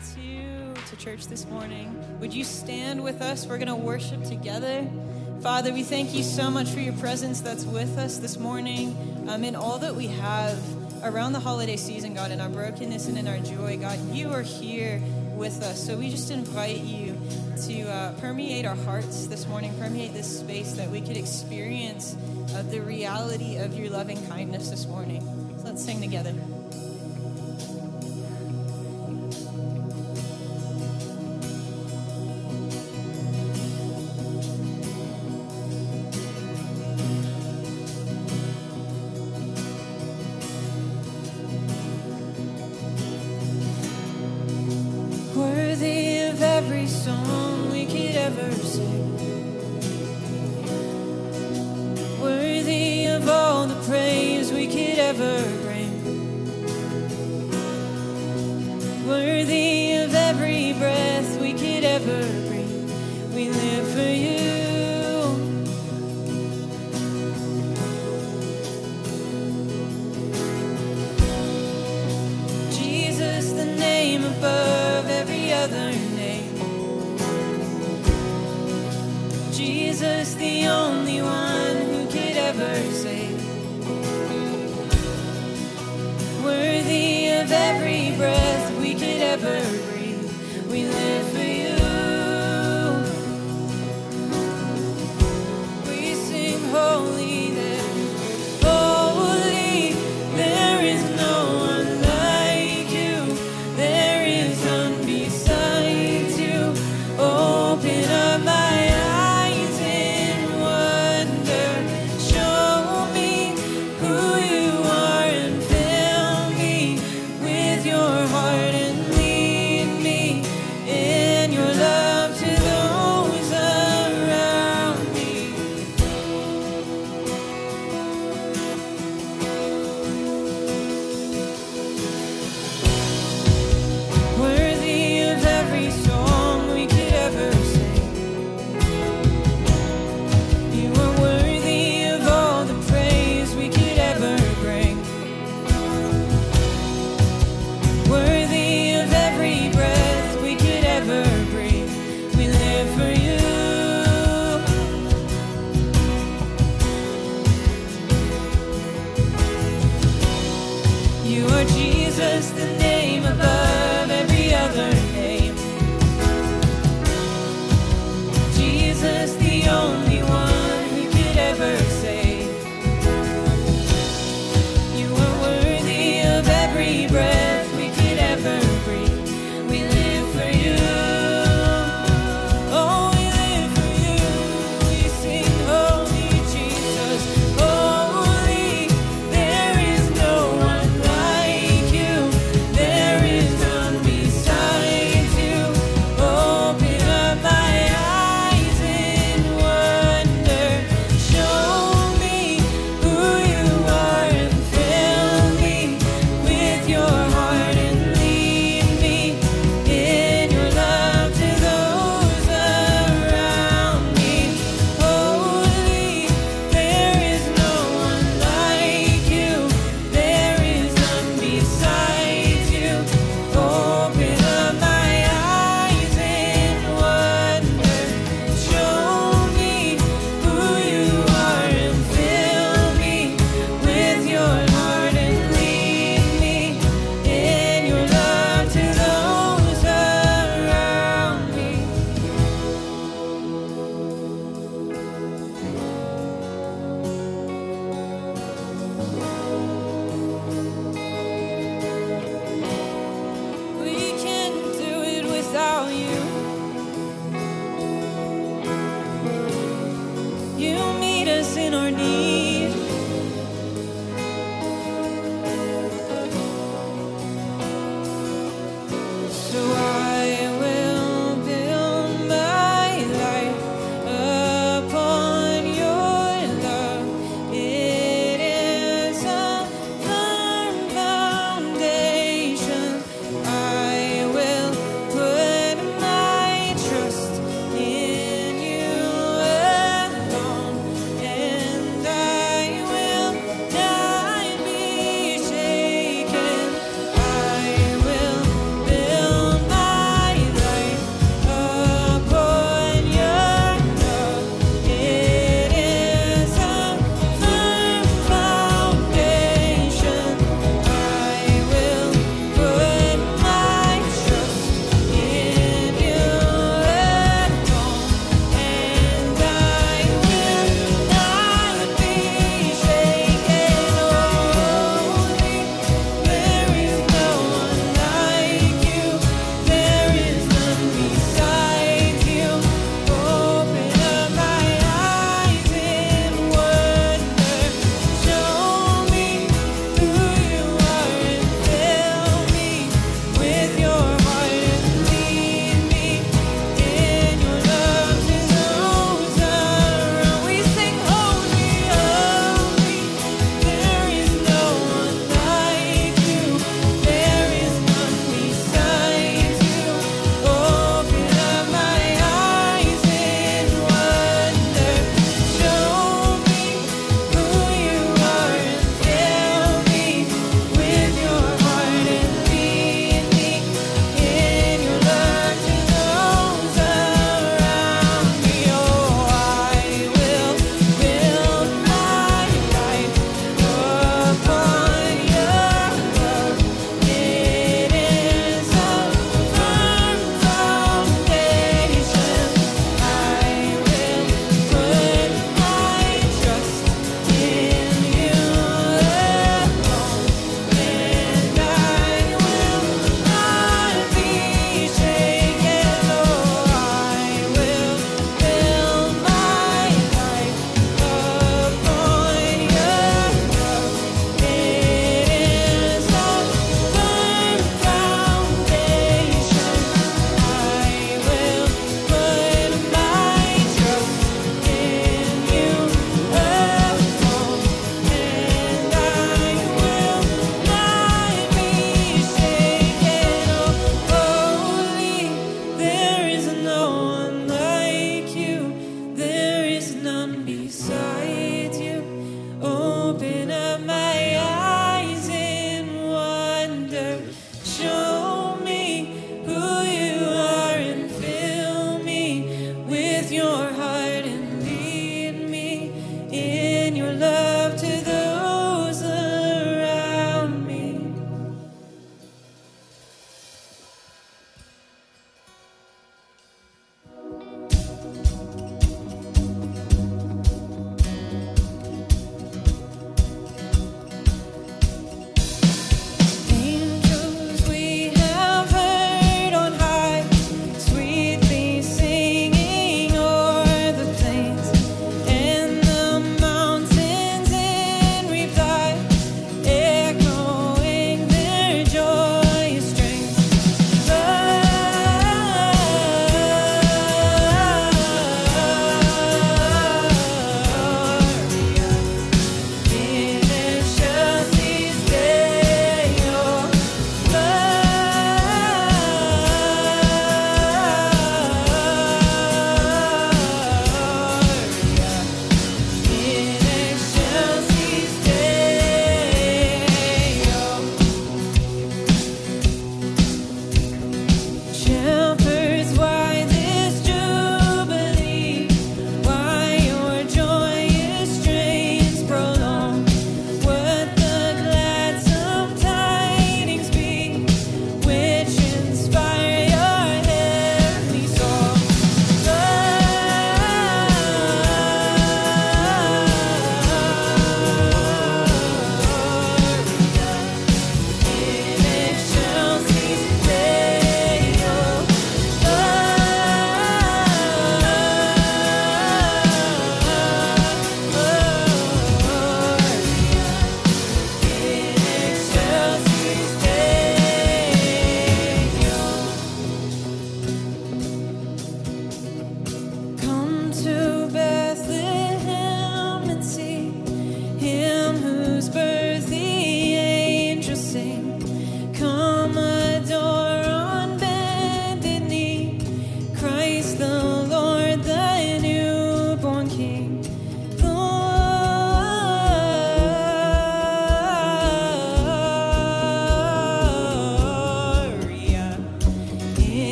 invites 0.00 0.16
you 0.16 0.74
to 0.88 0.96
church 0.96 1.26
this 1.26 1.46
morning. 1.46 1.94
Would 2.20 2.32
you 2.32 2.44
stand 2.44 3.02
with 3.02 3.20
us? 3.20 3.46
We're 3.46 3.58
going 3.58 3.68
to 3.68 3.74
worship 3.74 4.24
together. 4.24 4.88
Father, 5.42 5.72
we 5.72 5.82
thank 5.82 6.14
you 6.14 6.22
so 6.22 6.50
much 6.50 6.70
for 6.70 6.80
your 6.80 6.94
presence 6.94 7.40
that's 7.40 7.64
with 7.64 7.98
us 7.98 8.18
this 8.18 8.38
morning 8.38 8.96
um, 9.28 9.44
in 9.44 9.54
all 9.54 9.78
that 9.78 9.94
we 9.94 10.06
have 10.06 10.58
around 11.02 11.32
the 11.32 11.40
holiday 11.40 11.76
season, 11.76 12.14
God, 12.14 12.30
in 12.30 12.40
our 12.40 12.48
brokenness 12.48 13.08
and 13.08 13.18
in 13.18 13.28
our 13.28 13.38
joy. 13.38 13.78
God, 13.78 13.98
you 14.14 14.30
are 14.30 14.42
here 14.42 15.02
with 15.34 15.62
us. 15.62 15.86
So 15.86 15.96
we 15.96 16.10
just 16.10 16.30
invite 16.30 16.78
you 16.78 17.18
to 17.66 17.82
uh, 17.82 18.12
permeate 18.20 18.64
our 18.64 18.76
hearts 18.76 19.26
this 19.26 19.46
morning, 19.46 19.74
permeate 19.78 20.14
this 20.14 20.40
space 20.40 20.72
that 20.72 20.88
we 20.88 21.00
could 21.00 21.16
experience 21.16 22.16
uh, 22.54 22.62
the 22.62 22.80
reality 22.80 23.56
of 23.56 23.74
your 23.74 23.90
loving 23.90 24.24
kindness 24.28 24.70
this 24.70 24.86
morning. 24.86 25.20
So 25.58 25.64
let's 25.64 25.84
sing 25.84 26.00
together. 26.00 26.34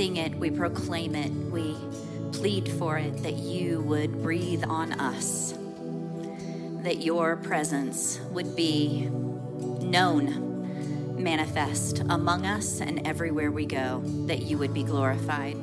Sing 0.00 0.16
it, 0.16 0.34
we 0.36 0.50
proclaim 0.50 1.14
it, 1.14 1.30
we 1.52 1.76
plead 2.32 2.66
for 2.66 2.96
it 2.96 3.22
that 3.22 3.34
you 3.34 3.82
would 3.82 4.22
breathe 4.22 4.64
on 4.66 4.94
us, 4.94 5.52
that 6.82 7.02
your 7.02 7.36
presence 7.36 8.18
would 8.30 8.56
be 8.56 9.10
known, 9.82 11.22
manifest 11.22 11.98
among 12.08 12.46
us 12.46 12.80
and 12.80 13.06
everywhere 13.06 13.52
we 13.52 13.66
go, 13.66 14.00
that 14.24 14.40
you 14.40 14.56
would 14.56 14.72
be 14.72 14.84
glorified. 14.84 15.54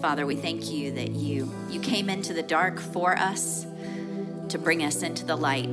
Father, 0.00 0.24
we 0.24 0.34
thank 0.34 0.70
you 0.70 0.90
that 0.92 1.10
you 1.10 1.52
you 1.68 1.78
came 1.78 2.08
into 2.08 2.32
the 2.32 2.42
dark 2.42 2.80
for 2.80 3.18
us 3.18 3.66
to 4.48 4.56
bring 4.58 4.82
us 4.82 5.02
into 5.02 5.26
the 5.26 5.36
light. 5.36 5.68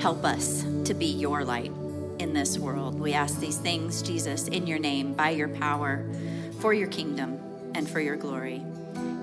Help 0.00 0.24
us 0.24 0.64
to 0.82 0.94
be 0.94 1.06
your 1.06 1.44
light 1.44 1.70
in 2.18 2.32
this 2.32 2.58
world. 2.58 2.98
We 2.98 3.12
ask 3.12 3.38
these 3.38 3.58
things, 3.58 4.02
Jesus, 4.02 4.48
in 4.48 4.66
your 4.66 4.78
name, 4.78 5.12
by 5.12 5.30
your 5.30 5.48
power, 5.48 6.04
for 6.60 6.72
your 6.72 6.88
kingdom 6.88 7.38
and 7.74 7.88
for 7.88 8.00
your 8.00 8.16
glory. 8.16 8.62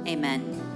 Amen. 0.07 0.73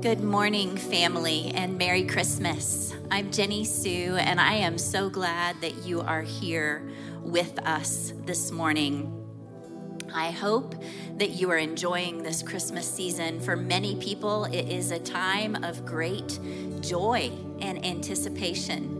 Good 0.00 0.22
morning, 0.22 0.76
family, 0.76 1.50
and 1.54 1.76
Merry 1.76 2.04
Christmas. 2.04 2.94
I'm 3.10 3.32
Jenny 3.32 3.64
Sue, 3.64 4.16
and 4.16 4.40
I 4.40 4.54
am 4.54 4.78
so 4.78 5.10
glad 5.10 5.60
that 5.60 5.84
you 5.84 6.00
are 6.00 6.22
here 6.22 6.88
with 7.22 7.58
us 7.66 8.12
this 8.24 8.50
morning. 8.50 9.14
I 10.14 10.30
hope 10.30 10.74
that 11.16 11.30
you 11.30 11.50
are 11.50 11.58
enjoying 11.58 12.22
this 12.22 12.42
Christmas 12.42 12.88
season. 12.88 13.40
For 13.40 13.56
many 13.56 13.96
people, 13.96 14.44
it 14.44 14.68
is 14.68 14.90
a 14.90 14.98
time 14.98 15.64
of 15.64 15.84
great 15.84 16.38
joy 16.80 17.30
and 17.60 17.84
anticipation. 17.84 18.97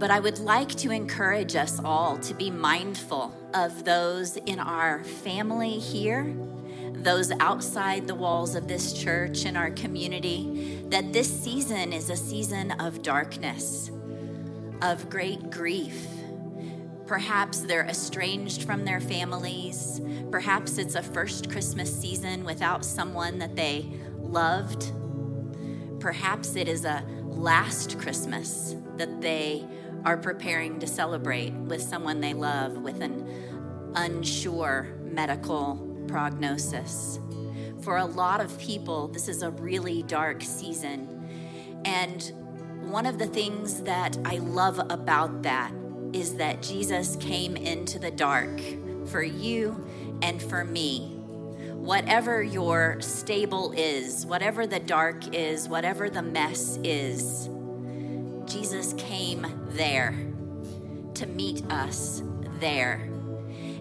But 0.00 0.10
I 0.10 0.18
would 0.18 0.40
like 0.40 0.70
to 0.76 0.90
encourage 0.90 1.54
us 1.54 1.80
all 1.84 2.18
to 2.18 2.34
be 2.34 2.50
mindful 2.50 3.32
of 3.54 3.84
those 3.84 4.36
in 4.36 4.58
our 4.58 5.04
family 5.04 5.78
here, 5.78 6.34
those 6.92 7.30
outside 7.38 8.08
the 8.08 8.16
walls 8.16 8.56
of 8.56 8.66
this 8.66 8.92
church 8.92 9.44
and 9.44 9.56
our 9.56 9.70
community, 9.70 10.82
that 10.88 11.12
this 11.12 11.30
season 11.30 11.92
is 11.92 12.10
a 12.10 12.16
season 12.16 12.72
of 12.80 13.02
darkness, 13.02 13.92
of 14.82 15.08
great 15.08 15.50
grief 15.50 16.06
Perhaps 17.10 17.62
they're 17.62 17.86
estranged 17.86 18.62
from 18.62 18.84
their 18.84 19.00
families. 19.00 20.00
Perhaps 20.30 20.78
it's 20.78 20.94
a 20.94 21.02
first 21.02 21.50
Christmas 21.50 21.92
season 21.92 22.44
without 22.44 22.84
someone 22.84 23.40
that 23.40 23.56
they 23.56 23.90
loved. 24.20 24.92
Perhaps 25.98 26.54
it 26.54 26.68
is 26.68 26.84
a 26.84 27.04
last 27.24 27.98
Christmas 27.98 28.76
that 28.96 29.20
they 29.20 29.66
are 30.04 30.16
preparing 30.16 30.78
to 30.80 30.86
celebrate 30.86 31.52
with 31.52 31.82
someone 31.82 32.20
they 32.20 32.34
love 32.34 32.78
with 32.78 33.00
an 33.00 33.92
unsure 33.94 34.96
medical 35.02 36.04
prognosis. 36.08 37.18
For 37.82 37.96
a 37.96 38.04
lot 38.04 38.40
of 38.40 38.58
people, 38.58 39.08
this 39.08 39.28
is 39.28 39.42
a 39.42 39.50
really 39.50 40.02
dark 40.02 40.42
season. 40.42 41.80
And 41.84 42.22
one 42.80 43.06
of 43.06 43.18
the 43.18 43.26
things 43.26 43.82
that 43.82 44.18
I 44.24 44.38
love 44.38 44.80
about 44.90 45.42
that 45.42 45.72
is 46.12 46.34
that 46.36 46.62
Jesus 46.62 47.16
came 47.16 47.56
into 47.56 47.98
the 47.98 48.10
dark 48.10 48.60
for 49.06 49.22
you 49.22 49.86
and 50.22 50.42
for 50.42 50.64
me. 50.64 51.16
Whatever 51.74 52.42
your 52.42 53.00
stable 53.00 53.72
is, 53.72 54.26
whatever 54.26 54.66
the 54.66 54.80
dark 54.80 55.34
is, 55.34 55.68
whatever 55.68 56.10
the 56.10 56.22
mess 56.22 56.78
is, 56.84 57.48
Jesus 58.50 58.94
came 58.94 59.46
there 59.68 60.12
to 61.14 61.26
meet 61.26 61.64
us 61.70 62.22
there. 62.58 63.08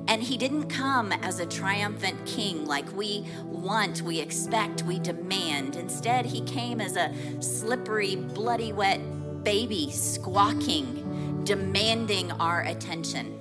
And 0.07 0.21
he 0.21 0.37
didn't 0.37 0.69
come 0.69 1.11
as 1.11 1.39
a 1.39 1.45
triumphant 1.45 2.23
king 2.27 2.65
like 2.65 2.91
we 2.95 3.25
want, 3.43 4.03
we 4.03 4.19
expect, 4.19 4.83
we 4.83 4.99
demand. 4.99 5.75
Instead, 5.75 6.25
he 6.25 6.41
came 6.41 6.79
as 6.79 6.95
a 6.95 7.13
slippery, 7.41 8.15
bloody, 8.15 8.71
wet 8.71 8.99
baby 9.43 9.89
squawking 9.91 11.43
demanding 11.43 12.31
our 12.33 12.61
attention. 12.61 13.39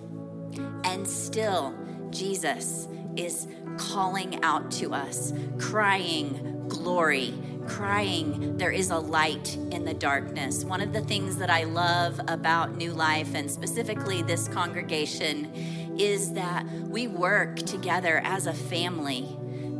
And 0.85 1.07
still, 1.07 1.75
Jesus 2.11 2.89
is 3.17 3.49
calling 3.77 4.43
out 4.43 4.71
to 4.73 4.95
us, 4.95 5.35
crying, 5.59 6.67
Glory, 6.69 7.35
crying, 7.69 8.57
There 8.57 8.73
is 8.73 8.91
a 8.91 8.99
light 8.99 9.57
in 9.71 9.85
the 9.85 9.95
darkness. 9.95 10.65
One 10.65 10.81
of 10.81 10.93
the 10.93 11.03
things 11.03 11.37
that 11.37 11.51
I 11.51 11.65
love 11.65 12.21
about 12.27 12.77
New 12.77 12.93
Life, 12.93 13.35
and 13.35 13.51
specifically 13.51 14.23
this 14.23 14.49
congregation, 14.49 15.53
is 15.99 16.33
that 16.33 16.65
we 16.89 17.07
work 17.07 17.57
together 17.57 18.21
as 18.25 18.47
a 18.47 18.55
family 18.55 19.37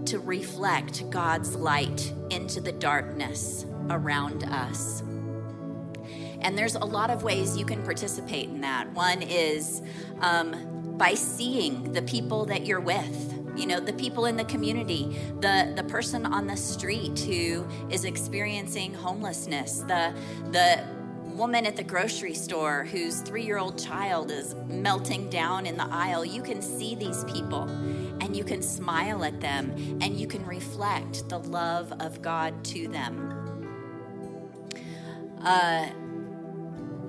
to 0.07 0.19
reflect 0.19 1.09
God's 1.11 1.55
light 1.55 2.13
into 2.31 2.61
the 2.61 2.73
darkness 2.73 3.67
around 3.91 4.45
us. 4.45 5.03
And 6.41 6.57
there's 6.57 6.77
a 6.77 6.85
lot 6.85 7.11
of 7.11 7.23
ways 7.23 7.57
you 7.57 7.65
can 7.65 7.83
participate 7.83 8.49
in 8.49 8.61
that. 8.61 8.93
One 8.93 9.23
is 9.23 9.83
um, 10.21 10.97
by 10.97 11.15
seeing 11.15 11.93
the 11.93 12.03
people 12.03 12.45
that 12.47 12.67
you're 12.67 12.81
with 12.81 13.28
you 13.57 13.67
know 13.67 13.81
the 13.81 13.93
people 13.95 14.27
in 14.27 14.37
the 14.37 14.45
community 14.45 15.19
the 15.41 15.73
the 15.77 15.85
person 15.85 16.27
on 16.27 16.47
the 16.47 16.57
street 16.57 17.19
who 17.21 17.67
is 17.91 18.05
experiencing 18.05 18.95
homelessness 18.95 19.81
the 19.81 20.15
the 20.51 20.83
woman 21.25 21.67
at 21.67 21.77
the 21.77 21.85
grocery 21.85 22.35
store 22.35 22.85
whose 22.85 23.23
3-year-old 23.23 23.79
child 23.79 24.33
is 24.33 24.57
melting 24.67 25.31
down 25.31 25.67
in 25.67 25.77
the 25.77 25.87
aisle 25.91 26.25
you 26.25 26.43
can 26.43 26.61
see 26.61 26.97
these 26.97 27.23
people 27.25 27.63
and 28.21 28.37
you 28.37 28.43
can 28.43 28.61
smile 28.61 29.23
at 29.23 29.41
them 29.41 29.71
and 30.01 30.19
you 30.19 30.27
can 30.27 30.45
reflect 30.45 31.29
the 31.29 31.39
love 31.39 31.93
of 32.01 32.21
God 32.23 32.65
to 32.65 32.89
them 32.89 33.39
uh, 35.45 35.89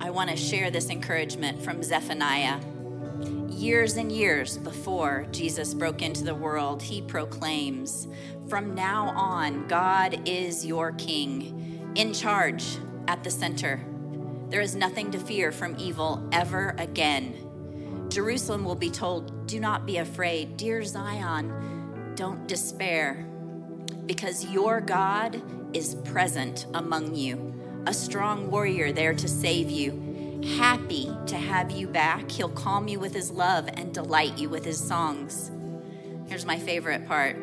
I 0.00 0.10
want 0.10 0.30
to 0.30 0.36
share 0.36 0.70
this 0.70 0.88
encouragement 0.88 1.62
from 1.62 1.82
Zephaniah. 1.82 2.60
Years 3.60 3.98
and 3.98 4.10
years 4.10 4.56
before 4.56 5.26
Jesus 5.32 5.74
broke 5.74 6.00
into 6.00 6.24
the 6.24 6.34
world, 6.34 6.80
he 6.80 7.02
proclaims, 7.02 8.08
From 8.48 8.74
now 8.74 9.10
on, 9.10 9.68
God 9.68 10.26
is 10.26 10.64
your 10.64 10.92
king, 10.92 11.92
in 11.94 12.14
charge, 12.14 12.78
at 13.06 13.22
the 13.22 13.30
center. 13.30 13.84
There 14.48 14.62
is 14.62 14.74
nothing 14.74 15.10
to 15.10 15.18
fear 15.18 15.52
from 15.52 15.76
evil 15.78 16.26
ever 16.32 16.74
again. 16.78 18.06
Jerusalem 18.08 18.64
will 18.64 18.76
be 18.76 18.88
told, 18.88 19.46
Do 19.46 19.60
not 19.60 19.84
be 19.84 19.98
afraid. 19.98 20.56
Dear 20.56 20.82
Zion, 20.82 22.14
don't 22.14 22.48
despair, 22.48 23.26
because 24.06 24.46
your 24.46 24.80
God 24.80 25.42
is 25.74 25.96
present 25.96 26.64
among 26.72 27.14
you 27.14 27.50
a 27.86 27.94
strong 27.94 28.50
warrior 28.50 28.92
there 28.92 29.14
to 29.14 29.28
save 29.28 29.70
you, 29.70 30.09
happy 30.44 31.10
to 31.26 31.36
have 31.36 31.70
you 31.70 31.86
back. 31.86 32.30
He'll 32.30 32.48
calm 32.48 32.88
you 32.88 32.98
with 32.98 33.14
his 33.14 33.30
love 33.30 33.68
and 33.74 33.92
delight 33.92 34.38
you 34.38 34.48
with 34.48 34.64
his 34.64 34.78
songs. 34.78 35.50
Here's 36.26 36.46
my 36.46 36.58
favorite 36.58 37.06
part 37.06 37.36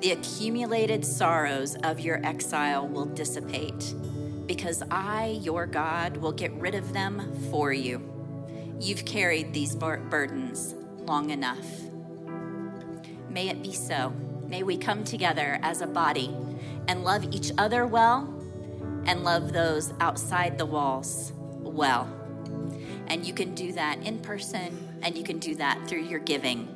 the 0.00 0.12
accumulated 0.12 1.04
sorrows 1.04 1.76
of 1.82 1.98
your 1.98 2.24
exile 2.24 2.86
will 2.86 3.06
dissipate 3.06 3.94
because 4.46 4.82
I, 4.90 5.40
your 5.42 5.66
God, 5.66 6.18
will 6.18 6.32
get 6.32 6.52
rid 6.52 6.76
of 6.76 6.92
them 6.92 7.34
for 7.50 7.72
you. 7.72 8.00
You've 8.80 9.04
carried 9.04 9.52
these 9.52 9.74
burdens 9.74 10.74
long 10.98 11.30
enough. 11.30 11.66
May 13.28 13.48
it 13.48 13.62
be 13.62 13.72
so. 13.72 14.12
May 14.46 14.62
we 14.62 14.78
come 14.78 15.04
together 15.04 15.58
as 15.62 15.80
a 15.80 15.86
body 15.86 16.34
and 16.86 17.02
love 17.02 17.24
each 17.32 17.50
other 17.58 17.86
well 17.86 18.32
and 19.04 19.24
love 19.24 19.52
those 19.52 19.92
outside 20.00 20.58
the 20.58 20.66
walls 20.66 21.32
well. 21.60 22.17
And 23.08 23.26
you 23.26 23.32
can 23.32 23.54
do 23.54 23.72
that 23.72 23.98
in 24.02 24.18
person 24.18 25.00
and 25.02 25.16
you 25.16 25.24
can 25.24 25.38
do 25.38 25.54
that 25.56 25.86
through 25.88 26.02
your 26.02 26.20
giving 26.20 26.74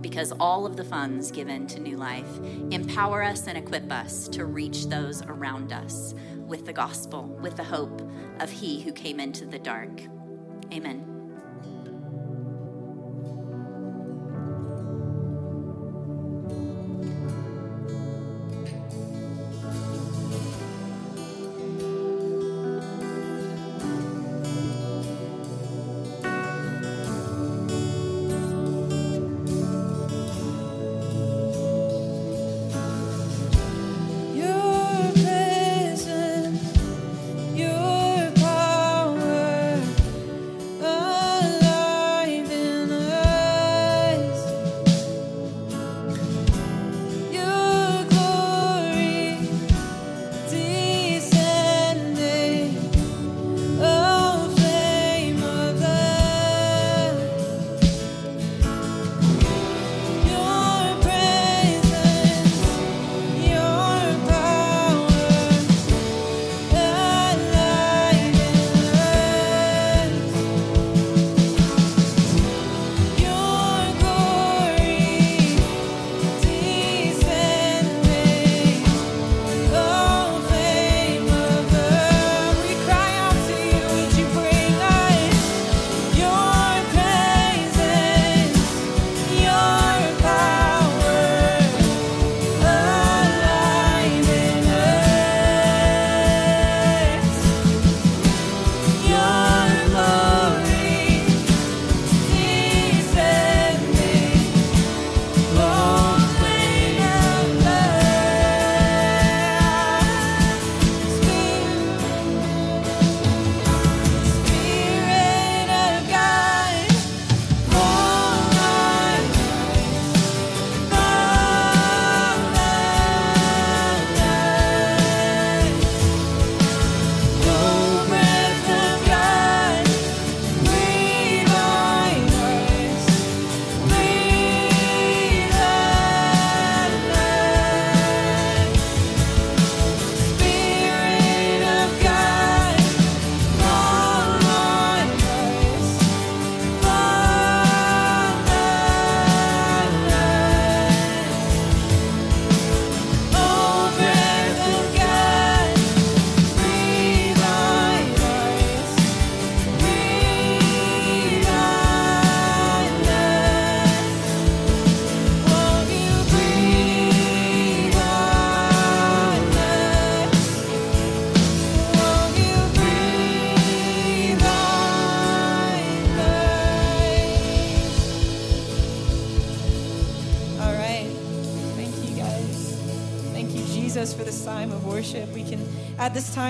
because 0.00 0.32
all 0.38 0.64
of 0.64 0.76
the 0.76 0.84
funds 0.84 1.30
given 1.30 1.66
to 1.66 1.80
New 1.80 1.96
Life 1.96 2.38
empower 2.70 3.22
us 3.22 3.46
and 3.46 3.58
equip 3.58 3.90
us 3.92 4.28
to 4.28 4.44
reach 4.44 4.86
those 4.86 5.22
around 5.22 5.72
us 5.72 6.14
with 6.36 6.64
the 6.66 6.72
gospel, 6.72 7.24
with 7.42 7.56
the 7.56 7.64
hope 7.64 8.08
of 8.40 8.50
He 8.50 8.80
who 8.80 8.92
came 8.92 9.20
into 9.20 9.44
the 9.44 9.58
dark. 9.58 10.00
Amen. 10.72 11.17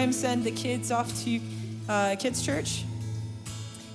Time, 0.08 0.12
send 0.12 0.44
the 0.44 0.50
kids 0.50 0.90
off 0.90 1.22
to 1.22 1.38
uh, 1.86 2.16
kids' 2.18 2.44
church. 2.44 2.84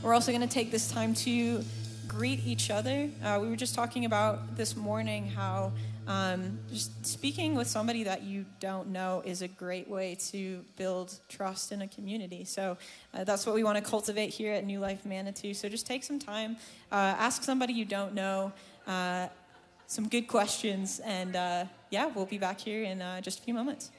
We're 0.03 0.13
also 0.13 0.31
going 0.31 0.47
to 0.47 0.53
take 0.53 0.69
this 0.69 0.91
time 0.91 1.15
to 1.15 1.63
greet 2.07 2.45
each 2.45 2.69
other. 2.69 3.09
Uh, 3.23 3.39
we 3.41 3.49
were 3.49 3.55
just 3.55 3.73
talking 3.73 4.05
about 4.05 4.55
this 4.55 4.75
morning 4.75 5.25
how 5.25 5.71
um, 6.05 6.59
just 6.71 7.03
speaking 7.03 7.55
with 7.55 7.67
somebody 7.67 8.03
that 8.03 8.21
you 8.21 8.45
don't 8.59 8.89
know 8.89 9.23
is 9.25 9.41
a 9.41 9.47
great 9.47 9.89
way 9.89 10.15
to 10.31 10.63
build 10.75 11.17
trust 11.29 11.71
in 11.71 11.81
a 11.81 11.87
community. 11.87 12.45
So 12.45 12.77
uh, 13.15 13.23
that's 13.23 13.47
what 13.47 13.55
we 13.55 13.63
want 13.63 13.83
to 13.83 13.83
cultivate 13.83 14.29
here 14.29 14.53
at 14.53 14.65
New 14.65 14.79
Life 14.79 15.07
Manitou. 15.07 15.55
So 15.55 15.67
just 15.67 15.87
take 15.87 16.03
some 16.03 16.19
time, 16.19 16.57
uh, 16.91 17.15
ask 17.17 17.41
somebody 17.41 17.73
you 17.73 17.85
don't 17.85 18.13
know 18.13 18.53
uh, 18.85 19.29
some 19.87 20.07
good 20.07 20.27
questions, 20.27 20.99
and 21.03 21.35
uh, 21.35 21.65
yeah, 21.89 22.05
we'll 22.13 22.27
be 22.27 22.37
back 22.37 22.59
here 22.59 22.83
in 22.83 23.01
uh, 23.01 23.19
just 23.21 23.39
a 23.39 23.41
few 23.41 23.55
moments. 23.55 23.89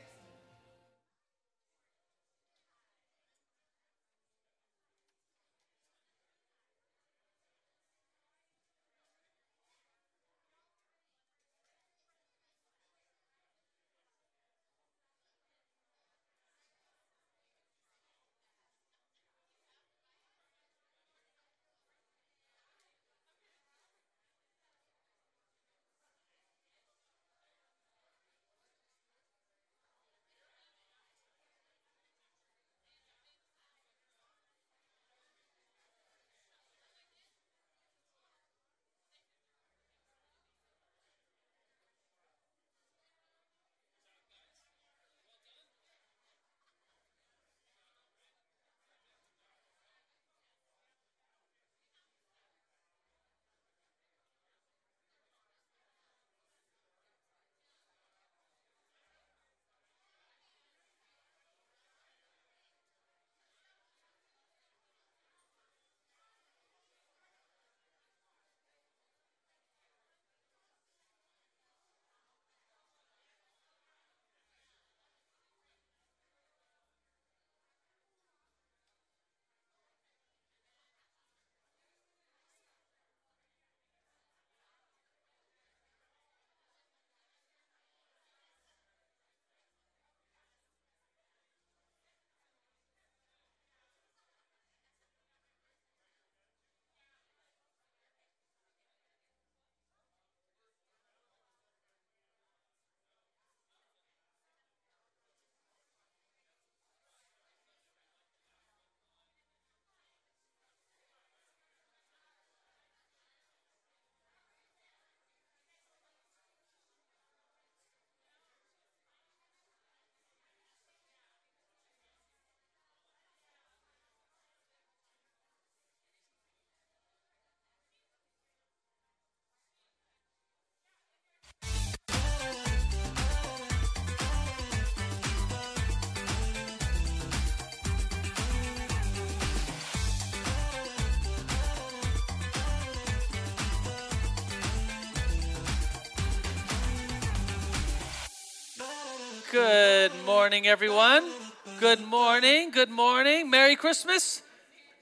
Good 149.54 150.10
morning, 150.26 150.66
everyone. 150.66 151.30
Good 151.78 152.00
morning. 152.00 152.72
Good 152.72 152.90
morning. 152.90 153.48
Merry 153.48 153.76
Christmas. 153.76 154.42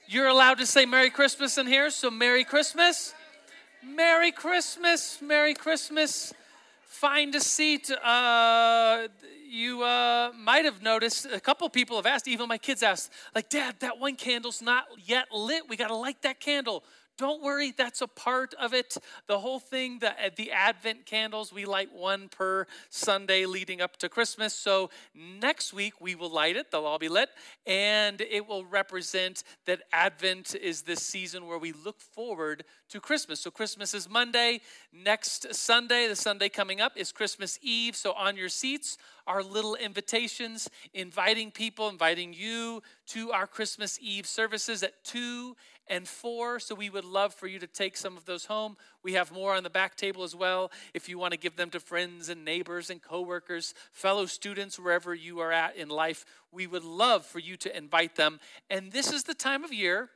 You're 0.07 0.27
allowed 0.27 0.59
to 0.59 0.67
say 0.67 0.85
Merry 0.85 1.09
Christmas 1.09 1.57
in 1.57 1.67
here, 1.67 1.88
so 1.88 2.11
Merry 2.11 2.45
Christmas. 2.45 3.15
Merry 3.83 4.31
Christmas. 4.31 5.23
Merry 5.23 5.55
Christmas. 5.55 6.35
Find 6.83 7.35
a 7.35 7.41
seat. 7.41 7.91
Uh, 7.91 9.09
you 9.49 9.83
uh, 9.85 10.33
might 10.38 10.67
have 10.67 10.83
noticed 10.83 11.25
a 11.33 11.41
couple 11.41 11.67
people 11.71 11.97
have 11.97 12.05
asked, 12.05 12.29
even 12.29 12.47
my 12.47 12.59
kids 12.59 12.83
asked, 12.83 13.11
like, 13.35 13.49
Dad, 13.49 13.77
that 13.79 13.99
one 13.99 14.17
candle's 14.17 14.61
not 14.61 14.85
yet 15.03 15.33
lit. 15.33 15.67
We 15.67 15.79
got 15.79 15.88
to 15.88 15.97
light 15.97 16.21
that 16.23 16.41
candle. 16.41 16.85
Don't 17.18 17.42
worry, 17.42 17.72
that's 17.77 18.01
a 18.01 18.09
part 18.09 18.55
of 18.55 18.72
it. 18.72 18.96
The 19.27 19.38
whole 19.38 19.61
thing, 19.61 19.98
the, 19.98 20.11
uh, 20.11 20.31
the 20.35 20.51
Advent 20.51 21.07
candles, 21.07 21.53
we 21.53 21.64
light 21.64 21.92
one 21.92 22.29
per 22.29 22.66
Sunday 22.88 23.44
leading 23.44 23.81
up 23.81 23.96
to 23.98 24.09
Christmas. 24.09 24.55
So 24.55 24.90
next 25.14 25.72
week 25.72 26.01
we 26.01 26.14
will 26.14 26.31
light 26.31 26.57
it, 26.57 26.70
they'll 26.70 26.87
all 26.87 26.98
be 26.98 27.09
lit, 27.09 27.29
and 27.66 28.20
it 28.20 28.48
will 28.48 28.64
represent 28.64 29.44
that 29.66 29.83
Advent 29.92 30.55
is 30.55 30.83
this 30.83 31.03
season 31.03 31.46
where 31.46 31.59
we 31.59 31.72
look 31.72 32.01
forward 32.01 32.64
to 32.88 33.01
Christmas. 33.01 33.40
So 33.40 33.51
Christmas 33.51 33.94
is 33.94 34.09
Monday. 34.09 34.61
Next 34.92 35.55
Sunday, 35.55 36.09
the 36.09 36.16
Sunday 36.16 36.48
coming 36.48 36.81
up, 36.81 36.92
is 36.96 37.12
Christmas 37.12 37.59
Eve. 37.62 37.94
So 37.94 38.12
on 38.12 38.37
your 38.37 38.48
seats 38.48 38.96
are 39.27 39.42
little 39.42 39.75
invitations 39.77 40.68
inviting 40.94 41.51
people, 41.51 41.88
inviting 41.88 42.35
you 42.35 42.83
to 43.07 43.31
our 43.33 43.46
Christmas 43.46 43.98
Eve 44.01 44.27
services 44.27 44.83
at 44.83 45.05
2 45.05 45.55
and 45.88 46.07
4. 46.07 46.61
So 46.61 46.75
we 46.75 46.90
would 46.90 47.05
love 47.05 47.35
for 47.35 47.47
you 47.47 47.59
to 47.59 47.66
take 47.66 47.97
some 47.97 48.16
of 48.16 48.25
those 48.25 48.47
home. 48.47 48.77
We 49.03 49.14
have 49.14 49.33
more 49.33 49.55
on 49.55 49.62
the 49.62 49.71
back 49.71 49.97
table 49.97 50.23
as 50.23 50.35
well 50.35 50.71
if 50.95 51.09
you 51.09 51.18
want 51.18 51.33
to 51.33 51.38
give 51.38 51.57
them 51.57 51.71
to 51.71 51.81
friends 51.81 52.29
and 52.29 52.45
neighbors 52.45 52.90
and 52.90 53.03
coworkers, 53.03 53.75
fellow 53.92 54.27
students, 54.27 54.79
wherever 54.79 55.14
you 55.14 55.40
are 55.40 55.53
at 55.53 55.77
in 55.77 55.88
life. 55.88 56.25
We 56.51 56.66
would 56.66 56.85
love 56.85 57.27
for 57.27 57.38
you 57.38 57.57
to 57.59 57.77
invite 57.77 58.16
them. 58.16 58.40
And 58.71 58.92
this 58.92 59.12
is 59.12 59.25
the 59.25 59.35
time 59.35 59.64
of 59.64 59.73
year 59.73 60.11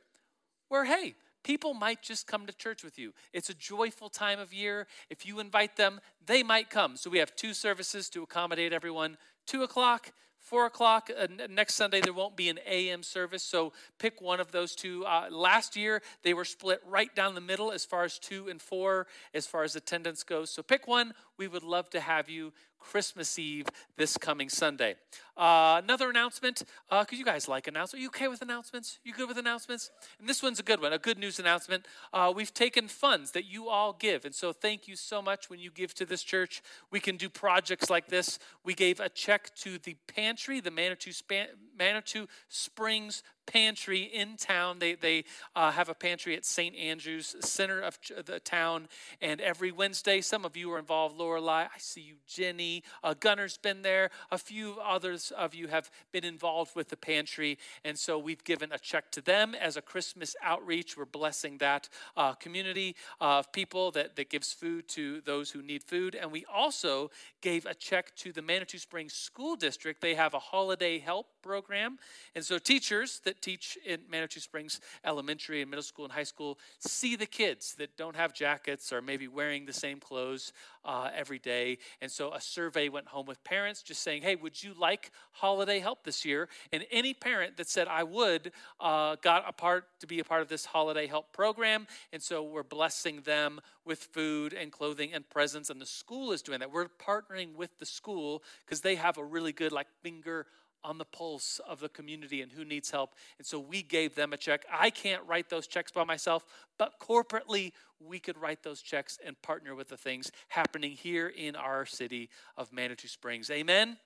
where, 0.69 0.85
hey, 0.85 1.15
people 1.43 1.73
might 1.73 2.01
just 2.01 2.27
come 2.27 2.45
to 2.45 2.53
church 2.53 2.83
with 2.83 2.99
you. 2.99 3.13
It's 3.31 3.49
a 3.49 3.53
joyful 3.53 4.09
time 4.09 4.39
of 4.39 4.53
year. 4.53 4.85
If 5.09 5.25
you 5.25 5.39
invite 5.39 5.77
them, 5.77 6.01
they 6.25 6.43
might 6.43 6.69
come. 6.69 6.97
So 6.97 7.09
we 7.09 7.19
have 7.19 7.35
two 7.35 7.53
services 7.53 8.09
to 8.09 8.23
accommodate 8.23 8.73
everyone. 8.73 9.17
Two 9.45 9.63
o'clock, 9.63 10.11
four 10.47 10.65
o'clock 10.65 11.09
uh, 11.17 11.27
next 11.49 11.75
sunday 11.75 11.99
there 11.99 12.13
won't 12.13 12.37
be 12.37 12.49
an 12.49 12.57
am 12.65 13.03
service 13.03 13.43
so 13.43 13.73
pick 13.97 14.21
one 14.21 14.39
of 14.39 14.51
those 14.51 14.75
two. 14.75 15.05
Uh, 15.05 15.27
last 15.31 15.75
year 15.75 16.01
they 16.23 16.33
were 16.33 16.45
split 16.45 16.81
right 16.85 17.13
down 17.15 17.35
the 17.35 17.41
middle 17.41 17.71
as 17.71 17.85
far 17.85 18.03
as 18.03 18.19
two 18.19 18.47
and 18.47 18.61
four 18.61 19.07
as 19.33 19.47
far 19.47 19.63
as 19.63 19.75
attendance 19.75 20.23
goes. 20.23 20.49
So 20.49 20.61
pick 20.61 20.87
one. 20.87 21.13
We 21.37 21.47
would 21.47 21.63
love 21.63 21.89
to 21.91 21.99
have 21.99 22.29
you 22.29 22.53
Christmas 22.79 23.37
Eve 23.37 23.67
this 23.97 24.17
coming 24.17 24.49
Sunday. 24.49 24.95
Uh, 25.35 25.79
another 25.83 26.09
announcement, 26.09 26.63
because 26.89 27.13
uh, 27.13 27.15
you 27.15 27.25
guys 27.25 27.47
like 27.47 27.67
announcements. 27.67 27.93
Are 27.93 28.01
you 28.01 28.07
okay 28.07 28.27
with 28.27 28.41
announcements? 28.41 28.99
You 29.03 29.13
good 29.13 29.27
with 29.27 29.37
announcements? 29.37 29.91
And 30.19 30.27
this 30.27 30.41
one's 30.41 30.59
a 30.59 30.63
good 30.63 30.81
one, 30.81 30.93
a 30.93 30.97
good 30.97 31.19
news 31.19 31.37
announcement. 31.37 31.85
Uh, 32.11 32.33
we've 32.35 32.53
taken 32.53 32.87
funds 32.87 33.31
that 33.31 33.45
you 33.45 33.69
all 33.69 33.93
give. 33.93 34.25
And 34.25 34.33
so 34.33 34.51
thank 34.51 34.87
you 34.87 34.95
so 34.95 35.21
much 35.21 35.49
when 35.49 35.59
you 35.59 35.69
give 35.69 35.93
to 35.95 36.05
this 36.05 36.23
church. 36.23 36.63
We 36.91 36.99
can 36.99 37.17
do 37.17 37.29
projects 37.29 37.89
like 37.89 38.07
this. 38.07 38.39
We 38.63 38.73
gave 38.73 38.99
a 38.99 39.09
check 39.09 39.53
to 39.57 39.77
the 39.77 39.95
pantry, 40.07 40.59
the 40.59 40.71
Manitou, 40.71 41.11
Span- 41.11 41.49
Manitou 41.77 42.27
Springs 42.49 43.21
pantry 43.47 44.03
in 44.03 44.37
town. 44.37 44.77
They, 44.79 44.93
they 44.93 45.23
uh, 45.55 45.71
have 45.71 45.89
a 45.89 45.95
pantry 45.95 46.35
at 46.35 46.45
St. 46.45 46.75
Andrews, 46.75 47.35
center 47.39 47.81
of 47.81 47.97
the 48.25 48.39
town. 48.39 48.87
And 49.21 49.41
every 49.41 49.71
Wednesday, 49.71 50.21
some 50.21 50.45
of 50.45 50.55
you 50.55 50.71
are 50.73 50.77
involved. 50.77 51.17
Lorelei, 51.17 51.63
I 51.63 51.79
see 51.79 52.01
you. 52.01 52.15
Jenny, 52.27 52.83
uh, 53.03 53.15
Gunner's 53.19 53.57
been 53.57 53.81
there. 53.81 54.11
A 54.31 54.37
few 54.37 54.75
others 54.83 55.31
of 55.35 55.55
you 55.55 55.67
have 55.67 55.89
been 56.11 56.25
involved 56.25 56.75
with 56.75 56.89
the 56.89 56.97
pantry. 56.97 57.57
And 57.83 57.97
so 57.97 58.19
we've 58.19 58.43
given 58.43 58.71
a 58.71 58.77
check 58.77 59.11
to 59.13 59.21
them 59.21 59.55
as 59.55 59.77
a 59.77 59.81
Christmas 59.81 60.35
outreach. 60.43 60.97
We're 60.97 61.05
blessing 61.05 61.57
that 61.59 61.89
uh, 62.15 62.33
community 62.33 62.95
of 63.19 63.51
people 63.51 63.91
that, 63.91 64.15
that 64.17 64.29
gives 64.29 64.53
food 64.53 64.87
to 64.89 65.21
those 65.21 65.49
who 65.49 65.61
need 65.61 65.83
food. 65.83 66.15
And 66.15 66.31
we 66.31 66.45
also 66.53 67.09
gave 67.41 67.65
a 67.65 67.73
check 67.73 68.15
to 68.17 68.31
the 68.31 68.41
Manitou 68.41 68.77
Springs 68.77 69.13
School 69.13 69.55
District. 69.55 70.01
They 70.01 70.15
have 70.15 70.33
a 70.33 70.39
holiday 70.39 70.99
help 70.99 71.27
program. 71.47 71.97
And 72.35 72.43
so 72.43 72.57
teachers 72.59 73.21
that 73.23 73.41
teach 73.41 73.77
in 73.85 74.01
Manitou 74.11 74.41
Springs 74.41 74.81
Elementary 75.05 75.61
and 75.61 75.69
middle 75.71 75.83
school 75.91 76.05
and 76.05 76.13
high 76.13 76.23
school 76.23 76.59
see 76.79 77.15
the 77.15 77.25
kids 77.25 77.75
that 77.75 77.95
don't 77.95 78.15
have 78.15 78.33
jackets 78.33 78.91
or 78.91 79.01
maybe 79.01 79.27
wearing 79.27 79.65
the 79.65 79.73
same 79.73 79.99
clothes 79.99 80.51
uh, 80.83 81.09
every 81.15 81.39
day. 81.39 81.77
And 82.01 82.11
so 82.11 82.33
a 82.33 82.41
survey 82.41 82.89
went 82.89 83.07
home 83.07 83.25
with 83.25 83.41
parents 83.43 83.81
just 83.81 84.01
saying, 84.01 84.23
hey, 84.23 84.35
would 84.35 84.61
you 84.61 84.73
like 84.77 85.11
holiday 85.31 85.79
help 85.79 86.03
this 86.03 86.25
year? 86.25 86.49
And 86.73 86.85
any 86.91 87.13
parent 87.13 87.57
that 87.57 87.69
said, 87.69 87.87
I 87.87 88.03
would, 88.03 88.51
uh, 88.79 89.15
got 89.21 89.43
a 89.47 89.53
part 89.53 89.85
to 90.01 90.07
be 90.07 90.19
a 90.19 90.23
part 90.23 90.41
of 90.41 90.49
this 90.49 90.65
holiday 90.65 91.07
help 91.07 91.31
program. 91.31 91.87
And 92.11 92.21
so 92.21 92.43
we're 92.43 92.63
blessing 92.63 93.21
them 93.21 93.61
with 93.85 93.99
food 93.99 94.53
and 94.53 94.71
clothing 94.71 95.13
and 95.13 95.27
presents. 95.29 95.69
And 95.69 95.79
the 95.79 95.85
school 95.85 96.31
is 96.31 96.41
doing 96.41 96.59
that. 96.59 96.71
We're 96.71 96.87
partnering 96.87 97.55
with 97.55 97.77
the 97.79 97.85
school 97.85 98.43
because 98.65 98.81
they 98.81 98.95
have 98.95 99.17
a 99.17 99.23
really 99.23 99.53
good, 99.53 99.71
like, 99.71 99.87
finger 100.01 100.45
on 100.83 100.97
the 100.97 101.05
pulse 101.05 101.59
of 101.67 101.79
the 101.79 101.89
community 101.89 102.41
and 102.41 102.51
who 102.51 102.63
needs 102.63 102.91
help. 102.91 103.15
And 103.37 103.45
so 103.45 103.59
we 103.59 103.81
gave 103.81 104.15
them 104.15 104.33
a 104.33 104.37
check. 104.37 104.65
I 104.71 104.89
can't 104.89 105.23
write 105.27 105.49
those 105.49 105.67
checks 105.67 105.91
by 105.91 106.03
myself, 106.03 106.45
but 106.77 106.93
corporately, 106.99 107.73
we 107.99 108.19
could 108.19 108.37
write 108.37 108.63
those 108.63 108.81
checks 108.81 109.17
and 109.25 109.41
partner 109.41 109.75
with 109.75 109.89
the 109.89 109.97
things 109.97 110.31
happening 110.49 110.91
here 110.91 111.27
in 111.27 111.55
our 111.55 111.85
city 111.85 112.29
of 112.55 112.71
Manitou 112.71 113.07
Springs. 113.07 113.49
Amen. 113.49 113.97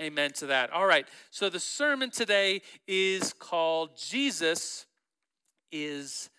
Amen 0.00 0.32
to 0.34 0.46
that. 0.46 0.70
All 0.70 0.86
right. 0.86 1.06
So 1.30 1.50
the 1.50 1.60
sermon 1.60 2.10
today 2.10 2.62
is 2.86 3.32
called 3.32 3.90
Jesus 3.96 4.86
is 5.70 6.30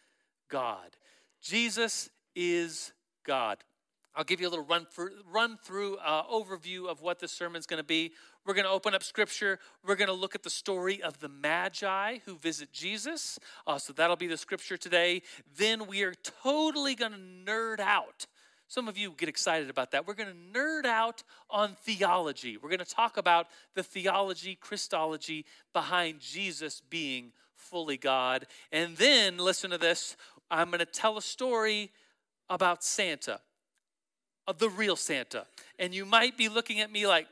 God. 0.49 0.95
Jesus 1.41 2.09
is 2.35 2.93
God. 3.25 3.57
I'll 4.15 4.23
give 4.23 4.39
you 4.39 4.47
a 4.47 4.51
little 4.51 4.65
run, 4.65 4.85
for, 4.91 5.11
run 5.31 5.57
through 5.63 5.97
uh, 5.97 6.23
overview 6.27 6.87
of 6.87 7.01
what 7.01 7.19
the 7.19 7.27
sermon's 7.27 7.65
going 7.65 7.79
to 7.79 7.83
be. 7.83 8.11
We're 8.45 8.53
going 8.53 8.65
to 8.65 8.71
open 8.71 8.93
up 8.93 9.03
scripture. 9.03 9.59
We're 9.85 9.95
going 9.95 10.09
to 10.09 10.13
look 10.13 10.35
at 10.35 10.43
the 10.43 10.49
story 10.49 11.01
of 11.01 11.19
the 11.19 11.29
Magi 11.29 12.17
who 12.25 12.37
visit 12.37 12.73
Jesus. 12.73 13.39
Uh, 13.65 13.77
so 13.77 13.93
that'll 13.93 14.15
be 14.15 14.27
the 14.27 14.37
scripture 14.37 14.75
today. 14.75 15.21
Then 15.57 15.87
we 15.87 16.03
are 16.03 16.13
totally 16.43 16.95
going 16.95 17.13
to 17.13 17.17
nerd 17.45 17.79
out. 17.79 18.27
Some 18.67 18.87
of 18.87 18.97
you 18.97 19.13
get 19.17 19.29
excited 19.29 19.69
about 19.69 19.91
that. 19.91 20.07
We're 20.07 20.15
going 20.15 20.29
to 20.29 20.59
nerd 20.59 20.85
out 20.85 21.23
on 21.49 21.75
theology. 21.83 22.57
We're 22.57 22.69
going 22.69 22.79
to 22.79 22.85
talk 22.85 23.17
about 23.17 23.47
the 23.75 23.83
theology, 23.83 24.55
Christology 24.55 25.45
behind 25.73 26.19
Jesus 26.19 26.81
being 26.89 27.33
fully 27.55 27.97
God. 27.97 28.47
And 28.71 28.97
then, 28.97 29.37
listen 29.37 29.69
to 29.71 29.77
this 29.77 30.17
I'm 30.49 30.67
going 30.67 30.79
to 30.79 30.85
tell 30.85 31.17
a 31.17 31.21
story 31.21 31.91
about 32.49 32.83
Santa, 32.83 33.39
of 34.47 34.59
the 34.59 34.69
real 34.69 34.95
Santa. 34.95 35.45
And 35.79 35.93
you 35.93 36.05
might 36.05 36.37
be 36.37 36.49
looking 36.49 36.79
at 36.81 36.91
me 36.91 37.07
like, 37.07 37.27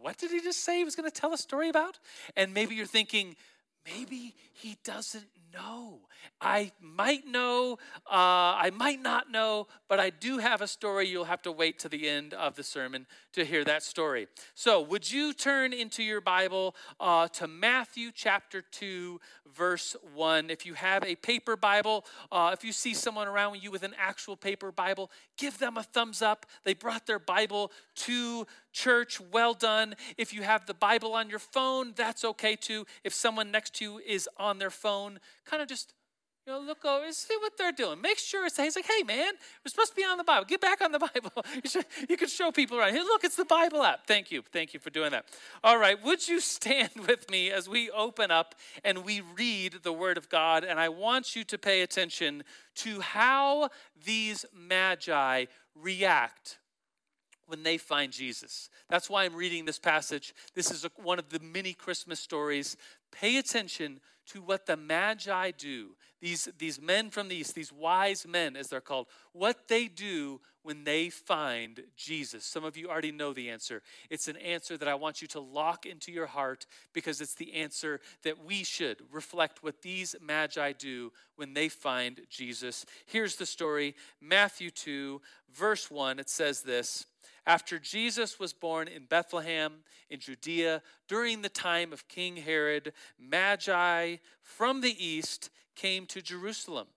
what 0.00 0.16
did 0.18 0.30
he 0.30 0.40
just 0.40 0.64
say 0.64 0.78
he 0.78 0.84
was 0.84 0.96
going 0.96 1.10
to 1.10 1.20
tell 1.20 1.32
a 1.32 1.38
story 1.38 1.68
about? 1.68 1.98
And 2.36 2.54
maybe 2.54 2.74
you're 2.74 2.86
thinking, 2.86 3.36
maybe 3.84 4.34
he 4.52 4.76
doesn't 4.84 5.26
know. 5.52 6.00
I 6.40 6.72
might 6.80 7.26
know, 7.26 7.78
uh, 8.06 8.58
I 8.58 8.70
might 8.74 9.00
not 9.00 9.30
know, 9.30 9.66
but 9.88 9.98
I 9.98 10.10
do 10.10 10.38
have 10.38 10.60
a 10.60 10.66
story. 10.66 11.08
You'll 11.08 11.24
have 11.24 11.42
to 11.42 11.52
wait 11.52 11.78
to 11.80 11.88
the 11.88 12.08
end 12.08 12.34
of 12.34 12.54
the 12.54 12.62
sermon 12.62 13.06
to 13.32 13.44
hear 13.44 13.64
that 13.64 13.82
story. 13.82 14.28
So, 14.54 14.80
would 14.80 15.10
you 15.10 15.32
turn 15.32 15.72
into 15.72 16.02
your 16.02 16.20
Bible 16.20 16.74
uh, 17.00 17.28
to 17.28 17.46
Matthew 17.46 18.10
chapter 18.12 18.62
2, 18.62 19.20
verse 19.54 19.96
1? 20.14 20.50
If 20.50 20.66
you 20.66 20.74
have 20.74 21.04
a 21.04 21.16
paper 21.16 21.56
Bible, 21.56 22.04
uh, 22.30 22.50
if 22.52 22.64
you 22.64 22.72
see 22.72 22.94
someone 22.94 23.26
around 23.26 23.62
you 23.62 23.70
with 23.70 23.82
an 23.82 23.94
actual 23.98 24.36
paper 24.36 24.70
Bible, 24.70 25.10
give 25.36 25.58
them 25.58 25.76
a 25.76 25.82
thumbs 25.82 26.22
up. 26.22 26.46
They 26.64 26.74
brought 26.74 27.06
their 27.06 27.18
Bible 27.18 27.72
to 27.96 28.46
church. 28.78 29.20
Well 29.32 29.54
done. 29.54 29.96
If 30.16 30.32
you 30.32 30.42
have 30.42 30.66
the 30.66 30.74
Bible 30.74 31.14
on 31.14 31.28
your 31.28 31.40
phone, 31.40 31.92
that's 31.96 32.24
okay 32.24 32.54
too. 32.54 32.86
If 33.02 33.12
someone 33.12 33.50
next 33.50 33.74
to 33.76 33.84
you 33.84 33.98
is 33.98 34.28
on 34.36 34.58
their 34.58 34.70
phone, 34.70 35.18
kind 35.44 35.60
of 35.60 35.68
just 35.68 35.92
you 36.46 36.54
know, 36.54 36.60
look 36.60 36.82
over 36.84 37.04
and 37.04 37.14
see 37.14 37.34
what 37.40 37.58
they're 37.58 37.72
doing. 37.72 38.00
Make 38.00 38.16
sure 38.16 38.46
it's 38.46 38.56
he's 38.56 38.74
like, 38.74 38.86
hey 38.86 39.02
man, 39.02 39.34
we're 39.62 39.68
supposed 39.68 39.90
to 39.90 39.96
be 39.96 40.02
on 40.02 40.16
the 40.16 40.24
Bible. 40.24 40.46
Get 40.46 40.62
back 40.62 40.80
on 40.80 40.92
the 40.92 40.98
Bible. 41.14 41.44
You, 41.62 41.68
should, 41.68 41.84
you 42.08 42.16
can 42.16 42.28
show 42.28 42.50
people 42.50 42.78
around. 42.78 42.94
Hey, 42.94 43.00
look, 43.00 43.22
it's 43.22 43.36
the 43.36 43.44
Bible 43.44 43.82
app. 43.82 44.06
Thank 44.06 44.30
you. 44.30 44.42
Thank 44.50 44.72
you 44.72 44.80
for 44.80 44.88
doing 44.88 45.10
that. 45.10 45.26
All 45.62 45.76
right, 45.76 46.02
would 46.02 46.26
you 46.26 46.40
stand 46.40 46.90
with 47.06 47.30
me 47.30 47.50
as 47.50 47.68
we 47.68 47.90
open 47.90 48.30
up 48.30 48.54
and 48.82 49.04
we 49.04 49.20
read 49.36 49.80
the 49.82 49.92
Word 49.92 50.16
of 50.16 50.30
God? 50.30 50.64
And 50.64 50.80
I 50.80 50.88
want 50.88 51.36
you 51.36 51.44
to 51.44 51.58
pay 51.58 51.82
attention 51.82 52.44
to 52.76 53.00
how 53.00 53.68
these 54.02 54.46
magi 54.54 55.46
react 55.74 56.58
when 57.48 57.62
they 57.62 57.78
find 57.78 58.12
Jesus. 58.12 58.68
That's 58.88 59.10
why 59.10 59.24
I'm 59.24 59.34
reading 59.34 59.64
this 59.64 59.78
passage. 59.78 60.34
This 60.54 60.70
is 60.70 60.84
a, 60.84 60.90
one 61.02 61.18
of 61.18 61.30
the 61.30 61.40
many 61.40 61.72
Christmas 61.72 62.20
stories. 62.20 62.76
Pay 63.10 63.38
attention 63.38 64.00
to 64.28 64.42
what 64.42 64.66
the 64.66 64.76
Magi 64.76 65.50
do. 65.52 65.96
These, 66.20 66.48
these 66.58 66.80
men 66.80 67.10
from 67.10 67.28
the 67.28 67.36
East, 67.36 67.54
these 67.54 67.72
wise 67.72 68.26
men, 68.26 68.54
as 68.56 68.68
they're 68.68 68.80
called, 68.80 69.06
what 69.32 69.68
they 69.68 69.86
do 69.86 70.40
when 70.62 70.84
they 70.84 71.08
find 71.08 71.80
Jesus. 71.96 72.44
Some 72.44 72.64
of 72.64 72.76
you 72.76 72.88
already 72.88 73.12
know 73.12 73.32
the 73.32 73.48
answer. 73.48 73.80
It's 74.10 74.28
an 74.28 74.36
answer 74.36 74.76
that 74.76 74.88
I 74.88 74.96
want 74.96 75.22
you 75.22 75.28
to 75.28 75.40
lock 75.40 75.86
into 75.86 76.12
your 76.12 76.26
heart 76.26 76.66
because 76.92 77.22
it's 77.22 77.34
the 77.34 77.54
answer 77.54 78.00
that 78.24 78.44
we 78.44 78.64
should 78.64 78.98
reflect 79.10 79.62
what 79.62 79.80
these 79.80 80.14
Magi 80.20 80.72
do 80.72 81.12
when 81.36 81.54
they 81.54 81.68
find 81.68 82.20
Jesus. 82.28 82.84
Here's 83.06 83.36
the 83.36 83.46
story 83.46 83.94
Matthew 84.20 84.70
2, 84.70 85.22
verse 85.54 85.90
1. 85.90 86.18
It 86.18 86.28
says 86.28 86.60
this. 86.60 87.06
After 87.48 87.78
Jesus 87.78 88.38
was 88.38 88.52
born 88.52 88.88
in 88.88 89.06
Bethlehem 89.06 89.76
in 90.10 90.20
Judea 90.20 90.82
during 91.08 91.40
the 91.40 91.48
time 91.48 91.94
of 91.94 92.06
King 92.06 92.36
Herod, 92.36 92.92
Magi 93.18 94.16
from 94.42 94.82
the 94.82 95.02
east 95.02 95.48
came 95.74 96.04
to 96.08 96.20
Jerusalem 96.20 96.88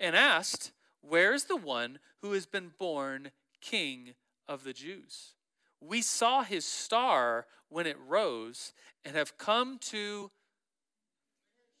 and 0.00 0.16
asked, 0.16 0.72
Where 1.02 1.34
is 1.34 1.44
the 1.44 1.58
one 1.58 1.98
who 2.22 2.32
has 2.32 2.46
been 2.46 2.72
born 2.78 3.32
King 3.60 4.14
of 4.48 4.64
the 4.64 4.72
Jews? 4.72 5.34
We 5.78 6.00
saw 6.00 6.42
his 6.42 6.64
star 6.64 7.44
when 7.68 7.86
it 7.86 7.98
rose 8.08 8.72
and 9.04 9.14
have 9.14 9.36
come 9.36 9.76
to 9.90 10.30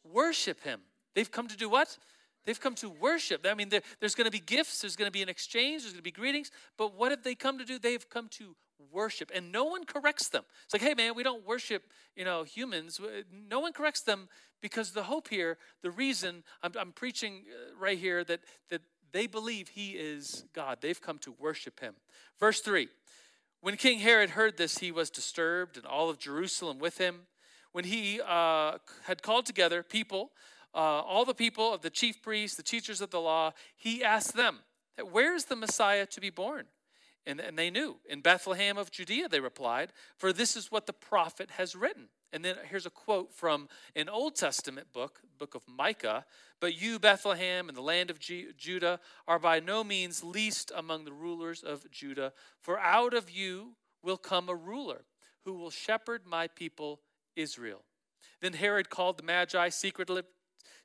worship 0.04 0.64
him. 0.64 0.80
They've 1.14 1.32
come 1.32 1.48
to 1.48 1.56
do 1.56 1.70
what? 1.70 1.96
They've 2.48 2.58
come 2.58 2.74
to 2.76 2.88
worship. 2.88 3.46
I 3.46 3.52
mean, 3.52 3.68
there, 3.68 3.82
there's 4.00 4.14
going 4.14 4.24
to 4.24 4.30
be 4.30 4.38
gifts, 4.40 4.80
there's 4.80 4.96
going 4.96 5.06
to 5.06 5.12
be 5.12 5.20
an 5.20 5.28
exchange, 5.28 5.82
there's 5.82 5.92
going 5.92 5.98
to 5.98 6.02
be 6.02 6.10
greetings. 6.10 6.50
But 6.78 6.94
what 6.94 7.10
have 7.10 7.22
they 7.22 7.34
come 7.34 7.58
to 7.58 7.64
do? 7.66 7.78
They've 7.78 8.08
come 8.08 8.28
to 8.38 8.56
worship, 8.90 9.30
and 9.34 9.52
no 9.52 9.64
one 9.64 9.84
corrects 9.84 10.30
them. 10.30 10.44
It's 10.64 10.72
like, 10.72 10.80
hey, 10.80 10.94
man, 10.94 11.14
we 11.14 11.22
don't 11.22 11.46
worship, 11.46 11.82
you 12.16 12.24
know, 12.24 12.44
humans. 12.44 13.02
No 13.50 13.60
one 13.60 13.74
corrects 13.74 14.00
them 14.00 14.30
because 14.62 14.92
the 14.92 15.02
hope 15.02 15.28
here, 15.28 15.58
the 15.82 15.90
reason 15.90 16.42
I'm, 16.62 16.72
I'm 16.80 16.92
preaching 16.92 17.44
uh, 17.50 17.78
right 17.78 17.98
here 17.98 18.24
that 18.24 18.40
that 18.70 18.80
they 19.12 19.26
believe 19.26 19.68
He 19.68 19.90
is 19.90 20.46
God. 20.54 20.78
They've 20.80 21.02
come 21.02 21.18
to 21.18 21.34
worship 21.38 21.80
Him. 21.80 21.96
Verse 22.40 22.62
three. 22.62 22.88
When 23.60 23.76
King 23.76 23.98
Herod 23.98 24.30
heard 24.30 24.56
this, 24.56 24.78
he 24.78 24.90
was 24.90 25.10
disturbed, 25.10 25.76
and 25.76 25.84
all 25.84 26.08
of 26.08 26.18
Jerusalem 26.18 26.78
with 26.78 26.96
him. 26.96 27.26
When 27.72 27.84
he 27.84 28.20
uh, 28.26 28.78
had 29.04 29.22
called 29.22 29.44
together 29.44 29.82
people 29.82 30.30
uh, 30.78 31.02
all 31.02 31.24
the 31.24 31.34
people 31.34 31.74
of 31.74 31.82
the 31.82 31.90
chief 31.90 32.22
priests, 32.22 32.56
the 32.56 32.62
teachers 32.62 33.00
of 33.00 33.10
the 33.10 33.20
law, 33.20 33.52
he 33.76 34.04
asked 34.04 34.36
them, 34.36 34.60
Where 35.10 35.34
is 35.34 35.46
the 35.46 35.56
Messiah 35.56 36.06
to 36.06 36.20
be 36.20 36.30
born? 36.30 36.66
And, 37.26 37.40
and 37.40 37.58
they 37.58 37.68
knew. 37.68 37.96
In 38.08 38.20
Bethlehem 38.20 38.78
of 38.78 38.92
Judea, 38.92 39.28
they 39.28 39.40
replied, 39.40 39.92
For 40.16 40.32
this 40.32 40.56
is 40.56 40.70
what 40.70 40.86
the 40.86 40.92
prophet 40.92 41.50
has 41.56 41.74
written. 41.74 42.10
And 42.32 42.44
then 42.44 42.54
here's 42.70 42.86
a 42.86 42.90
quote 42.90 43.34
from 43.34 43.68
an 43.96 44.08
Old 44.08 44.36
Testament 44.36 44.92
book, 44.92 45.18
book 45.36 45.56
of 45.56 45.62
Micah. 45.66 46.24
But 46.60 46.80
you, 46.80 47.00
Bethlehem, 47.00 47.68
and 47.68 47.76
the 47.76 47.82
land 47.82 48.08
of 48.08 48.20
G- 48.20 48.46
Judah, 48.56 49.00
are 49.26 49.40
by 49.40 49.58
no 49.58 49.82
means 49.82 50.22
least 50.22 50.70
among 50.76 51.04
the 51.04 51.12
rulers 51.12 51.64
of 51.64 51.90
Judah, 51.90 52.32
for 52.60 52.78
out 52.78 53.14
of 53.14 53.28
you 53.28 53.74
will 54.00 54.16
come 54.16 54.48
a 54.48 54.54
ruler 54.54 55.06
who 55.44 55.54
will 55.54 55.70
shepherd 55.70 56.22
my 56.24 56.46
people 56.46 57.00
Israel. 57.34 57.82
Then 58.40 58.52
Herod 58.52 58.90
called 58.90 59.16
the 59.16 59.24
Magi 59.24 59.70
secretly, 59.70 60.22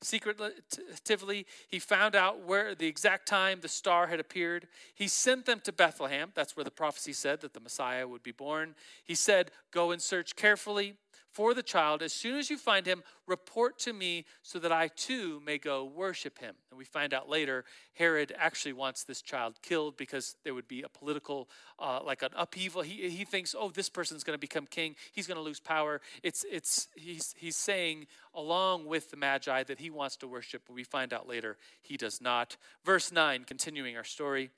secretively. 0.03 1.45
He 1.67 1.79
found 1.79 2.15
out 2.15 2.45
where 2.45 2.75
the 2.75 2.87
exact 2.87 3.27
time 3.27 3.59
the 3.61 3.67
star 3.67 4.07
had 4.07 4.19
appeared. 4.19 4.67
He 4.93 5.07
sent 5.07 5.45
them 5.45 5.59
to 5.61 5.71
Bethlehem. 5.71 6.31
That's 6.35 6.55
where 6.55 6.63
the 6.63 6.71
prophecy 6.71 7.13
said 7.13 7.41
that 7.41 7.53
the 7.53 7.59
Messiah 7.59 8.07
would 8.07 8.23
be 8.23 8.31
born. 8.31 8.75
He 9.03 9.15
said, 9.15 9.51
Go 9.71 9.91
and 9.91 10.01
search 10.01 10.35
carefully 10.35 10.95
for 11.33 11.53
the 11.53 11.63
child. 11.63 12.01
As 12.01 12.13
soon 12.13 12.37
as 12.37 12.49
you 12.49 12.57
find 12.57 12.85
him, 12.85 13.03
report 13.25 13.79
to 13.79 13.91
me 13.91 14.25
so 14.43 14.59
that 14.59 14.71
I 14.71 14.87
too 14.87 15.41
may 15.45 15.57
go 15.57 15.83
worship 15.83 16.39
him. 16.39 16.55
And 16.69 16.77
we 16.77 16.85
find 16.85 17.13
out 17.13 17.27
later 17.27 17.65
Herod 17.93 18.33
actually 18.37 18.73
wants 18.73 19.03
this 19.03 19.21
child 19.21 19.55
killed 19.61 19.97
because 19.97 20.35
there 20.43 20.53
would 20.53 20.67
be 20.67 20.83
a 20.83 20.89
political, 20.89 21.49
uh, 21.79 21.99
like 22.05 22.21
an 22.21 22.29
upheaval. 22.35 22.83
He, 22.83 23.09
he 23.09 23.25
thinks, 23.25 23.55
oh, 23.57 23.69
this 23.69 23.89
person's 23.89 24.23
going 24.23 24.35
to 24.35 24.39
become 24.39 24.67
king. 24.67 24.95
He's 25.11 25.27
going 25.27 25.37
to 25.37 25.43
lose 25.43 25.59
power. 25.59 26.01
It's, 26.21 26.45
it's, 26.49 26.87
he's, 26.95 27.33
he's 27.35 27.55
saying, 27.55 28.07
along 28.35 28.85
with 28.85 29.09
the 29.09 29.17
Magi, 29.17 29.63
that 29.63 29.79
he 29.79 29.89
wants 29.89 30.15
to 30.17 30.27
worship, 30.27 30.63
but 30.67 30.73
we 30.73 30.83
find 30.83 31.13
out 31.13 31.27
later 31.27 31.57
he 31.81 31.97
does 31.97 32.21
not. 32.21 32.57
Verse 32.85 33.11
9, 33.11 33.43
continuing 33.45 33.97
our 33.97 34.03
story. 34.03 34.51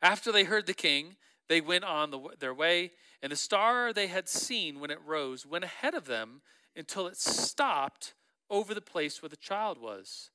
After 0.00 0.30
they 0.30 0.44
heard 0.44 0.66
the 0.66 0.74
king, 0.74 1.16
they 1.48 1.60
went 1.60 1.84
on 1.84 2.10
the, 2.10 2.20
their 2.38 2.54
way, 2.54 2.92
and 3.22 3.32
the 3.32 3.36
star 3.36 3.92
they 3.92 4.06
had 4.06 4.28
seen 4.28 4.80
when 4.80 4.90
it 4.90 4.98
rose 5.04 5.46
went 5.46 5.64
ahead 5.64 5.94
of 5.94 6.06
them 6.06 6.42
until 6.76 7.06
it 7.06 7.16
stopped 7.16 8.14
over 8.50 8.74
the 8.74 8.80
place 8.80 9.20
where 9.20 9.28
the 9.28 9.36
child 9.36 9.80
was. 9.80 10.30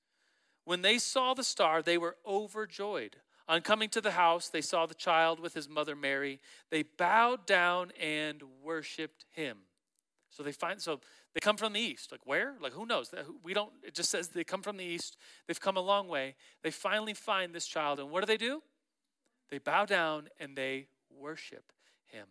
When 0.65 0.81
they 0.81 0.97
saw 0.97 1.33
the 1.33 1.43
star, 1.43 1.81
they 1.81 1.97
were 1.97 2.17
overjoyed. 2.25 3.17
On 3.47 3.61
coming 3.61 3.89
to 3.89 4.01
the 4.01 4.11
house, 4.11 4.47
they 4.47 4.61
saw 4.61 4.85
the 4.85 4.93
child 4.93 5.39
with 5.39 5.53
his 5.53 5.67
mother 5.67 5.95
Mary. 5.95 6.39
They 6.71 6.83
bowed 6.83 7.45
down 7.45 7.91
and 7.99 8.41
worshiped 8.63 9.25
him. 9.31 9.57
So 10.29 10.41
they 10.41 10.51
find 10.51 10.81
so 10.81 10.99
they 11.33 11.39
come 11.39 11.57
from 11.57 11.73
the 11.73 11.79
east. 11.79 12.11
Like 12.11 12.25
where? 12.25 12.55
Like 12.59 12.73
who 12.73 12.85
knows? 12.85 13.13
We 13.43 13.53
don't 13.53 13.71
it 13.83 13.93
just 13.93 14.09
says 14.09 14.29
they 14.29 14.43
come 14.43 14.61
from 14.61 14.77
the 14.77 14.85
east. 14.85 15.17
They've 15.47 15.59
come 15.59 15.77
a 15.77 15.81
long 15.81 16.07
way. 16.07 16.35
They 16.63 16.71
finally 16.71 17.13
find 17.13 17.53
this 17.53 17.67
child 17.67 17.99
and 17.99 18.09
what 18.09 18.21
do 18.21 18.25
they 18.25 18.37
do? 18.37 18.63
They 19.51 19.59
bow 19.59 19.85
down 19.85 20.29
and 20.39 20.55
they 20.55 20.87
worship 21.19 21.71
him. 22.05 22.27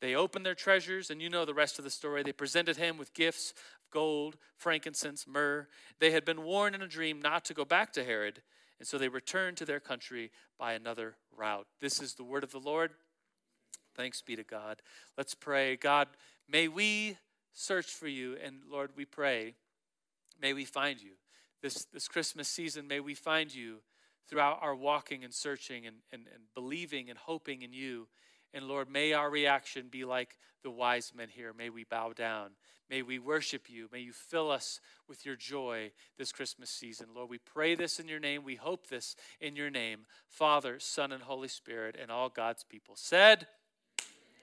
They 0.00 0.14
opened 0.16 0.44
their 0.44 0.56
treasures, 0.56 1.10
and 1.10 1.22
you 1.22 1.30
know 1.30 1.44
the 1.44 1.54
rest 1.54 1.78
of 1.78 1.84
the 1.84 1.90
story. 1.90 2.22
They 2.22 2.32
presented 2.32 2.76
him 2.76 2.98
with 2.98 3.14
gifts 3.14 3.52
of 3.52 3.90
gold, 3.92 4.36
frankincense, 4.56 5.26
myrrh. 5.28 5.68
They 6.00 6.10
had 6.10 6.24
been 6.24 6.42
warned 6.42 6.74
in 6.74 6.82
a 6.82 6.88
dream 6.88 7.22
not 7.22 7.44
to 7.46 7.54
go 7.54 7.64
back 7.64 7.92
to 7.92 8.04
Herod, 8.04 8.42
and 8.80 8.88
so 8.88 8.98
they 8.98 9.08
returned 9.08 9.58
to 9.58 9.64
their 9.64 9.78
country 9.78 10.32
by 10.58 10.72
another 10.72 11.14
route. 11.36 11.68
This 11.80 12.02
is 12.02 12.14
the 12.14 12.24
word 12.24 12.42
of 12.42 12.50
the 12.50 12.58
Lord. 12.58 12.90
Thanks 13.94 14.22
be 14.22 14.34
to 14.34 14.42
God. 14.42 14.82
Let's 15.16 15.34
pray. 15.34 15.76
God, 15.76 16.08
may 16.48 16.66
we 16.66 17.18
search 17.52 17.86
for 17.86 18.08
you, 18.08 18.36
and 18.42 18.56
Lord, 18.68 18.90
we 18.96 19.04
pray, 19.04 19.54
may 20.40 20.52
we 20.52 20.64
find 20.64 21.00
you. 21.00 21.12
This, 21.62 21.84
this 21.92 22.08
Christmas 22.08 22.48
season, 22.48 22.88
may 22.88 22.98
we 22.98 23.14
find 23.14 23.54
you 23.54 23.82
throughout 24.28 24.58
our 24.62 24.74
walking 24.74 25.24
and 25.24 25.32
searching 25.32 25.86
and, 25.86 25.96
and, 26.12 26.26
and 26.32 26.44
believing 26.54 27.10
and 27.10 27.18
hoping 27.18 27.62
in 27.62 27.72
you. 27.72 28.08
And 28.54 28.66
Lord, 28.66 28.90
may 28.90 29.12
our 29.12 29.30
reaction 29.30 29.88
be 29.90 30.04
like 30.04 30.36
the 30.62 30.70
wise 30.70 31.12
men 31.16 31.28
here. 31.28 31.52
May 31.56 31.70
we 31.70 31.84
bow 31.84 32.12
down. 32.12 32.50
May 32.90 33.00
we 33.02 33.18
worship 33.18 33.70
you. 33.70 33.88
May 33.90 34.00
you 34.00 34.12
fill 34.12 34.50
us 34.50 34.80
with 35.08 35.24
your 35.24 35.36
joy 35.36 35.92
this 36.18 36.30
Christmas 36.30 36.68
season. 36.68 37.08
Lord, 37.14 37.30
we 37.30 37.38
pray 37.38 37.74
this 37.74 37.98
in 37.98 38.06
your 38.06 38.20
name. 38.20 38.44
We 38.44 38.56
hope 38.56 38.88
this 38.88 39.16
in 39.40 39.56
your 39.56 39.70
name. 39.70 40.00
Father, 40.28 40.78
Son, 40.78 41.10
and 41.10 41.22
Holy 41.22 41.48
Spirit, 41.48 41.96
and 42.00 42.10
all 42.10 42.28
God's 42.28 42.64
people 42.64 42.94
said, 42.96 43.46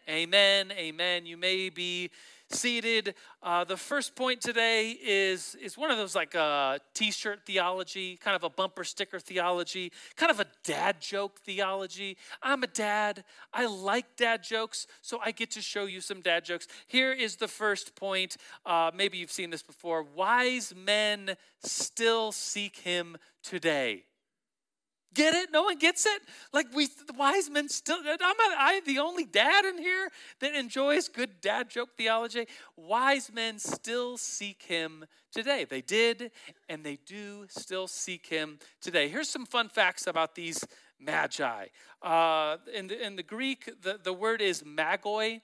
Amen. 0.10 0.72
Amen. 0.72 1.28
You 1.28 1.38
may 1.38 1.70
be 1.70 2.10
seated. 2.50 3.16
Uh, 3.42 3.64
the 3.64 3.78
first 3.78 4.16
point 4.16 4.42
today 4.42 4.98
is, 5.02 5.56
is 5.62 5.78
one 5.78 5.92
of 5.92 5.98
those 5.98 6.16
like 6.16 6.36
uh, 6.36 6.80
t-shirt 6.94 7.46
theology, 7.46 8.18
kind 8.18 8.36
of 8.36 8.44
a 8.44 8.50
bumper 8.50 8.84
sticker 8.84 9.20
theology, 9.20 9.92
kind 10.16 10.32
of 10.32 10.40
a 10.40 10.46
dad 10.64 11.00
joke 11.00 11.40
theology. 11.42 12.18
I'm 12.42 12.64
a 12.64 12.68
dad. 12.68 13.24
I 13.54 13.66
like 13.66 14.16
dad 14.16 14.44
jokes, 14.44 14.88
so 15.02 15.20
I 15.24 15.32
get 15.32 15.52
to 15.52 15.62
show 15.62 15.86
you 15.86 16.02
some 16.02 16.22
dad 16.22 16.46
jokes. 16.46 16.68
Here 16.88 17.12
is 17.12 17.38
the 17.38 17.48
first 17.48 17.96
point. 17.96 18.38
Uh, 18.66 18.92
maybe 18.94 19.18
you've 19.18 19.32
seen 19.32 19.50
this 19.50 19.64
before. 19.64 20.04
Wise 20.04 20.74
men 20.76 21.36
still 21.60 22.32
seek 22.32 22.78
him 22.78 23.18
today. 23.44 24.04
Get 25.14 25.34
it? 25.34 25.50
No 25.52 25.64
one 25.64 25.78
gets 25.78 26.06
it? 26.06 26.22
Like 26.54 26.68
we 26.74 26.86
the 26.86 27.14
wise 27.18 27.50
men 27.50 27.68
still 27.68 27.98
I'm 28.06 28.36
I 28.58 28.82
the 28.86 29.00
only 29.00 29.26
dad 29.26 29.66
in 29.66 29.80
here 29.80 30.10
that 30.40 30.54
enjoys 30.54 31.10
good 31.10 31.42
dad 31.42 31.70
joke 31.70 31.90
theology. 31.98 32.46
Wise 32.78 33.32
men 33.34 33.58
still 33.58 34.18
seek 34.18 34.62
him 34.64 35.06
today. 35.32 35.66
They 35.66 35.82
did 35.82 36.32
and 36.68 36.84
they 36.84 37.00
do 37.06 37.46
still 37.50 37.88
seek 37.88 38.28
him 38.28 38.60
today. 38.82 39.10
Here's 39.10 39.30
some 39.30 39.46
fun 39.46 39.70
facts 39.70 40.06
about 40.06 40.36
these 40.36 40.64
magi. 41.00 41.66
Uh, 42.02 42.58
in, 42.74 42.88
the, 42.88 43.06
in 43.06 43.16
the 43.16 43.24
Greek, 43.24 43.70
the, 43.82 44.00
the 44.02 44.14
word 44.14 44.42
is 44.42 44.64
magoi, 44.64 45.42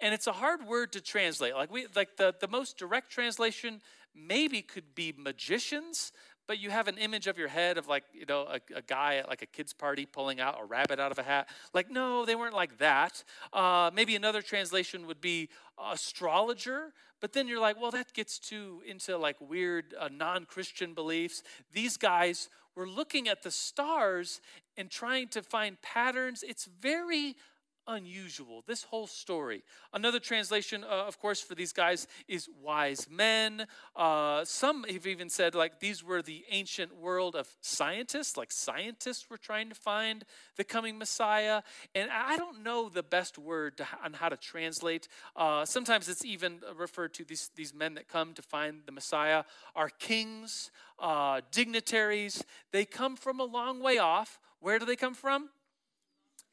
and 0.00 0.12
it's 0.12 0.26
a 0.26 0.32
hard 0.32 0.66
word 0.66 0.92
to 0.92 1.00
translate. 1.00 1.54
Like 1.54 1.72
we 1.72 1.86
like 1.94 2.16
the, 2.16 2.34
the 2.38 2.48
most 2.48 2.76
direct 2.76 3.10
translation 3.10 3.80
maybe 4.14 4.62
could 4.62 4.94
be 4.94 5.14
magicians, 5.16 6.12
but 6.46 6.58
you 6.58 6.70
have 6.70 6.88
an 6.88 6.98
image 6.98 7.26
of 7.26 7.38
your 7.38 7.48
head 7.48 7.78
of 7.78 7.88
like 7.88 8.04
you 8.12 8.26
know 8.26 8.42
a, 8.42 8.60
a, 8.74 8.82
guy 8.82 9.16
at 9.16 9.28
like 9.28 9.42
a 9.42 9.46
kids 9.46 9.72
party 9.72 10.06
pulling 10.06 10.40
out 10.40 10.58
a 10.60 10.64
rabbit 10.64 11.00
out 11.00 11.12
of 11.12 11.18
a 11.18 11.22
hat. 11.22 11.48
Like 11.74 11.90
no 11.90 12.24
they 12.24 12.34
weren't 12.34 12.54
like 12.54 12.78
that. 12.78 13.24
Uh, 13.52 13.90
maybe 13.94 14.16
another 14.16 14.42
translation 14.42 15.06
would 15.06 15.20
be 15.20 15.48
astrologer 15.92 16.92
but 17.20 17.32
then 17.32 17.48
you're 17.48 17.60
like 17.60 17.80
well 17.80 17.90
that 17.90 18.12
gets 18.12 18.38
too 18.38 18.82
into 18.86 19.16
like 19.18 19.36
weird 19.40 19.94
uh, 19.98 20.08
non-christian 20.12 20.94
beliefs. 20.94 21.42
These 21.72 21.96
guys 21.96 22.48
were 22.74 22.88
looking 22.88 23.26
at 23.28 23.42
the 23.42 23.50
stars 23.50 24.40
and 24.76 24.90
trying 24.90 25.28
to 25.28 25.42
find 25.42 25.80
patterns. 25.80 26.44
It's 26.46 26.66
very 26.66 27.34
unusual, 27.88 28.62
this 28.66 28.84
whole 28.84 29.06
story. 29.06 29.62
Another 29.92 30.18
translation, 30.18 30.84
uh, 30.84 31.04
of 31.06 31.18
course, 31.18 31.40
for 31.40 31.54
these 31.54 31.72
guys 31.72 32.06
is 32.28 32.48
wise 32.62 33.06
men. 33.10 33.66
Uh, 33.94 34.44
some 34.44 34.84
have 34.84 35.06
even 35.06 35.30
said, 35.30 35.54
like, 35.54 35.80
these 35.80 36.02
were 36.02 36.22
the 36.22 36.44
ancient 36.50 36.96
world 36.96 37.36
of 37.36 37.48
scientists, 37.60 38.36
like, 38.36 38.52
scientists 38.52 39.30
were 39.30 39.38
trying 39.38 39.68
to 39.68 39.74
find 39.74 40.24
the 40.56 40.64
coming 40.64 40.98
Messiah. 40.98 41.62
And 41.94 42.10
I 42.10 42.36
don't 42.36 42.62
know 42.62 42.88
the 42.88 43.02
best 43.02 43.38
word 43.38 43.76
to, 43.78 43.86
on 44.04 44.12
how 44.14 44.28
to 44.28 44.36
translate. 44.36 45.08
Uh, 45.34 45.64
sometimes 45.64 46.08
it's 46.08 46.24
even 46.24 46.60
referred 46.76 47.14
to 47.14 47.24
these, 47.24 47.50
these 47.54 47.74
men 47.74 47.94
that 47.94 48.08
come 48.08 48.34
to 48.34 48.42
find 48.42 48.82
the 48.86 48.92
Messiah 48.92 49.44
are 49.74 49.90
kings, 49.98 50.70
uh, 50.98 51.40
dignitaries. 51.52 52.44
They 52.72 52.84
come 52.84 53.16
from 53.16 53.40
a 53.40 53.44
long 53.44 53.80
way 53.80 53.98
off. 53.98 54.40
Where 54.60 54.78
do 54.78 54.86
they 54.86 54.96
come 54.96 55.14
from? 55.14 55.50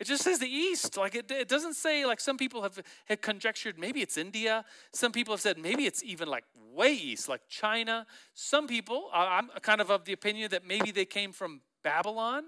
It 0.04 0.08
just 0.08 0.24
says 0.26 0.40
the 0.40 0.50
east. 0.50 0.98
Like 0.98 1.16
it, 1.16 1.32
it 1.32 1.48
doesn't 1.48 1.76
say 1.76 2.06
like 2.06 2.20
some 2.20 2.38
people 2.38 2.62
have, 2.62 2.78
have 3.06 3.22
conjectured 3.22 3.80
maybe 3.80 4.02
it's 4.02 4.18
India. 4.18 4.66
Some 4.92 5.14
people 5.14 5.34
have 5.34 5.40
said 5.40 5.58
maybe 5.58 5.86
it's 5.86 6.04
even 6.04 6.28
like 6.28 6.44
way 6.74 6.92
east, 6.92 7.30
like 7.30 7.40
China. 7.48 8.06
Some 8.34 8.68
people, 8.68 9.10
I'm 9.14 9.48
kind 9.62 9.80
of 9.80 9.90
of 9.90 10.04
the 10.04 10.12
opinion 10.12 10.50
that 10.52 10.68
maybe 10.68 10.92
they 10.92 11.06
came 11.06 11.32
from 11.32 11.62
Babylon. 11.86 12.44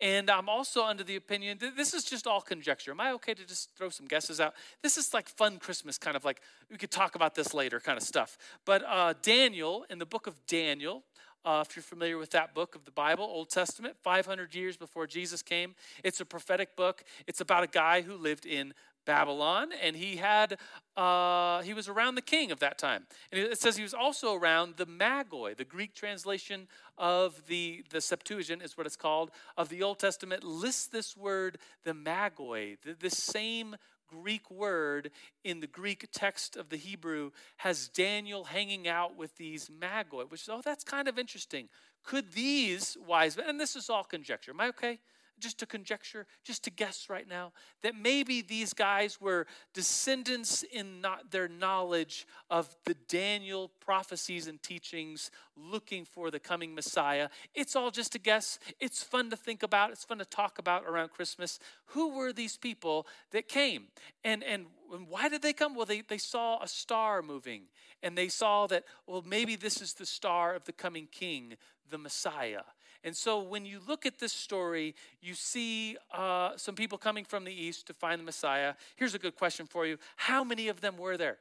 And 0.00 0.30
I'm 0.30 0.48
also 0.48 0.84
under 0.84 1.02
the 1.02 1.16
opinion 1.16 1.58
that 1.62 1.76
this 1.76 1.94
is 1.94 2.04
just 2.04 2.28
all 2.28 2.40
conjecture. 2.40 2.92
Am 2.92 3.00
I 3.00 3.10
okay 3.14 3.34
to 3.34 3.44
just 3.44 3.76
throw 3.76 3.88
some 3.88 4.06
guesses 4.06 4.38
out? 4.38 4.54
This 4.80 4.96
is 4.96 5.12
like 5.12 5.28
fun 5.28 5.58
Christmas, 5.58 5.98
kind 5.98 6.16
of 6.16 6.24
like 6.24 6.40
we 6.70 6.76
could 6.76 6.92
talk 6.92 7.16
about 7.16 7.34
this 7.34 7.52
later 7.52 7.80
kind 7.80 7.98
of 7.98 8.04
stuff. 8.04 8.38
But 8.64 8.84
uh, 8.86 9.14
Daniel, 9.20 9.84
in 9.90 9.98
the 9.98 10.06
book 10.06 10.28
of 10.28 10.36
Daniel, 10.46 11.02
uh, 11.44 11.64
if 11.66 11.74
you're 11.76 11.82
familiar 11.82 12.18
with 12.18 12.30
that 12.30 12.54
book 12.54 12.74
of 12.74 12.84
the 12.84 12.90
Bible, 12.90 13.24
Old 13.24 13.50
Testament, 13.50 13.96
500 14.02 14.54
years 14.54 14.76
before 14.76 15.06
Jesus 15.06 15.42
came. 15.42 15.74
It's 16.04 16.20
a 16.20 16.24
prophetic 16.24 16.76
book. 16.76 17.04
It's 17.26 17.40
about 17.40 17.64
a 17.64 17.66
guy 17.66 18.02
who 18.02 18.14
lived 18.14 18.46
in 18.46 18.74
Babylon, 19.06 19.70
and 19.82 19.96
he 19.96 20.16
had 20.16 20.58
uh, 20.96 21.62
he 21.62 21.72
was 21.72 21.88
around 21.88 22.14
the 22.14 22.22
king 22.22 22.50
of 22.52 22.60
that 22.60 22.78
time. 22.78 23.06
And 23.32 23.40
it 23.40 23.58
says 23.58 23.76
he 23.76 23.82
was 23.82 23.94
also 23.94 24.34
around 24.34 24.76
the 24.76 24.86
Magoi, 24.86 25.56
the 25.56 25.64
Greek 25.64 25.94
translation 25.94 26.68
of 26.98 27.46
the 27.46 27.82
the 27.90 28.00
Septuagint 28.00 28.62
is 28.62 28.76
what 28.76 28.86
it's 28.86 28.96
called 28.96 29.30
of 29.56 29.68
the 29.68 29.82
Old 29.82 29.98
Testament. 29.98 30.44
Lists 30.44 30.86
this 30.86 31.16
word 31.16 31.58
the 31.84 31.92
Magoi, 31.92 32.76
the, 32.84 32.94
the 32.94 33.10
same 33.10 33.76
Greek 34.10 34.50
word 34.50 35.10
in 35.44 35.60
the 35.60 35.66
Greek 35.66 36.08
text 36.12 36.56
of 36.56 36.68
the 36.68 36.76
Hebrew 36.76 37.30
has 37.58 37.88
Daniel 37.88 38.44
hanging 38.44 38.88
out 38.88 39.16
with 39.16 39.36
these 39.36 39.68
magoi, 39.68 40.30
which 40.30 40.42
is, 40.42 40.48
oh, 40.48 40.62
that's 40.64 40.84
kind 40.84 41.08
of 41.08 41.18
interesting. 41.18 41.68
Could 42.02 42.32
these 42.32 42.96
wise 43.06 43.36
men, 43.36 43.48
and 43.48 43.60
this 43.60 43.76
is 43.76 43.88
all 43.88 44.04
conjecture, 44.04 44.52
am 44.52 44.60
I 44.60 44.68
okay? 44.68 44.98
Just 45.40 45.58
to 45.58 45.66
conjecture, 45.66 46.26
just 46.44 46.62
to 46.64 46.70
guess 46.70 47.08
right 47.08 47.28
now, 47.28 47.52
that 47.82 47.94
maybe 47.94 48.42
these 48.42 48.72
guys 48.72 49.20
were 49.20 49.46
descendants 49.74 50.62
in 50.62 51.00
not 51.00 51.30
their 51.30 51.48
knowledge 51.48 52.26
of 52.50 52.74
the 52.84 52.94
Daniel 53.08 53.70
prophecies 53.80 54.46
and 54.46 54.62
teachings 54.62 55.30
looking 55.56 56.04
for 56.04 56.30
the 56.30 56.38
coming 56.38 56.74
Messiah. 56.74 57.28
It's 57.54 57.74
all 57.74 57.90
just 57.90 58.14
a 58.14 58.18
guess. 58.18 58.58
It's 58.78 59.02
fun 59.02 59.30
to 59.30 59.36
think 59.36 59.62
about, 59.62 59.90
it's 59.90 60.04
fun 60.04 60.18
to 60.18 60.24
talk 60.24 60.58
about 60.58 60.84
around 60.84 61.10
Christmas. 61.10 61.58
Who 61.86 62.14
were 62.14 62.32
these 62.32 62.56
people 62.56 63.06
that 63.32 63.48
came? 63.48 63.88
And 64.24 64.44
and 64.44 64.66
why 65.08 65.28
did 65.28 65.42
they 65.42 65.52
come? 65.52 65.74
Well, 65.74 65.86
they, 65.86 66.00
they 66.00 66.18
saw 66.18 66.60
a 66.62 66.66
star 66.68 67.22
moving, 67.22 67.62
and 68.02 68.18
they 68.18 68.28
saw 68.28 68.66
that, 68.66 68.84
well, 69.06 69.22
maybe 69.24 69.54
this 69.56 69.80
is 69.80 69.94
the 69.94 70.06
star 70.06 70.54
of 70.54 70.64
the 70.64 70.72
coming 70.72 71.06
king, 71.10 71.54
the 71.88 71.98
Messiah. 71.98 72.62
And 73.02 73.16
so 73.16 73.40
when 73.40 73.64
you 73.64 73.80
look 73.86 74.04
at 74.04 74.18
this 74.18 74.32
story, 74.32 74.94
you 75.22 75.34
see 75.34 75.96
uh, 76.12 76.52
some 76.56 76.74
people 76.74 76.98
coming 76.98 77.24
from 77.24 77.44
the 77.44 77.52
east 77.52 77.86
to 77.86 77.94
find 77.94 78.20
the 78.20 78.24
Messiah. 78.24 78.74
Here's 78.96 79.14
a 79.14 79.18
good 79.18 79.36
question 79.36 79.66
for 79.66 79.86
you 79.86 79.98
How 80.16 80.44
many 80.44 80.68
of 80.68 80.80
them 80.80 80.96
were 80.98 81.16
there? 81.16 81.38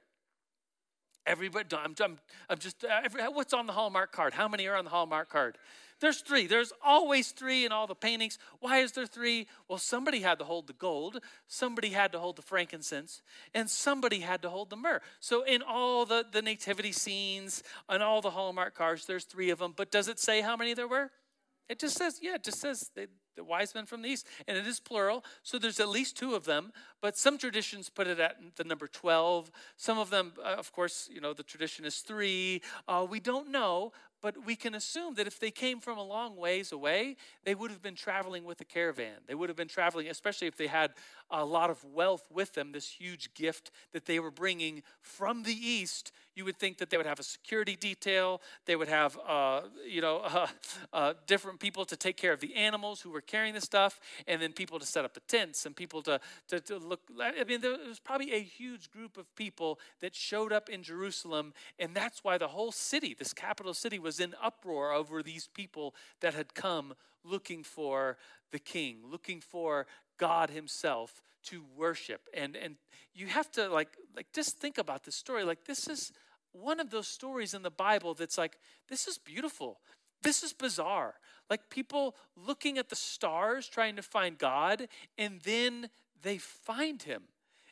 Everybody, 1.25 1.67
I'm, 1.75 1.93
I'm, 2.01 2.17
I'm 2.49 2.57
just, 2.57 2.83
uh, 2.83 3.01
every, 3.03 3.21
what's 3.23 3.53
on 3.53 3.67
the 3.67 3.73
Hallmark 3.73 4.11
card? 4.11 4.33
How 4.33 4.47
many 4.47 4.67
are 4.67 4.75
on 4.75 4.85
the 4.85 4.89
Hallmark 4.89 5.29
card? 5.29 5.57
There's 5.99 6.21
three. 6.21 6.47
There's 6.47 6.71
always 6.83 7.31
three 7.31 7.65
in 7.65 7.73
all 7.73 7.85
the 7.85 7.93
paintings. 7.93 8.39
Why 8.61 8.79
is 8.79 8.93
there 8.93 9.05
three? 9.05 9.47
Well, 9.67 9.77
somebody 9.77 10.21
had 10.21 10.39
to 10.39 10.45
hold 10.45 10.67
the 10.67 10.73
gold, 10.73 11.19
somebody 11.47 11.89
had 11.89 12.13
to 12.13 12.19
hold 12.19 12.37
the 12.37 12.41
frankincense, 12.41 13.21
and 13.53 13.69
somebody 13.69 14.21
had 14.21 14.41
to 14.43 14.49
hold 14.49 14.69
the 14.69 14.77
myrrh. 14.77 15.01
So, 15.19 15.43
in 15.43 15.61
all 15.61 16.05
the, 16.05 16.25
the 16.31 16.41
nativity 16.41 16.93
scenes 16.93 17.63
and 17.89 18.01
all 18.01 18.21
the 18.21 18.31
Hallmark 18.31 18.75
cards, 18.75 19.05
there's 19.05 19.25
three 19.25 19.49
of 19.49 19.59
them. 19.59 19.73
But 19.75 19.91
does 19.91 20.07
it 20.07 20.19
say 20.19 20.39
how 20.39 20.55
many 20.55 20.73
there 20.73 20.87
were? 20.87 21.11
It 21.69 21.79
just 21.79 21.97
says, 21.97 22.19
yeah, 22.21 22.35
it 22.35 22.43
just 22.43 22.59
says 22.59 22.89
the 22.95 23.07
wise 23.43 23.73
men 23.73 23.85
from 23.85 24.01
the 24.01 24.09
east. 24.09 24.27
And 24.47 24.57
it 24.57 24.67
is 24.67 24.79
plural, 24.79 25.23
so 25.43 25.57
there's 25.57 25.79
at 25.79 25.89
least 25.89 26.17
two 26.17 26.35
of 26.35 26.45
them. 26.45 26.71
But 27.01 27.17
some 27.17 27.37
traditions 27.37 27.89
put 27.89 28.07
it 28.07 28.19
at 28.19 28.37
the 28.55 28.63
number 28.63 28.87
12. 28.87 29.51
Some 29.77 29.97
of 29.97 30.09
them, 30.09 30.33
uh, 30.39 30.55
of 30.57 30.71
course, 30.71 31.09
you 31.11 31.21
know, 31.21 31.33
the 31.33 31.43
tradition 31.43 31.85
is 31.85 31.99
three. 31.99 32.61
Uh, 32.87 33.05
we 33.09 33.19
don't 33.19 33.49
know, 33.49 33.93
but 34.21 34.45
we 34.45 34.55
can 34.55 34.75
assume 34.75 35.13
that 35.15 35.27
if 35.27 35.39
they 35.39 35.51
came 35.51 35.79
from 35.79 35.97
a 35.97 36.03
long 36.03 36.35
ways 36.35 36.71
away, 36.71 37.15
they 37.45 37.55
would 37.55 37.71
have 37.71 37.81
been 37.81 37.95
traveling 37.95 38.43
with 38.43 38.59
a 38.59 38.65
caravan. 38.65 39.15
They 39.27 39.35
would 39.35 39.49
have 39.49 39.55
been 39.55 39.69
traveling, 39.69 40.07
especially 40.07 40.47
if 40.47 40.57
they 40.57 40.67
had 40.67 40.91
a 41.31 41.45
lot 41.45 41.69
of 41.69 41.83
wealth 41.85 42.27
with 42.31 42.53
them, 42.53 42.73
this 42.73 42.89
huge 42.89 43.33
gift 43.33 43.71
that 43.93 44.05
they 44.05 44.19
were 44.19 44.31
bringing 44.31 44.83
from 45.01 45.43
the 45.43 45.53
east. 45.53 46.11
You 46.39 46.45
would 46.45 46.57
think 46.57 46.77
that 46.77 46.89
they 46.89 46.95
would 46.95 47.05
have 47.05 47.19
a 47.19 47.23
security 47.23 47.75
detail. 47.75 48.41
They 48.65 48.77
would 48.77 48.87
have, 48.87 49.19
uh, 49.27 49.63
you 49.85 49.99
know, 49.99 50.19
uh, 50.23 50.47
uh, 50.93 51.13
different 51.27 51.59
people 51.59 51.83
to 51.83 51.97
take 51.97 52.15
care 52.15 52.31
of 52.31 52.39
the 52.39 52.55
animals 52.55 53.01
who 53.01 53.09
were 53.09 53.19
carrying 53.19 53.53
the 53.53 53.59
stuff, 53.59 53.99
and 54.25 54.41
then 54.41 54.53
people 54.53 54.79
to 54.79 54.85
set 54.85 55.03
up 55.03 55.13
the 55.13 55.19
tents 55.27 55.65
and 55.65 55.75
people 55.75 56.01
to, 56.03 56.21
to, 56.47 56.61
to 56.61 56.77
look. 56.77 57.01
I 57.21 57.43
mean, 57.43 57.59
there 57.59 57.75
was 57.85 57.99
probably 57.99 58.31
a 58.31 58.39
huge 58.39 58.89
group 58.89 59.17
of 59.17 59.35
people 59.35 59.81
that 59.99 60.15
showed 60.15 60.53
up 60.53 60.69
in 60.69 60.81
Jerusalem, 60.81 61.53
and 61.77 61.93
that's 61.93 62.23
why 62.23 62.37
the 62.37 62.47
whole 62.47 62.71
city, 62.71 63.13
this 63.19 63.33
capital 63.33 63.73
city, 63.73 63.99
was 63.99 64.21
in 64.21 64.33
uproar 64.41 64.93
over 64.93 65.21
these 65.21 65.49
people 65.53 65.93
that 66.21 66.33
had 66.33 66.53
come 66.53 66.93
looking 67.25 67.63
for 67.63 68.15
the 68.53 68.59
king, 68.59 68.99
looking 69.11 69.41
for 69.41 69.87
God 70.17 70.51
himself 70.51 71.21
to 71.47 71.65
worship. 71.75 72.21
And 72.33 72.55
and 72.55 72.75
you 73.13 73.27
have 73.27 73.51
to 73.51 73.67
like 73.67 73.89
like 74.15 74.31
just 74.33 74.57
think 74.57 74.77
about 74.77 75.03
this 75.03 75.15
story. 75.15 75.43
Like 75.43 75.65
this 75.65 75.87
is 75.87 76.13
one 76.51 76.79
of 76.79 76.89
those 76.89 77.07
stories 77.07 77.53
in 77.53 77.61
the 77.61 77.71
Bible 77.71 78.13
that's 78.13 78.37
like 78.37 78.57
this 78.87 79.07
is 79.07 79.17
beautiful. 79.17 79.79
This 80.21 80.43
is 80.43 80.53
bizarre. 80.53 81.15
Like 81.49 81.69
people 81.69 82.15
looking 82.35 82.77
at 82.77 82.89
the 82.89 82.95
stars 82.95 83.67
trying 83.67 83.95
to 83.95 84.01
find 84.01 84.37
God 84.37 84.87
and 85.17 85.39
then 85.41 85.89
they 86.21 86.37
find 86.37 87.01
him. 87.01 87.23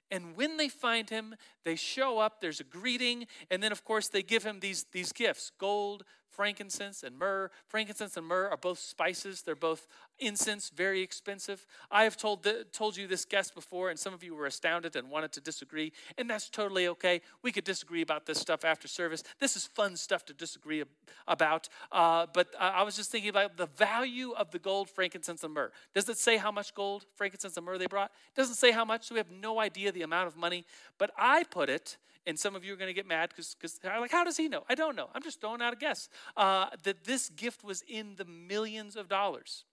And 0.09 0.37
when 0.37 0.55
they 0.55 0.69
find 0.69 1.09
him, 1.09 1.35
they 1.65 1.75
show 1.75 2.19
up, 2.19 2.39
there's 2.39 2.61
a 2.61 2.63
greeting, 2.63 3.27
and 3.51 3.61
then 3.61 3.73
of 3.73 3.83
course 3.83 4.07
they 4.07 4.23
give 4.23 4.43
him 4.43 4.61
these, 4.61 4.85
these 4.93 5.11
gifts 5.11 5.51
gold, 5.57 6.03
frankincense 6.37 7.01
and 7.01 7.17
myrrh. 7.17 7.49
Frankincense 7.67 8.15
and 8.15 8.25
myrrh 8.25 8.47
are 8.47 8.57
both 8.57 8.77
spices, 8.77 9.41
they're 9.41 9.55
both 9.55 9.87
incense, 10.19 10.69
very 10.69 11.01
expensive. 11.01 11.65
I 11.89 12.03
have 12.03 12.15
told, 12.15 12.43
the, 12.43 12.65
told 12.71 12.95
you 12.95 13.07
this 13.07 13.25
guest 13.25 13.55
before, 13.55 13.89
and 13.89 13.97
some 13.99 14.13
of 14.13 14.23
you 14.23 14.35
were 14.35 14.45
astounded 14.45 14.95
and 14.95 15.09
wanted 15.09 15.31
to 15.33 15.41
disagree, 15.41 15.91
and 16.15 16.29
that's 16.29 16.47
totally 16.49 16.87
okay. 16.89 17.21
We 17.41 17.51
could 17.51 17.63
disagree 17.63 18.03
about 18.03 18.27
this 18.27 18.39
stuff 18.39 18.63
after 18.63 18.87
service. 18.87 19.23
This 19.39 19.55
is 19.55 19.65
fun 19.65 19.97
stuff 19.97 20.25
to 20.25 20.33
disagree 20.33 20.83
about. 21.27 21.69
Uh, 21.91 22.27
but 22.31 22.53
I 22.59 22.83
was 22.83 22.95
just 22.95 23.11
thinking 23.11 23.31
about 23.31 23.57
the 23.57 23.65
value 23.65 24.33
of 24.37 24.51
the 24.51 24.59
gold, 24.59 24.91
frankincense, 24.91 25.43
and 25.43 25.53
myrrh. 25.53 25.71
Does 25.95 26.07
it 26.07 26.19
say 26.19 26.37
how 26.37 26.51
much 26.51 26.75
gold, 26.75 27.05
frankincense, 27.15 27.57
and 27.57 27.65
myrrh 27.65 27.79
they 27.79 27.87
brought? 27.87 28.11
It 28.35 28.37
doesn't 28.37 28.55
say 28.55 28.71
how 28.71 28.85
much, 28.85 29.07
so 29.07 29.15
we 29.15 29.19
have 29.19 29.31
no 29.31 29.59
idea 29.59 29.91
the 29.91 30.03
amount 30.03 30.27
of 30.27 30.37
money. 30.37 30.65
But 30.99 31.09
I 31.17 31.43
put 31.45 31.69
it 31.69 31.97
and 32.27 32.37
some 32.37 32.55
of 32.55 32.63
you 32.65 32.73
are 32.73 32.75
going 32.75 32.89
to 32.89 32.93
get 32.93 33.07
mad 33.07 33.29
because 33.29 33.55
like, 33.83 34.11
how 34.11 34.25
does 34.25 34.35
he 34.35 34.49
know? 34.49 34.63
I 34.69 34.75
don't 34.75 34.97
know. 34.97 35.09
I'm 35.15 35.23
just 35.23 35.39
throwing 35.39 35.61
out 35.61 35.71
a 35.71 35.77
guess 35.77 36.09
uh, 36.35 36.67
that 36.83 37.05
this 37.05 37.29
gift 37.29 37.63
was 37.63 37.83
in 37.87 38.15
the 38.17 38.25
millions 38.25 38.97
of 38.97 39.07
dollars. 39.07 39.63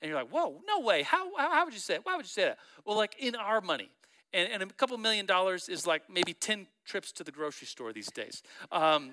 And 0.00 0.08
you're 0.08 0.18
like, 0.18 0.30
whoa, 0.30 0.62
no 0.68 0.80
way. 0.80 1.02
How, 1.02 1.36
how, 1.36 1.50
how 1.50 1.64
would 1.64 1.74
you 1.74 1.80
say 1.80 1.94
it? 1.94 2.00
Why 2.04 2.14
would 2.16 2.24
you 2.24 2.30
say 2.30 2.44
that? 2.44 2.58
Well, 2.84 2.96
like 2.96 3.16
in 3.18 3.34
our 3.34 3.60
money. 3.60 3.90
And, 4.32 4.50
and 4.52 4.62
a 4.62 4.66
couple 4.66 4.96
million 4.98 5.26
dollars 5.26 5.68
is 5.68 5.86
like 5.86 6.02
maybe 6.08 6.32
10 6.32 6.68
trips 6.84 7.10
to 7.12 7.24
the 7.24 7.32
grocery 7.32 7.66
store 7.66 7.92
these 7.92 8.10
days. 8.10 8.42
Um, 8.70 9.12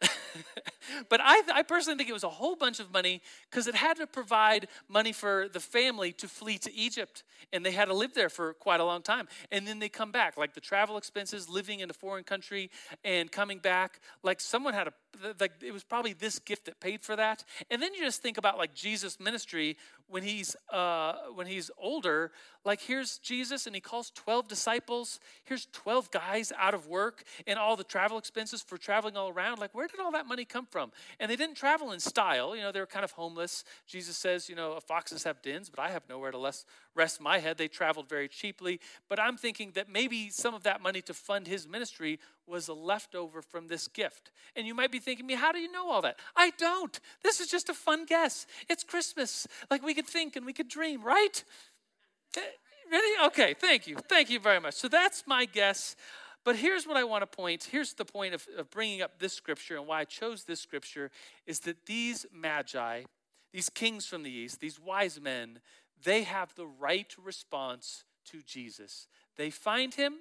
but 1.08 1.20
I, 1.22 1.42
I, 1.54 1.62
personally 1.62 1.96
think 1.96 2.10
it 2.10 2.12
was 2.12 2.24
a 2.24 2.28
whole 2.28 2.56
bunch 2.56 2.80
of 2.80 2.92
money 2.92 3.22
because 3.50 3.66
it 3.66 3.74
had 3.74 3.96
to 3.96 4.06
provide 4.06 4.68
money 4.88 5.12
for 5.12 5.48
the 5.50 5.60
family 5.60 6.12
to 6.12 6.28
flee 6.28 6.58
to 6.58 6.74
Egypt. 6.74 7.22
And 7.52 7.64
they 7.64 7.70
had 7.70 7.86
to 7.86 7.94
live 7.94 8.12
there 8.14 8.28
for 8.28 8.54
quite 8.54 8.80
a 8.80 8.84
long 8.84 9.02
time. 9.02 9.28
And 9.50 9.66
then 9.66 9.78
they 9.78 9.88
come 9.88 10.12
back, 10.12 10.36
like 10.36 10.54
the 10.54 10.60
travel 10.60 10.96
expenses, 10.96 11.48
living 11.48 11.80
in 11.80 11.88
a 11.88 11.94
foreign 11.94 12.24
country 12.24 12.70
and 13.04 13.30
coming 13.32 13.58
back. 13.58 14.00
Like 14.22 14.40
someone 14.40 14.74
had 14.74 14.88
a, 14.88 14.92
like 15.40 15.52
it 15.62 15.72
was 15.72 15.84
probably 15.84 16.12
this 16.12 16.38
gift 16.38 16.66
that 16.66 16.80
paid 16.80 17.02
for 17.02 17.16
that. 17.16 17.44
And 17.70 17.82
then 17.82 17.94
you 17.94 18.00
just 18.00 18.22
think 18.22 18.38
about 18.38 18.58
like 18.58 18.74
Jesus' 18.74 19.18
ministry 19.20 19.76
when 20.08 20.22
he's 20.22 20.56
uh, 20.72 21.14
when 21.34 21.46
he's 21.46 21.70
older. 21.78 22.32
Like 22.64 22.80
here's 22.80 23.18
jesus 23.18 23.66
and 23.66 23.76
he 23.76 23.80
calls 23.80 24.10
12 24.10 24.48
disciples. 24.48 25.20
Here's 25.44 25.66
12 25.72 26.10
guys 26.10 26.52
out 26.58 26.74
of 26.74 26.88
work 26.88 27.22
and 27.46 27.58
all 27.58 27.76
the 27.76 27.84
travel 27.84 28.18
expenses 28.18 28.60
for 28.60 28.76
traveling 28.76 29.16
all 29.16 29.28
around. 29.28 29.58
Like 29.58 29.74
where 29.74 29.86
did 29.86 30.00
all 30.00 30.12
that 30.12 30.26
money 30.26 30.44
come 30.44 30.66
from? 30.66 30.90
And 31.20 31.30
they 31.30 31.36
didn't 31.36 31.56
travel 31.56 31.92
in 31.92 32.00
style. 32.00 32.56
You 32.56 32.62
know 32.62 32.72
they 32.72 32.80
were 32.80 32.86
kind 32.86 33.04
of 33.04 33.12
homeless. 33.12 33.64
Jesus 33.86 34.16
says 34.16 34.48
you 34.48 34.56
know 34.56 34.78
foxes 34.86 35.24
have 35.24 35.42
dens 35.42 35.70
but 35.70 35.80
i 35.80 35.90
have 35.90 36.02
nowhere 36.08 36.30
to 36.32 36.52
rest 36.94 37.20
my 37.20 37.38
head. 37.38 37.58
They 37.58 37.68
traveled 37.68 38.08
very 38.08 38.28
cheaply. 38.28 38.80
But 39.08 39.20
i'm 39.20 39.36
thinking 39.36 39.72
that 39.74 39.88
maybe 39.88 40.30
some 40.30 40.54
of 40.54 40.62
that 40.64 40.82
money 40.82 41.02
to 41.02 41.14
fund 41.14 41.46
his 41.46 41.68
ministry 41.68 42.18
was 42.46 42.68
a 42.68 42.74
leftover 42.74 43.42
from 43.42 43.68
this 43.68 43.88
gift. 43.88 44.30
And 44.54 44.66
you 44.66 44.74
might 44.74 44.92
be 44.92 44.98
thinking 44.98 45.26
me, 45.26 45.34
how 45.34 45.52
do 45.52 45.58
you 45.58 45.70
know 45.70 45.90
all 45.90 46.02
that? 46.02 46.18
I 46.36 46.50
don't. 46.50 46.98
This 47.22 47.40
is 47.40 47.48
just 47.48 47.68
a 47.68 47.74
fun 47.74 48.04
guess. 48.06 48.46
It's 48.68 48.84
Christmas. 48.84 49.46
Like 49.70 49.82
we 49.82 49.94
could 49.94 50.06
think 50.06 50.36
and 50.36 50.46
we 50.46 50.52
could 50.52 50.68
dream, 50.68 51.02
right? 51.02 51.44
Eh, 52.36 52.40
really? 52.90 53.26
Okay, 53.26 53.54
thank 53.54 53.86
you. 53.86 53.96
Thank 54.08 54.30
you 54.30 54.38
very 54.38 54.60
much. 54.60 54.74
So 54.74 54.88
that's 54.88 55.24
my 55.26 55.44
guess. 55.44 55.96
But 56.44 56.56
here's 56.56 56.86
what 56.86 56.96
I 56.96 57.02
want 57.02 57.22
to 57.22 57.26
point. 57.26 57.68
Here's 57.72 57.94
the 57.94 58.04
point 58.04 58.32
of, 58.32 58.46
of 58.56 58.70
bringing 58.70 59.02
up 59.02 59.18
this 59.18 59.32
scripture 59.32 59.76
and 59.76 59.86
why 59.86 60.00
I 60.00 60.04
chose 60.04 60.44
this 60.44 60.60
scripture 60.60 61.10
is 61.44 61.60
that 61.60 61.86
these 61.86 62.24
magi, 62.32 63.02
these 63.52 63.68
kings 63.68 64.06
from 64.06 64.22
the 64.22 64.30
east, 64.30 64.60
these 64.60 64.78
wise 64.78 65.20
men, 65.20 65.58
they 66.04 66.22
have 66.22 66.54
the 66.54 66.66
right 66.66 67.12
response 67.20 68.04
to 68.26 68.42
Jesus. 68.42 69.08
They 69.36 69.50
find 69.50 69.94
him, 69.94 70.18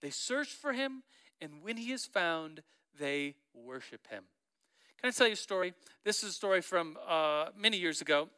they 0.00 0.10
search 0.10 0.48
for 0.48 0.72
him, 0.72 1.02
and 1.40 1.62
when 1.62 1.76
he 1.76 1.92
is 1.92 2.06
found, 2.06 2.62
they 2.98 3.34
worship 3.54 4.06
him. 4.08 4.24
Can 5.00 5.08
I 5.08 5.10
tell 5.12 5.26
you 5.26 5.32
a 5.32 5.36
story? 5.36 5.72
This 6.04 6.22
is 6.22 6.30
a 6.30 6.32
story 6.32 6.60
from 6.60 6.98
uh, 7.08 7.46
many 7.56 7.78
years 7.78 8.00
ago. 8.00 8.28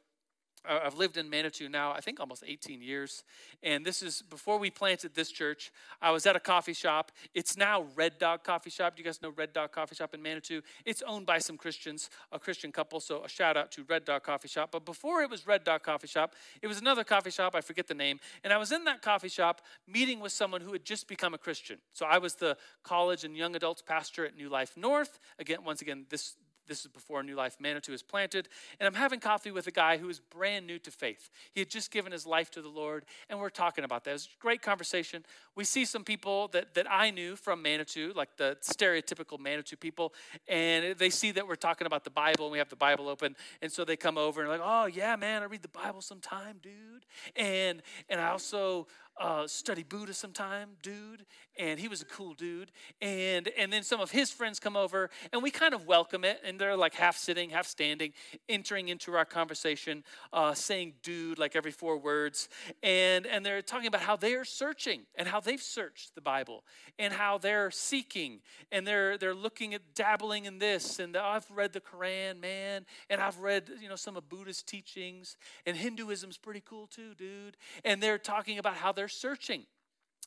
I've 0.64 0.96
lived 0.96 1.16
in 1.16 1.28
Manitou 1.28 1.68
now, 1.68 1.92
I 1.92 2.00
think 2.00 2.20
almost 2.20 2.44
18 2.46 2.82
years. 2.82 3.24
And 3.62 3.84
this 3.84 4.02
is 4.02 4.22
before 4.22 4.58
we 4.58 4.70
planted 4.70 5.14
this 5.14 5.30
church. 5.30 5.72
I 6.00 6.10
was 6.10 6.26
at 6.26 6.36
a 6.36 6.40
coffee 6.40 6.72
shop. 6.72 7.12
It's 7.34 7.56
now 7.56 7.86
Red 7.96 8.18
Dog 8.18 8.44
Coffee 8.44 8.70
Shop. 8.70 8.96
Do 8.96 9.02
you 9.02 9.04
guys 9.04 9.20
know 9.22 9.30
Red 9.30 9.52
Dog 9.52 9.72
Coffee 9.72 9.94
Shop 9.94 10.14
in 10.14 10.22
Manitou? 10.22 10.62
It's 10.84 11.02
owned 11.02 11.26
by 11.26 11.38
some 11.38 11.56
Christians, 11.56 12.10
a 12.30 12.38
Christian 12.38 12.72
couple. 12.72 13.00
So 13.00 13.24
a 13.24 13.28
shout 13.28 13.56
out 13.56 13.72
to 13.72 13.84
Red 13.88 14.04
Dog 14.04 14.22
Coffee 14.22 14.48
Shop. 14.48 14.70
But 14.72 14.84
before 14.84 15.22
it 15.22 15.30
was 15.30 15.46
Red 15.46 15.64
Dog 15.64 15.82
Coffee 15.82 16.06
Shop, 16.06 16.34
it 16.60 16.66
was 16.66 16.78
another 16.78 17.04
coffee 17.04 17.30
shop. 17.30 17.54
I 17.54 17.60
forget 17.60 17.86
the 17.86 17.94
name. 17.94 18.20
And 18.44 18.52
I 18.52 18.58
was 18.58 18.72
in 18.72 18.84
that 18.84 19.02
coffee 19.02 19.28
shop 19.28 19.62
meeting 19.86 20.20
with 20.20 20.32
someone 20.32 20.60
who 20.60 20.72
had 20.72 20.84
just 20.84 21.08
become 21.08 21.34
a 21.34 21.38
Christian. 21.38 21.78
So 21.92 22.06
I 22.06 22.18
was 22.18 22.34
the 22.34 22.56
college 22.82 23.24
and 23.24 23.36
young 23.36 23.56
adults 23.56 23.82
pastor 23.82 24.24
at 24.24 24.36
New 24.36 24.48
Life 24.48 24.76
North. 24.76 25.18
Again, 25.38 25.58
once 25.64 25.82
again, 25.82 26.06
this 26.08 26.36
this 26.73 26.87
is 26.87 26.87
before 26.87 27.20
a 27.20 27.23
New 27.23 27.35
Life 27.35 27.59
Manitou 27.61 27.93
is 27.93 28.03
planted. 28.03 28.49
And 28.81 28.87
I'm 28.87 28.95
having 28.95 29.20
coffee 29.20 29.51
with 29.51 29.66
a 29.66 29.70
guy 29.70 29.99
who 29.99 30.09
is 30.09 30.20
brand 30.20 30.66
new 30.66 30.79
to 30.79 30.91
faith. 30.91 31.29
He 31.53 31.61
had 31.61 31.68
just 31.68 31.91
given 31.91 32.12
his 32.12 32.25
life 32.27 32.51
to 32.53 32.62
the 32.62 32.70
Lord, 32.70 33.05
and 33.29 33.39
we're 33.39 33.51
talking 33.51 33.85
about 33.85 34.05
that. 34.05 34.11
It 34.11 34.14
was 34.14 34.29
a 34.39 34.41
great 34.41 34.62
conversation. 34.62 35.23
We 35.55 35.64
see 35.64 35.85
some 35.85 36.03
people 36.03 36.49
that, 36.49 36.73
that 36.73 36.91
I 36.91 37.11
knew 37.11 37.37
from 37.37 37.61
Manitou, 37.61 38.14
like 38.16 38.39
the 38.39 38.57
stereotypical 38.62 39.39
Manitou 39.39 39.77
people, 39.77 40.14
and 40.49 40.97
they 40.97 41.11
see 41.11 41.31
that 41.33 41.47
we're 41.47 41.57
talking 41.57 41.87
about 41.87 42.05
the 42.05 42.11
Bible 42.11 42.47
and 42.47 42.53
we 42.53 42.59
have 42.59 42.70
the 42.70 42.77
Bible 42.77 43.07
open. 43.07 43.37
And 43.61 43.70
so 43.70 43.85
they 43.85 43.97
come 43.97 44.16
over 44.16 44.41
and 44.41 44.49
like, 44.49 44.62
oh, 44.64 44.87
yeah, 44.87 45.14
man, 45.16 45.43
I 45.43 45.45
read 45.45 45.61
the 45.61 45.68
Bible 45.68 46.01
sometime, 46.01 46.57
dude. 46.62 47.05
And, 47.37 47.83
and 48.09 48.18
I 48.18 48.29
also 48.29 48.87
uh, 49.23 49.47
study 49.47 49.83
Buddha 49.83 50.12
sometime, 50.12 50.70
dude, 50.83 51.25
and 51.59 51.79
he 51.79 51.87
was 51.89 52.03
a 52.03 52.05
cool 52.05 52.35
dude. 52.35 52.73
And 53.01 53.49
and 53.59 53.73
then 53.73 53.83
some 53.83 54.01
of 54.01 54.11
his 54.11 54.31
friends 54.31 54.59
come 54.59 54.77
over, 54.77 55.11
and 55.33 55.43
we 55.43 55.51
kind 55.51 55.75
of 55.75 55.87
welcome 55.87 56.25
it, 56.25 56.41
and 56.45 56.59
they're 56.59 56.77
like 56.77 56.95
half 56.95 57.16
sitting, 57.16 57.51
half 57.51 57.66
standing, 57.66 58.12
entering 58.49 58.89
into 58.89 59.14
our 59.14 59.25
conversation, 59.25 60.05
uh, 60.33 60.55
saying 60.55 60.95
"dude" 61.03 61.39
like 61.39 61.55
every 61.55 61.70
four 61.70 61.99
words, 61.99 62.49
and 62.83 63.27
and 63.27 63.45
they're 63.45 63.62
talking 63.62 63.87
about 63.87 64.01
how 64.01 64.16
they 64.16 64.35
are 64.35 64.45
searching 64.45 65.03
and 65.14 65.29
how 65.29 65.41
they've 65.41 65.62
searched 65.62 66.14
the 66.14 66.20
Bible 66.20 66.64
and 66.99 67.12
how 67.12 67.39
they're 67.39 67.70
seeking 67.70 68.41
and 68.73 68.87
they're 68.87 69.16
they're 69.18 69.35
looking 69.35 69.75
at 69.75 69.95
dabbling 69.95 70.47
in 70.47 70.59
this, 70.59 70.99
and 70.99 71.16
I've 71.16 71.49
read 71.51 71.73
the 71.73 71.81
Quran, 71.81 72.41
man, 72.41 72.87
and 73.09 73.20
I've 73.20 73.39
read 73.39 73.70
you 73.81 73.89
know 73.89 73.97
some 73.97 74.16
of 74.16 74.29
Buddha's 74.29 74.62
teachings, 74.62 75.37
and 75.64 75.77
Hinduism's 75.77 76.39
pretty 76.39 76.62
cool 76.64 76.89
too, 76.89 77.14
dude, 77.14 77.57
and 77.85 78.03
they're 78.03 78.18
talking 78.18 78.59
about 78.59 78.75
how 78.75 78.91
they're 78.91 79.03
they're 79.03 79.09
searching. 79.12 79.64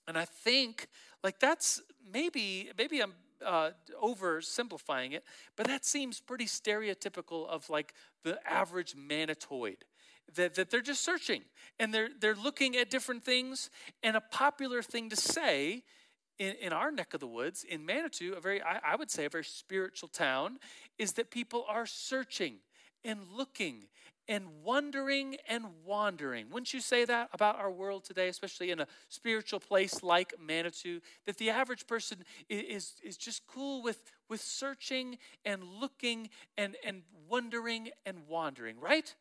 And 0.07 0.17
I 0.17 0.25
think 0.25 0.87
like 1.23 1.39
that's 1.39 1.81
maybe 2.11 2.69
maybe 2.77 3.01
I'm 3.01 3.13
uh, 3.45 3.71
oversimplifying 4.03 5.13
it, 5.13 5.23
but 5.55 5.67
that 5.67 5.85
seems 5.85 6.19
pretty 6.19 6.45
stereotypical 6.45 7.47
of 7.47 7.69
like 7.69 7.93
the 8.23 8.39
average 8.49 8.95
Manitoid. 8.95 9.77
That, 10.35 10.55
that 10.55 10.71
they're 10.71 10.81
just 10.81 11.03
searching 11.03 11.43
and 11.79 11.93
they're 11.93 12.09
they're 12.19 12.35
looking 12.35 12.75
at 12.77 12.89
different 12.89 13.23
things. 13.23 13.69
And 14.01 14.15
a 14.15 14.21
popular 14.21 14.81
thing 14.81 15.09
to 15.09 15.15
say 15.15 15.83
in, 16.39 16.55
in 16.61 16.73
our 16.73 16.91
neck 16.91 17.13
of 17.13 17.19
the 17.19 17.27
woods, 17.27 17.63
in 17.63 17.85
Manitou, 17.85 18.33
a 18.33 18.39
very 18.39 18.61
I, 18.61 18.79
I 18.83 18.95
would 18.95 19.11
say 19.11 19.25
a 19.25 19.29
very 19.29 19.43
spiritual 19.43 20.09
town, 20.09 20.57
is 20.97 21.13
that 21.13 21.29
people 21.29 21.65
are 21.69 21.85
searching 21.85 22.55
and 23.03 23.19
looking 23.35 23.85
and 24.27 24.45
wondering 24.63 25.37
and 25.47 25.65
wandering. 25.85 26.49
Wouldn't 26.49 26.73
you 26.73 26.79
say 26.79 27.05
that 27.05 27.29
about 27.33 27.57
our 27.57 27.71
world 27.71 28.03
today, 28.03 28.27
especially 28.27 28.71
in 28.71 28.79
a 28.79 28.87
spiritual 29.09 29.59
place 29.59 30.03
like 30.03 30.33
Manitou? 30.39 30.99
That 31.25 31.37
the 31.37 31.49
average 31.49 31.87
person 31.87 32.23
is, 32.49 32.93
is 33.03 33.17
just 33.17 33.45
cool 33.47 33.83
with, 33.83 34.11
with 34.29 34.41
searching 34.41 35.17
and 35.43 35.63
looking 35.63 36.29
and, 36.57 36.75
and 36.85 37.03
wondering 37.29 37.89
and 38.05 38.27
wandering, 38.27 38.79
right? 38.79 39.13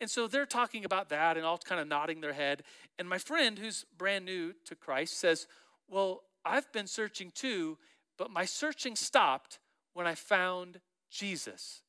And 0.00 0.10
so 0.10 0.26
they're 0.26 0.46
talking 0.46 0.84
about 0.84 1.10
that 1.10 1.36
and 1.36 1.44
all 1.44 1.58
kind 1.58 1.80
of 1.80 1.88
nodding 1.88 2.20
their 2.20 2.32
head. 2.32 2.62
And 2.98 3.08
my 3.08 3.18
friend, 3.18 3.58
who's 3.58 3.84
brand 3.96 4.24
new 4.24 4.54
to 4.64 4.74
Christ, 4.74 5.18
says, 5.18 5.46
Well, 5.88 6.22
I've 6.44 6.70
been 6.72 6.86
searching 6.86 7.30
too, 7.34 7.76
but 8.16 8.30
my 8.30 8.44
searching 8.44 8.96
stopped 8.96 9.58
when 9.92 10.06
I 10.06 10.14
found 10.14 10.80
Jesus 11.10 11.82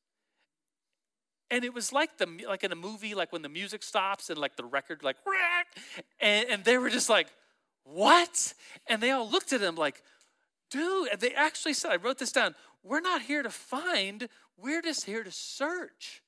and 1.50 1.64
it 1.64 1.72
was 1.72 1.92
like 1.92 2.18
the 2.18 2.26
like 2.46 2.64
in 2.64 2.72
a 2.72 2.76
movie 2.76 3.14
like 3.14 3.32
when 3.32 3.42
the 3.42 3.48
music 3.48 3.82
stops 3.82 4.30
and 4.30 4.38
like 4.38 4.56
the 4.56 4.64
record 4.64 5.02
like 5.02 5.16
and, 6.20 6.48
and 6.48 6.64
they 6.64 6.78
were 6.78 6.90
just 6.90 7.08
like 7.08 7.28
what? 7.84 8.52
And 8.86 9.02
they 9.02 9.10
all 9.10 9.28
looked 9.28 9.52
at 9.52 9.62
him 9.62 9.74
like 9.74 10.02
dude 10.70 11.08
and 11.08 11.20
they 11.20 11.32
actually 11.32 11.72
said 11.72 11.90
i 11.90 11.96
wrote 11.96 12.18
this 12.18 12.32
down 12.32 12.54
we're 12.82 13.00
not 13.00 13.22
here 13.22 13.42
to 13.42 13.50
find 13.50 14.28
we're 14.56 14.82
just 14.82 15.04
here 15.06 15.24
to 15.24 15.30
search 15.30 16.22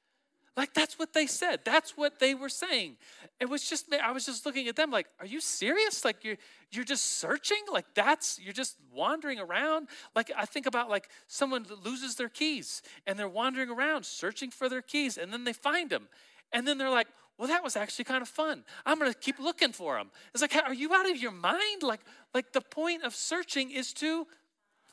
like 0.56 0.74
that's 0.74 0.98
what 0.98 1.12
they 1.12 1.26
said. 1.26 1.60
That's 1.64 1.96
what 1.96 2.18
they 2.18 2.34
were 2.34 2.48
saying. 2.48 2.96
It 3.40 3.48
was 3.48 3.68
just 3.68 3.92
I 3.94 4.12
was 4.12 4.26
just 4.26 4.44
looking 4.44 4.68
at 4.68 4.76
them 4.76 4.90
like, 4.90 5.06
are 5.18 5.26
you 5.26 5.40
serious? 5.40 6.04
Like 6.04 6.24
you're 6.24 6.36
you're 6.70 6.84
just 6.84 7.18
searching? 7.18 7.62
Like 7.72 7.86
that's 7.94 8.38
you're 8.42 8.52
just 8.52 8.76
wandering 8.92 9.38
around? 9.38 9.88
Like 10.14 10.30
I 10.36 10.46
think 10.46 10.66
about 10.66 10.90
like 10.90 11.08
someone 11.26 11.66
loses 11.84 12.16
their 12.16 12.28
keys 12.28 12.82
and 13.06 13.18
they're 13.18 13.28
wandering 13.28 13.70
around 13.70 14.04
searching 14.04 14.50
for 14.50 14.68
their 14.68 14.82
keys 14.82 15.18
and 15.18 15.32
then 15.32 15.44
they 15.44 15.52
find 15.52 15.88
them. 15.88 16.08
And 16.52 16.66
then 16.66 16.78
they're 16.78 16.90
like, 16.90 17.06
well, 17.38 17.48
that 17.48 17.64
was 17.64 17.74
actually 17.74 18.04
kind 18.04 18.20
of 18.20 18.28
fun. 18.28 18.64
I'm 18.84 18.98
to 18.98 19.14
keep 19.14 19.38
looking 19.38 19.72
for 19.72 19.96
them. 19.96 20.10
It's 20.34 20.42
like, 20.42 20.54
are 20.56 20.74
you 20.74 20.92
out 20.92 21.08
of 21.08 21.16
your 21.16 21.30
mind? 21.30 21.82
Like, 21.82 22.00
like 22.34 22.52
the 22.52 22.60
point 22.60 23.02
of 23.02 23.14
searching 23.14 23.70
is 23.70 23.94
to 23.94 24.26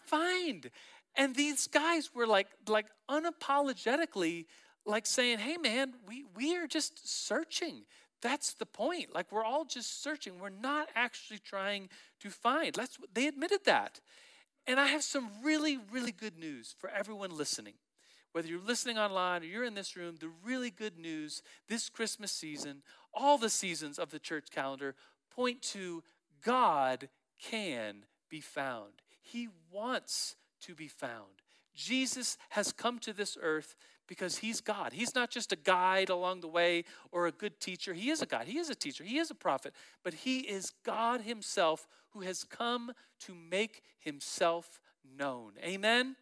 find. 0.05 0.69
And 1.17 1.35
these 1.35 1.67
guys 1.67 2.11
were 2.15 2.25
like, 2.25 2.47
like 2.69 2.85
unapologetically 3.09 4.45
like 4.88 5.05
saying, 5.05 5.39
hey 5.39 5.57
man, 5.57 5.93
we, 6.07 6.25
we 6.35 6.55
are 6.57 6.67
just 6.67 7.07
searching. 7.07 7.83
That's 8.21 8.53
the 8.53 8.65
point. 8.65 9.13
Like 9.13 9.31
we're 9.31 9.43
all 9.43 9.65
just 9.65 10.01
searching. 10.01 10.39
We're 10.39 10.49
not 10.49 10.89
actually 10.95 11.39
trying 11.39 11.89
to 12.21 12.29
find. 12.29 12.73
That's 12.73 12.97
they 13.13 13.27
admitted 13.27 13.65
that. 13.65 13.99
And 14.65 14.79
I 14.79 14.88
have 14.88 15.03
some 15.03 15.29
really, 15.43 15.77
really 15.91 16.11
good 16.11 16.38
news 16.38 16.75
for 16.77 16.89
everyone 16.89 17.38
listening. 17.38 17.75
Whether 18.33 18.49
you're 18.49 18.59
listening 18.59 18.97
online 18.97 19.41
or 19.41 19.45
you're 19.45 19.63
in 19.63 19.75
this 19.75 19.95
room, 19.95 20.15
the 20.19 20.31
really 20.43 20.69
good 20.69 20.97
news 20.97 21.41
this 21.69 21.89
Christmas 21.89 22.31
season, 22.31 22.83
all 23.13 23.38
the 23.38 23.49
seasons 23.49 23.97
of 23.97 24.09
the 24.09 24.19
church 24.19 24.47
calendar 24.51 24.95
point 25.33 25.61
to 25.61 26.03
God 26.43 27.09
can 27.41 28.05
be 28.29 28.41
found. 28.41 29.01
He 29.21 29.47
wants 29.71 30.35
to 30.61 30.75
be 30.75 30.88
found. 30.88 31.41
Jesus 31.73 32.38
has 32.49 32.71
come 32.71 32.99
to 32.99 33.13
this 33.13 33.38
earth 33.41 33.75
because 34.07 34.37
he's 34.37 34.61
God. 34.61 34.93
He's 34.93 35.15
not 35.15 35.29
just 35.29 35.51
a 35.51 35.55
guide 35.55 36.09
along 36.09 36.41
the 36.41 36.47
way 36.47 36.85
or 37.11 37.27
a 37.27 37.31
good 37.31 37.59
teacher. 37.59 37.93
He 37.93 38.09
is 38.09 38.21
a 38.21 38.25
God. 38.25 38.47
he 38.47 38.57
is 38.57 38.69
a 38.69 38.75
teacher, 38.75 39.03
he 39.03 39.17
is 39.17 39.31
a 39.31 39.35
prophet, 39.35 39.73
but 40.03 40.13
he 40.13 40.39
is 40.39 40.71
God 40.83 41.21
himself 41.21 41.87
who 42.11 42.21
has 42.21 42.43
come 42.43 42.91
to 43.21 43.33
make 43.33 43.83
himself 43.99 44.79
known. 45.17 45.53
Amen? 45.63 46.15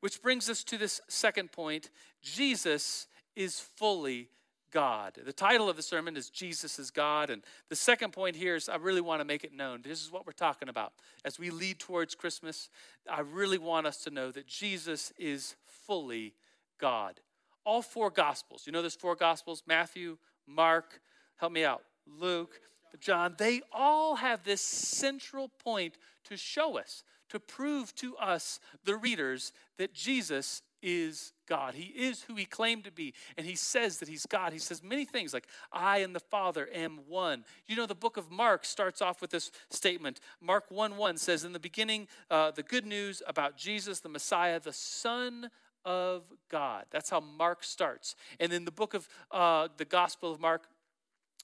Which 0.00 0.20
brings 0.20 0.50
us 0.50 0.64
to 0.64 0.78
this 0.78 1.00
second 1.08 1.52
point 1.52 1.90
Jesus 2.22 3.06
is 3.36 3.60
fully 3.60 4.28
God. 4.72 5.18
The 5.24 5.32
title 5.32 5.68
of 5.68 5.76
the 5.76 5.82
sermon 5.82 6.16
is 6.16 6.30
Jesus 6.30 6.78
is 6.78 6.90
God. 6.90 7.30
And 7.30 7.42
the 7.68 7.76
second 7.76 8.12
point 8.12 8.34
here 8.34 8.56
is 8.56 8.68
I 8.68 8.76
really 8.76 9.00
want 9.00 9.20
to 9.20 9.24
make 9.24 9.44
it 9.44 9.54
known. 9.54 9.82
This 9.82 10.02
is 10.02 10.10
what 10.10 10.26
we're 10.26 10.32
talking 10.32 10.68
about. 10.68 10.94
As 11.24 11.38
we 11.38 11.50
lead 11.50 11.78
towards 11.78 12.14
Christmas, 12.14 12.68
I 13.08 13.20
really 13.20 13.58
want 13.58 13.86
us 13.86 13.98
to 14.04 14.10
know 14.10 14.30
that 14.32 14.46
Jesus 14.46 15.12
is 15.18 15.54
fully 15.86 16.34
God. 16.82 17.20
All 17.64 17.80
four 17.80 18.10
Gospels, 18.10 18.64
you 18.66 18.72
know 18.72 18.82
there's 18.82 18.96
four 18.96 19.14
Gospels 19.14 19.62
Matthew, 19.66 20.18
Mark, 20.46 21.00
help 21.36 21.52
me 21.52 21.64
out, 21.64 21.82
Luke, 22.06 22.60
John, 23.00 23.36
they 23.38 23.62
all 23.72 24.16
have 24.16 24.42
this 24.42 24.60
central 24.60 25.48
point 25.48 25.96
to 26.24 26.36
show 26.36 26.76
us, 26.76 27.04
to 27.30 27.40
prove 27.40 27.94
to 27.96 28.16
us, 28.16 28.60
the 28.84 28.96
readers, 28.96 29.52
that 29.78 29.94
Jesus 29.94 30.62
is 30.82 31.32
God. 31.48 31.74
He 31.74 31.84
is 31.84 32.22
who 32.22 32.34
he 32.34 32.44
claimed 32.44 32.84
to 32.84 32.90
be. 32.90 33.14
And 33.36 33.46
he 33.46 33.54
says 33.54 33.98
that 33.98 34.08
he's 34.08 34.26
God. 34.26 34.52
He 34.52 34.58
says 34.58 34.82
many 34.82 35.04
things 35.04 35.32
like, 35.32 35.46
I 35.72 35.98
and 35.98 36.14
the 36.14 36.20
Father 36.20 36.68
am 36.74 37.00
one. 37.08 37.44
You 37.66 37.76
know, 37.76 37.86
the 37.86 37.94
book 37.94 38.16
of 38.16 38.30
Mark 38.30 38.64
starts 38.64 39.00
off 39.00 39.20
with 39.20 39.30
this 39.30 39.52
statement. 39.70 40.20
Mark 40.40 40.64
1 40.70 40.96
1 40.96 41.16
says, 41.16 41.44
In 41.44 41.52
the 41.52 41.60
beginning, 41.60 42.08
uh, 42.30 42.50
the 42.50 42.64
good 42.64 42.84
news 42.84 43.22
about 43.26 43.56
Jesus, 43.56 44.00
the 44.00 44.08
Messiah, 44.08 44.58
the 44.58 44.72
Son 44.72 45.50
of 45.84 46.24
God. 46.50 46.84
That's 46.90 47.10
how 47.10 47.20
Mark 47.20 47.64
starts. 47.64 48.14
And 48.40 48.50
then 48.50 48.64
the 48.64 48.70
book 48.70 48.94
of 48.94 49.08
uh, 49.30 49.68
the 49.76 49.84
Gospel 49.84 50.32
of 50.32 50.40
Mark, 50.40 50.66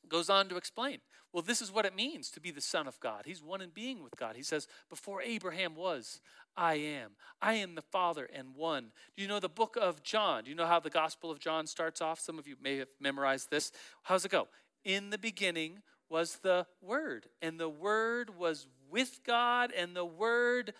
goes 0.09 0.31
on 0.31 0.49
to 0.49 0.57
explain 0.57 0.99
well, 1.31 1.43
this 1.43 1.61
is 1.61 1.71
what 1.71 1.85
it 1.85 1.95
means 1.95 2.31
to 2.31 2.41
be 2.41 2.51
the 2.51 2.61
Son 2.63 2.89
of 2.89 2.99
God. 3.01 3.25
He's 3.27 3.43
one 3.43 3.61
in 3.61 3.69
being 3.69 4.03
with 4.03 4.17
God. 4.17 4.35
He 4.35 4.43
says, 4.43 4.67
Before 4.89 5.21
Abraham 5.21 5.77
was, 5.77 6.21
I 6.57 6.77
am. 6.77 7.11
I 7.43 7.53
am 7.55 7.75
the 7.75 7.83
Father 7.83 8.31
and 8.33 8.55
one. 8.55 8.93
Do 9.15 9.23
you 9.23 9.29
know 9.29 9.39
the 9.39 9.49
book 9.49 9.77
of 9.79 10.03
John? 10.03 10.45
Do 10.45 10.51
you 10.51 10.57
know 10.57 10.67
how 10.67 10.81
the 10.81 10.89
Gospel 10.89 11.31
of 11.31 11.39
John 11.39 11.67
starts 11.67 12.01
off? 12.01 12.19
Some 12.19 12.39
of 12.39 12.49
you 12.49 12.57
may 12.63 12.79
have 12.79 12.89
memorized 12.99 13.51
this. 13.51 13.73
How's 14.05 14.25
it 14.25 14.31
go? 14.31 14.49
In 14.87 15.11
the 15.11 15.19
beginning 15.19 15.83
was 16.09 16.37
the 16.37 16.67
Word, 16.81 17.27
and 17.43 17.61
the 17.61 17.69
Word 17.69 18.39
was 18.39 18.67
with 18.91 19.21
God, 19.27 19.71
and 19.77 19.95
the 19.95 20.07
Word 20.07 20.73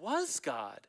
was 0.00 0.40
God. 0.40 0.80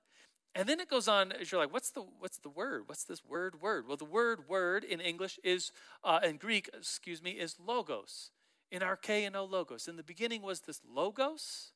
And 0.55 0.69
then 0.69 0.79
it 0.79 0.89
goes 0.89 1.09
on, 1.09 1.33
as 1.33 1.51
you're 1.51 1.59
like, 1.59 1.73
what's 1.73 1.91
the 1.91 2.05
what's 2.19 2.37
the 2.37 2.49
word? 2.49 2.83
What's 2.85 3.03
this 3.03 3.25
word 3.25 3.61
word? 3.61 3.87
Well, 3.87 3.97
the 3.97 4.05
word 4.05 4.47
word 4.47 4.85
in 4.85 5.01
English 5.01 5.37
is 5.43 5.73
uh, 6.01 6.21
in 6.23 6.37
Greek, 6.37 6.69
excuse 6.73 7.21
me, 7.21 7.31
is 7.31 7.57
logos. 7.59 8.31
In 8.71 8.81
archaeo 8.81 9.49
logos. 9.49 9.89
In 9.89 9.97
the 9.97 10.03
beginning 10.03 10.41
was 10.41 10.61
this 10.61 10.81
logos, 10.89 11.73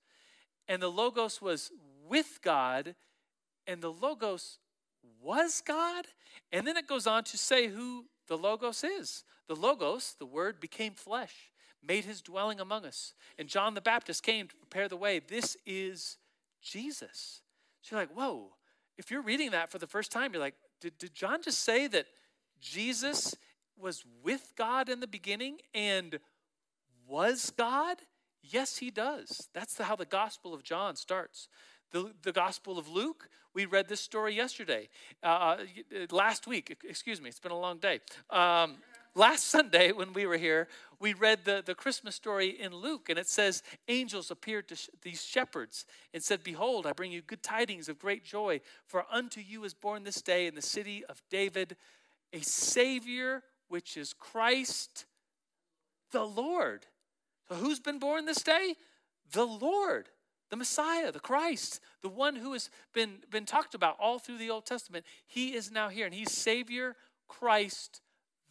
and 0.68 0.82
the 0.82 0.90
logos 0.90 1.42
was 1.42 1.72
with 2.08 2.40
God, 2.42 2.96
and 3.68 3.82
the 3.82 3.92
logos 3.92 4.60
was 5.22 5.62
God. 5.62 6.06
And 6.54 6.66
then 6.66 6.78
it 6.78 6.88
goes 6.88 7.06
on 7.06 7.26
to 7.26 7.38
say 7.38 7.68
who 7.68 8.06
the 8.28 8.38
logos 8.38 8.86
is. 8.86 9.26
The 9.48 9.56
logos, 9.56 10.16
the 10.18 10.26
word, 10.26 10.62
became 10.62 10.94
flesh, 10.94 11.52
made 11.86 12.06
his 12.06 12.22
dwelling 12.22 12.62
among 12.62 12.86
us. 12.86 13.14
And 13.38 13.50
John 13.50 13.74
the 13.74 13.82
Baptist 13.82 14.24
came 14.24 14.48
to 14.48 14.56
prepare 14.56 14.88
the 14.88 14.96
way. 14.96 15.20
This 15.20 15.58
is 15.66 16.18
Jesus. 16.62 17.42
So 17.82 17.96
you're 17.96 18.04
like, 18.04 18.16
whoa 18.16 18.54
if 19.00 19.10
you're 19.10 19.22
reading 19.22 19.52
that 19.52 19.72
for 19.72 19.78
the 19.78 19.88
first 19.88 20.12
time, 20.12 20.34
you're 20.34 20.41
like, 20.41 20.56
did, 20.82 20.97
did 20.97 21.16
John 21.16 21.41
just 21.41 21.64
say 21.64 21.88
that 21.88 22.06
Jesus 22.60 23.34
was 23.80 24.04
with 24.22 24.52
God 24.58 24.89
in 24.89 25.00
the 25.00 25.08
beginning 25.08 25.60
and 25.74 26.20
was 27.08 27.52
God? 27.58 27.97
Yes, 28.43 28.78
he 28.78 28.91
does. 28.91 29.47
That's 29.54 29.74
the, 29.76 29.86
how 29.86 29.95
the 29.95 30.06
Gospel 30.06 30.54
of 30.54 30.64
John 30.64 30.97
starts. 30.97 31.47
The, 31.91 32.12
the 32.24 32.34
Gospel 32.34 32.78
of 32.78 32.89
Luke, 32.89 33.30
we 33.56 33.66
read 33.66 33.88
this 33.88 34.02
story 34.02 34.36
yesterday, 34.36 34.89
uh, 35.24 35.28
uh 35.28 35.58
last 36.12 36.45
week, 36.45 36.78
excuse 36.88 37.22
me, 37.22 37.30
it's 37.30 37.39
been 37.39 37.54
a 37.54 37.60
long 37.60 37.78
day. 37.80 38.02
Um, 38.30 38.76
last 39.16 39.45
Sunday 39.45 39.91
when 39.91 40.14
we 40.14 40.26
were 40.26 40.38
here, 40.38 40.68
we 40.99 41.14
read 41.14 41.45
the, 41.45 41.64
the 41.66 41.76
Christmas 41.76 42.16
story 42.16 42.49
in 42.49 42.74
Luke, 42.74 43.10
and 43.10 43.18
it 43.18 43.28
says, 43.28 43.64
Angels 43.88 44.32
appeared 44.32 44.68
to 44.68 44.76
sh- 44.76 44.89
these 45.01 45.24
shepherds 45.24 45.86
and 46.14 46.22
said, 46.22 46.43
Behold, 46.43 46.86
I 46.86 46.93
bring 46.93 47.12
you 47.12 47.22
good 47.22 47.41
tidings 47.41 47.88
of 47.88 47.99
great 47.99 48.26
joy, 48.26 48.60
for 48.86 49.05
unto 49.10 49.39
you 49.39 49.64
is 49.64 49.74
born 49.74 50.03
this 50.03 50.22
day 50.22 50.45
in 50.47 50.55
the 50.55 50.62
city 50.62 51.05
of 51.05 51.22
David 51.30 51.78
a 52.34 52.41
Savior, 52.41 53.43
which 53.70 53.97
is 53.97 54.14
Christ 54.14 55.05
the 56.12 56.26
Lord. 56.26 56.86
So, 57.47 57.55
who's 57.55 57.80
been 57.80 57.99
born 57.99 58.26
this 58.26 58.43
day? 58.43 58.76
The 59.32 59.45
Lord, 59.45 60.10
the 60.49 60.57
Messiah, 60.57 61.12
the 61.12 61.20
Christ, 61.20 61.80
the 62.01 62.10
one 62.10 62.36
who 62.36 62.53
has 62.53 62.70
been, 62.93 63.18
been 63.32 63.45
talked 63.45 63.74
about 63.74 63.97
all 63.99 64.20
through 64.20 64.38
the 64.38 64.49
Old 64.49 64.66
Testament. 64.66 65.05
He 65.26 65.55
is 65.55 65.72
now 65.72 65.89
here, 65.89 66.05
and 66.05 66.14
he's 66.14 66.32
Savior, 66.32 66.95
Christ 67.28 68.01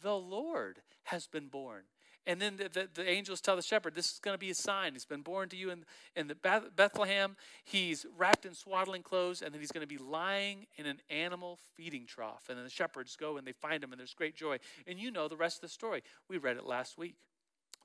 the 0.01 0.15
Lord 0.15 0.81
has 1.03 1.27
been 1.27 1.47
born. 1.47 1.83
And 2.27 2.39
then 2.39 2.57
the, 2.57 2.69
the, 2.69 2.89
the 2.93 3.09
angels 3.09 3.41
tell 3.41 3.55
the 3.55 3.61
shepherd, 3.61 3.95
This 3.95 4.11
is 4.11 4.19
going 4.19 4.35
to 4.35 4.39
be 4.39 4.51
a 4.51 4.55
sign. 4.55 4.93
He's 4.93 5.05
been 5.05 5.23
born 5.23 5.49
to 5.49 5.57
you 5.57 5.71
in, 5.71 5.83
in 6.15 6.27
the 6.27 6.35
Beth- 6.35 6.75
Bethlehem. 6.75 7.35
He's 7.63 8.05
wrapped 8.17 8.45
in 8.45 8.53
swaddling 8.53 9.01
clothes, 9.01 9.41
and 9.41 9.51
then 9.51 9.59
he's 9.59 9.71
going 9.71 9.87
to 9.87 9.87
be 9.87 9.97
lying 9.97 10.67
in 10.75 10.85
an 10.85 10.99
animal 11.09 11.57
feeding 11.75 12.05
trough. 12.05 12.43
And 12.49 12.57
then 12.57 12.65
the 12.65 12.69
shepherds 12.69 13.15
go 13.15 13.37
and 13.37 13.47
they 13.47 13.51
find 13.51 13.83
him, 13.83 13.91
and 13.91 13.99
there's 13.99 14.13
great 14.13 14.35
joy. 14.35 14.57
And 14.85 14.99
you 14.99 15.09
know 15.09 15.27
the 15.27 15.37
rest 15.37 15.57
of 15.57 15.61
the 15.61 15.69
story. 15.69 16.03
We 16.27 16.37
read 16.37 16.57
it 16.57 16.65
last 16.65 16.97
week. 16.97 17.15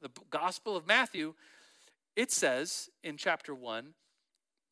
The 0.02 0.10
Gospel 0.30 0.76
of 0.76 0.86
Matthew, 0.86 1.32
it 2.14 2.30
says 2.30 2.90
in 3.02 3.16
chapter 3.16 3.54
1 3.54 3.94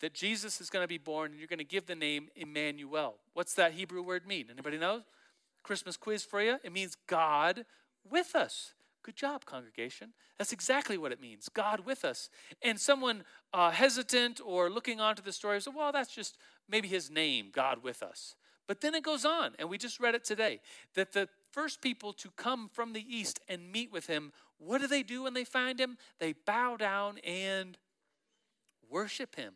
that 0.01 0.13
Jesus 0.13 0.61
is 0.61 0.69
going 0.69 0.85
to 0.85 0.89
be 0.89 0.99
born, 0.99 1.31
and 1.31 1.41
you're 1.41 1.49
going 1.49 1.59
to 1.61 1.65
give 1.65 1.87
the 1.87 1.95
name 1.95 2.29
Emmanuel. 2.37 3.15
What's 3.33 3.55
that 3.55 3.73
Hebrew 3.73 4.03
word 4.03 4.27
mean? 4.27 4.49
Anybody 4.51 4.77
know? 4.77 5.03
Christmas 5.63 5.97
quiz 5.97 6.25
for 6.25 6.43
you. 6.43 6.59
It 6.63 6.73
means 6.73 6.97
God 7.07 7.65
with 8.09 8.35
us. 8.35 8.75
Good 9.03 9.17
job, 9.17 9.45
congregation. 9.45 10.13
That's 10.39 10.53
exactly 10.53 10.97
what 10.97 11.13
it 11.13 11.21
means 11.21 11.49
God 11.49 11.81
with 11.81 12.05
us. 12.05 12.31
And 12.63 12.81
someone 12.81 13.25
uh, 13.53 13.71
hesitant 13.71 14.41
or 14.45 14.71
looking 14.71 15.01
onto 15.01 15.23
the 15.23 15.33
story 15.33 15.61
says, 15.61 15.75
well, 15.75 15.93
that's 15.93 16.15
just 16.15 16.39
maybe 16.69 16.89
his 16.89 17.11
name, 17.11 17.51
God 17.53 17.83
with 17.83 18.03
us. 18.03 18.37
But 18.69 18.81
then 18.81 18.95
it 18.95 19.03
goes 19.03 19.25
on, 19.25 19.53
and 19.59 19.69
we 19.69 19.77
just 19.77 19.99
read 19.99 20.15
it 20.15 20.25
today 20.25 20.61
that 20.95 21.13
the 21.13 21.29
first 21.51 21.83
people 21.83 22.13
to 22.15 22.31
come 22.37 22.71
from 22.73 22.93
the 22.93 23.05
east 23.09 23.41
and 23.49 23.73
meet 23.73 23.91
with 23.93 24.07
him, 24.07 24.33
what 24.59 24.81
do 24.81 24.87
they 24.87 25.03
do 25.03 25.25
when 25.25 25.35
they 25.35 25.45
find 25.45 25.81
him? 25.81 25.99
They 26.21 26.33
bow 26.33 26.77
down 26.77 27.19
and 27.19 27.77
worship 28.89 29.35
him. 29.35 29.55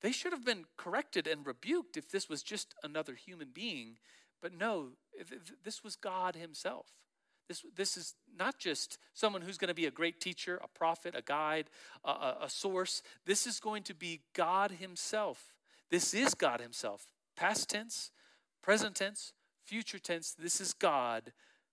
They 0.00 0.12
should 0.12 0.32
have 0.32 0.44
been 0.44 0.66
corrected 0.76 1.26
and 1.26 1.44
rebuked 1.44 1.96
if 1.96 2.08
this 2.08 2.28
was 2.28 2.44
just 2.44 2.74
another 2.84 3.14
human 3.14 3.48
being. 3.52 3.96
But 4.40 4.52
no, 4.52 4.88
this 5.64 5.82
was 5.82 5.96
God 5.96 6.36
Himself. 6.36 6.86
This, 7.48 7.64
this 7.74 7.96
is 7.96 8.14
not 8.36 8.58
just 8.58 8.98
someone 9.14 9.40
who's 9.40 9.56
going 9.56 9.68
to 9.68 9.74
be 9.74 9.86
a 9.86 9.90
great 9.90 10.20
teacher, 10.20 10.60
a 10.62 10.68
prophet, 10.68 11.14
a 11.16 11.22
guide, 11.22 11.70
a, 12.04 12.10
a, 12.10 12.36
a 12.42 12.50
source. 12.50 13.02
This 13.24 13.46
is 13.46 13.58
going 13.58 13.82
to 13.84 13.94
be 13.94 14.20
God 14.34 14.72
Himself. 14.72 15.54
This 15.90 16.12
is 16.12 16.34
God 16.34 16.60
Himself. 16.60 17.06
Past 17.36 17.70
tense, 17.70 18.10
present 18.62 18.96
tense, 18.96 19.32
future 19.64 19.98
tense. 19.98 20.34
This 20.38 20.60
is 20.60 20.74
God 20.74 21.32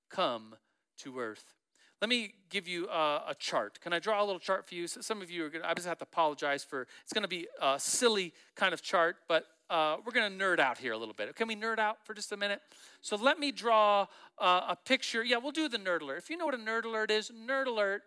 come 0.09 0.55
to 0.99 1.20
earth. 1.20 1.55
Let 2.01 2.09
me 2.09 2.34
give 2.49 2.68
you 2.68 2.88
a, 2.88 3.24
a, 3.30 3.36
chart. 3.38 3.80
Can 3.82 3.93
I 3.93 3.99
draw 3.99 4.22
a 4.22 4.26
little 4.26 4.39
chart 4.39 4.68
for 4.68 4.76
you? 4.76 4.86
So 4.88 5.01
some 5.01 5.22
of 5.22 5.32
you 5.32 5.45
are 5.45 5.49
going 5.49 5.63
to, 5.63 5.70
I 5.70 5.74
just 5.74 5.88
have 5.88 5.97
to 5.99 6.03
apologize 6.03 6.63
for, 6.63 6.88
it's 7.03 7.13
going 7.13 7.24
to 7.24 7.28
be 7.28 7.47
a 7.61 7.80
silly 7.80 8.34
kind 8.55 8.74
of 8.74 8.82
chart, 8.82 9.18
but 9.28 9.45
uh, 9.70 9.97
we're 10.05 10.11
going 10.11 10.32
to 10.32 10.43
nerd 10.43 10.59
out 10.59 10.78
here 10.78 10.93
a 10.93 10.97
little 10.97 11.13
bit. 11.13 11.36
Can 11.36 11.47
we 11.47 11.55
nerd 11.55 11.80
out 11.80 11.97
for 12.05 12.13
just 12.13 12.32
a 12.32 12.38
minute? 12.38 12.61
So 13.01 13.16
let 13.16 13.39
me 13.39 13.51
draw 13.51 14.05
uh, 14.38 14.61
a 14.70 14.76
picture. 14.76 15.24
Yeah, 15.24 15.38
we'll 15.38 15.51
do 15.51 15.68
the 15.68 15.78
nerd 15.80 16.01
alert. 16.01 16.18
If 16.18 16.30
you 16.30 16.38
know 16.38 16.45
what 16.45 16.53
a 16.53 16.57
nerd 16.57 16.86
alert 16.86 17.11
is, 17.11 17.32
nerd 17.32 17.68
alert. 17.68 18.03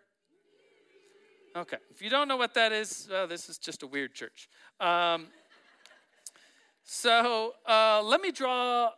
Okay. 1.55 1.77
If 1.89 2.01
you 2.01 2.09
don't 2.09 2.27
know 2.27 2.37
what 2.37 2.53
that 2.53 2.71
is, 2.71 3.07
well, 3.09 3.27
this 3.27 3.49
is 3.49 3.57
just 3.57 3.83
a 3.83 3.87
weird 3.87 4.13
church. 4.13 4.47
Um, 4.79 5.27
so 6.83 7.53
uh, 7.67 8.01
let 8.03 8.21
me 8.21 8.31
draw 8.31 8.91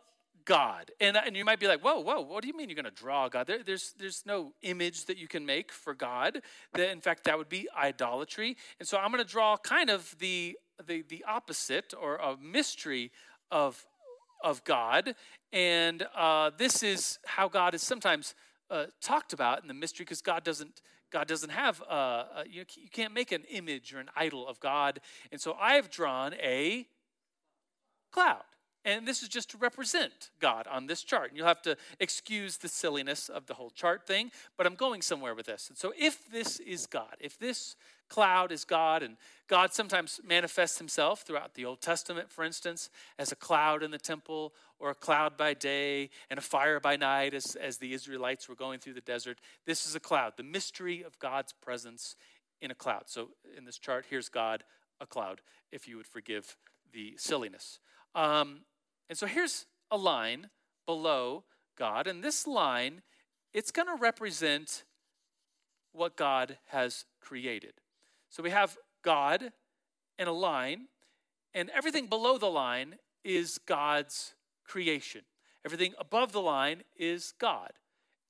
God. 0.44 0.90
And, 1.00 1.16
and 1.16 1.36
you 1.36 1.44
might 1.44 1.60
be 1.60 1.66
like, 1.66 1.80
whoa, 1.80 2.00
whoa, 2.00 2.20
what 2.20 2.42
do 2.42 2.48
you 2.48 2.56
mean 2.56 2.68
you're 2.68 2.76
going 2.76 2.84
to 2.84 2.90
draw 2.90 3.28
God? 3.28 3.46
There, 3.46 3.62
there's, 3.62 3.94
there's 3.98 4.24
no 4.26 4.52
image 4.62 5.06
that 5.06 5.18
you 5.18 5.28
can 5.28 5.44
make 5.46 5.72
for 5.72 5.94
God. 5.94 6.40
That, 6.74 6.90
in 6.90 7.00
fact, 7.00 7.24
that 7.24 7.38
would 7.38 7.48
be 7.48 7.68
idolatry. 7.76 8.56
And 8.78 8.88
so 8.88 8.98
I'm 8.98 9.10
going 9.10 9.24
to 9.24 9.30
draw 9.30 9.56
kind 9.56 9.90
of 9.90 10.14
the, 10.18 10.56
the, 10.86 11.02
the 11.08 11.24
opposite 11.26 11.94
or 12.00 12.16
a 12.16 12.36
mystery 12.36 13.10
of, 13.50 13.84
of 14.42 14.64
God. 14.64 15.14
And 15.52 16.06
uh, 16.16 16.50
this 16.56 16.82
is 16.82 17.18
how 17.26 17.48
God 17.48 17.74
is 17.74 17.82
sometimes 17.82 18.34
uh, 18.70 18.86
talked 19.00 19.32
about 19.32 19.62
in 19.62 19.68
the 19.68 19.74
mystery 19.74 20.04
because 20.04 20.22
God 20.22 20.44
doesn't 20.44 20.80
God 21.12 21.28
doesn't 21.28 21.50
have 21.50 21.82
uh, 21.82 21.92
uh, 21.92 22.24
you, 22.48 22.64
you 22.74 22.88
can't 22.90 23.12
make 23.12 23.32
an 23.32 23.44
image 23.50 23.92
or 23.92 23.98
an 23.98 24.08
idol 24.16 24.48
of 24.48 24.58
God. 24.60 24.98
And 25.30 25.38
so 25.38 25.52
I've 25.60 25.90
drawn 25.90 26.32
a 26.34 26.86
cloud. 28.10 28.44
And 28.84 29.06
this 29.06 29.22
is 29.22 29.28
just 29.28 29.50
to 29.50 29.56
represent 29.58 30.30
God 30.40 30.66
on 30.66 30.86
this 30.86 31.02
chart. 31.02 31.28
And 31.28 31.36
you'll 31.36 31.46
have 31.46 31.62
to 31.62 31.76
excuse 32.00 32.56
the 32.56 32.68
silliness 32.68 33.28
of 33.28 33.46
the 33.46 33.54
whole 33.54 33.70
chart 33.70 34.06
thing, 34.06 34.32
but 34.56 34.66
I'm 34.66 34.74
going 34.74 35.02
somewhere 35.02 35.34
with 35.34 35.46
this. 35.46 35.68
And 35.68 35.78
so, 35.78 35.92
if 35.96 36.30
this 36.30 36.58
is 36.58 36.86
God, 36.86 37.16
if 37.20 37.38
this 37.38 37.76
cloud 38.08 38.50
is 38.52 38.64
God, 38.64 39.02
and 39.02 39.16
God 39.48 39.72
sometimes 39.72 40.20
manifests 40.26 40.78
himself 40.78 41.22
throughout 41.22 41.54
the 41.54 41.64
Old 41.64 41.80
Testament, 41.80 42.30
for 42.30 42.44
instance, 42.44 42.90
as 43.18 43.32
a 43.32 43.36
cloud 43.36 43.82
in 43.82 43.90
the 43.90 43.98
temple, 43.98 44.52
or 44.78 44.90
a 44.90 44.94
cloud 44.94 45.36
by 45.36 45.54
day, 45.54 46.10
and 46.28 46.38
a 46.38 46.42
fire 46.42 46.80
by 46.80 46.96
night, 46.96 47.34
as, 47.34 47.56
as 47.56 47.78
the 47.78 47.94
Israelites 47.94 48.48
were 48.48 48.56
going 48.56 48.80
through 48.80 48.94
the 48.94 49.00
desert, 49.00 49.38
this 49.64 49.86
is 49.86 49.94
a 49.94 50.00
cloud, 50.00 50.34
the 50.36 50.42
mystery 50.42 51.02
of 51.02 51.18
God's 51.20 51.52
presence 51.52 52.16
in 52.60 52.70
a 52.70 52.74
cloud. 52.74 53.04
So, 53.06 53.30
in 53.56 53.64
this 53.64 53.78
chart, 53.78 54.06
here's 54.10 54.28
God, 54.28 54.64
a 55.00 55.06
cloud, 55.06 55.40
if 55.70 55.86
you 55.86 55.96
would 55.96 56.06
forgive 56.06 56.56
the 56.92 57.14
silliness. 57.16 57.78
Um, 58.14 58.60
and 59.12 59.18
so 59.18 59.26
here's 59.26 59.66
a 59.90 59.96
line 59.98 60.48
below 60.86 61.44
God, 61.76 62.06
and 62.06 62.24
this 62.24 62.46
line, 62.46 63.02
it's 63.52 63.70
going 63.70 63.88
to 63.88 64.00
represent 64.00 64.84
what 65.92 66.16
God 66.16 66.56
has 66.68 67.04
created. 67.20 67.74
So 68.30 68.42
we 68.42 68.48
have 68.48 68.78
God 69.04 69.52
and 70.18 70.30
a 70.30 70.32
line, 70.32 70.86
and 71.52 71.68
everything 71.76 72.06
below 72.06 72.38
the 72.38 72.46
line 72.46 72.94
is 73.22 73.58
God's 73.58 74.32
creation. 74.64 75.20
Everything 75.62 75.92
above 75.98 76.32
the 76.32 76.40
line 76.40 76.82
is 76.96 77.34
God. 77.38 77.72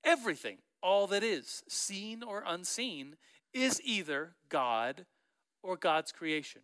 Everything, 0.02 0.56
all 0.82 1.06
that 1.06 1.22
is, 1.22 1.62
seen 1.68 2.24
or 2.24 2.42
unseen, 2.44 3.14
is 3.54 3.80
either 3.84 4.34
God 4.48 5.06
or 5.62 5.76
God's 5.76 6.10
creation. 6.10 6.62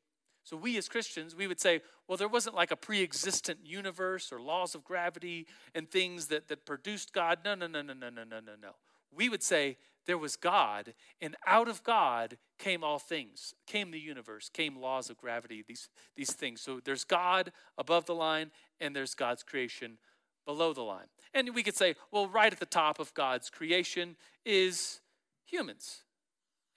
So 0.48 0.56
we 0.56 0.78
as 0.78 0.88
Christians, 0.88 1.36
we 1.36 1.46
would 1.46 1.60
say, 1.60 1.82
well, 2.06 2.16
there 2.16 2.26
wasn't 2.26 2.56
like 2.56 2.70
a 2.70 2.76
pre-existent 2.76 3.58
universe 3.64 4.32
or 4.32 4.40
laws 4.40 4.74
of 4.74 4.82
gravity 4.82 5.46
and 5.74 5.90
things 5.90 6.28
that, 6.28 6.48
that 6.48 6.64
produced 6.64 7.12
God. 7.12 7.40
No, 7.44 7.54
no, 7.54 7.66
no, 7.66 7.82
no, 7.82 7.92
no, 7.92 8.08
no, 8.08 8.24
no, 8.24 8.40
no, 8.40 8.52
no. 8.58 8.70
We 9.14 9.28
would 9.28 9.42
say 9.42 9.76
there 10.06 10.16
was 10.16 10.36
God, 10.36 10.94
and 11.20 11.36
out 11.46 11.68
of 11.68 11.82
God 11.82 12.38
came 12.58 12.82
all 12.82 12.98
things, 12.98 13.52
came 13.66 13.90
the 13.90 14.00
universe, 14.00 14.48
came 14.48 14.74
laws 14.74 15.10
of 15.10 15.18
gravity, 15.18 15.62
these, 15.68 15.90
these 16.16 16.32
things. 16.32 16.62
So 16.62 16.80
there's 16.82 17.04
God 17.04 17.52
above 17.76 18.06
the 18.06 18.14
line, 18.14 18.50
and 18.80 18.96
there's 18.96 19.14
God's 19.14 19.42
creation 19.42 19.98
below 20.46 20.72
the 20.72 20.80
line. 20.80 21.08
And 21.34 21.54
we 21.54 21.62
could 21.62 21.76
say, 21.76 21.94
well, 22.10 22.26
right 22.26 22.54
at 22.54 22.58
the 22.58 22.64
top 22.64 22.98
of 23.00 23.12
God's 23.12 23.50
creation 23.50 24.16
is 24.46 25.00
humans. 25.44 26.04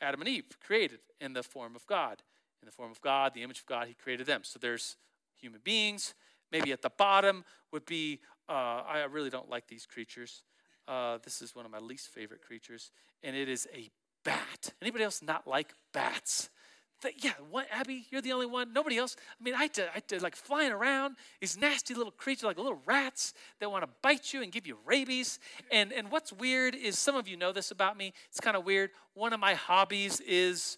Adam 0.01 0.19
and 0.19 0.27
Eve, 0.27 0.57
created 0.61 0.99
in 1.21 1.31
the 1.31 1.43
form 1.43 1.73
of 1.73 1.87
God 1.87 2.21
in 2.61 2.65
the 2.65 2.71
form 2.71 2.91
of 2.91 3.01
God, 3.01 3.33
the 3.33 3.43
image 3.43 3.59
of 3.59 3.65
God, 3.65 3.87
He 3.87 3.93
created 3.93 4.27
them. 4.27 4.41
So 4.43 4.59
there's 4.59 4.97
human 5.37 5.61
beings. 5.63 6.13
Maybe 6.51 6.71
at 6.71 6.81
the 6.81 6.89
bottom 6.89 7.43
would 7.71 7.85
be, 7.85 8.19
uh, 8.49 8.83
I 8.85 9.05
really 9.09 9.29
don't 9.29 9.49
like 9.49 9.67
these 9.67 9.85
creatures. 9.85 10.43
Uh, 10.87 11.17
this 11.23 11.41
is 11.41 11.55
one 11.55 11.65
of 11.65 11.71
my 11.71 11.79
least 11.79 12.09
favorite 12.09 12.41
creatures, 12.41 12.91
and 13.23 13.35
it 13.35 13.47
is 13.47 13.67
a 13.73 13.89
bat. 14.25 14.73
Anybody 14.81 15.03
else 15.03 15.21
not 15.21 15.47
like 15.47 15.73
bats? 15.93 16.49
yeah, 17.17 17.33
what, 17.49 17.67
Abby, 17.71 18.05
you're 18.11 18.21
the 18.21 18.31
only 18.31 18.45
one. 18.45 18.73
Nobody 18.73 18.97
else. 18.97 19.15
I 19.39 19.43
mean, 19.43 19.55
I 19.55 19.67
did, 19.67 19.85
I 19.93 20.17
like 20.17 20.35
flying 20.35 20.71
around 20.71 21.15
these 21.39 21.57
nasty 21.57 21.93
little 21.93 22.11
creatures, 22.11 22.43
like 22.43 22.57
little 22.57 22.79
rats 22.85 23.33
that 23.59 23.71
want 23.71 23.83
to 23.83 23.89
bite 24.01 24.33
you 24.33 24.43
and 24.43 24.51
give 24.51 24.67
you 24.67 24.77
rabies. 24.85 25.39
And 25.71 25.91
and 25.91 26.11
what's 26.11 26.31
weird 26.31 26.75
is 26.75 26.99
some 26.99 27.15
of 27.15 27.27
you 27.27 27.37
know 27.37 27.51
this 27.51 27.71
about 27.71 27.97
me. 27.97 28.13
It's 28.29 28.39
kind 28.39 28.55
of 28.55 28.65
weird. 28.65 28.91
One 29.13 29.33
of 29.33 29.39
my 29.39 29.55
hobbies 29.55 30.19
is 30.21 30.77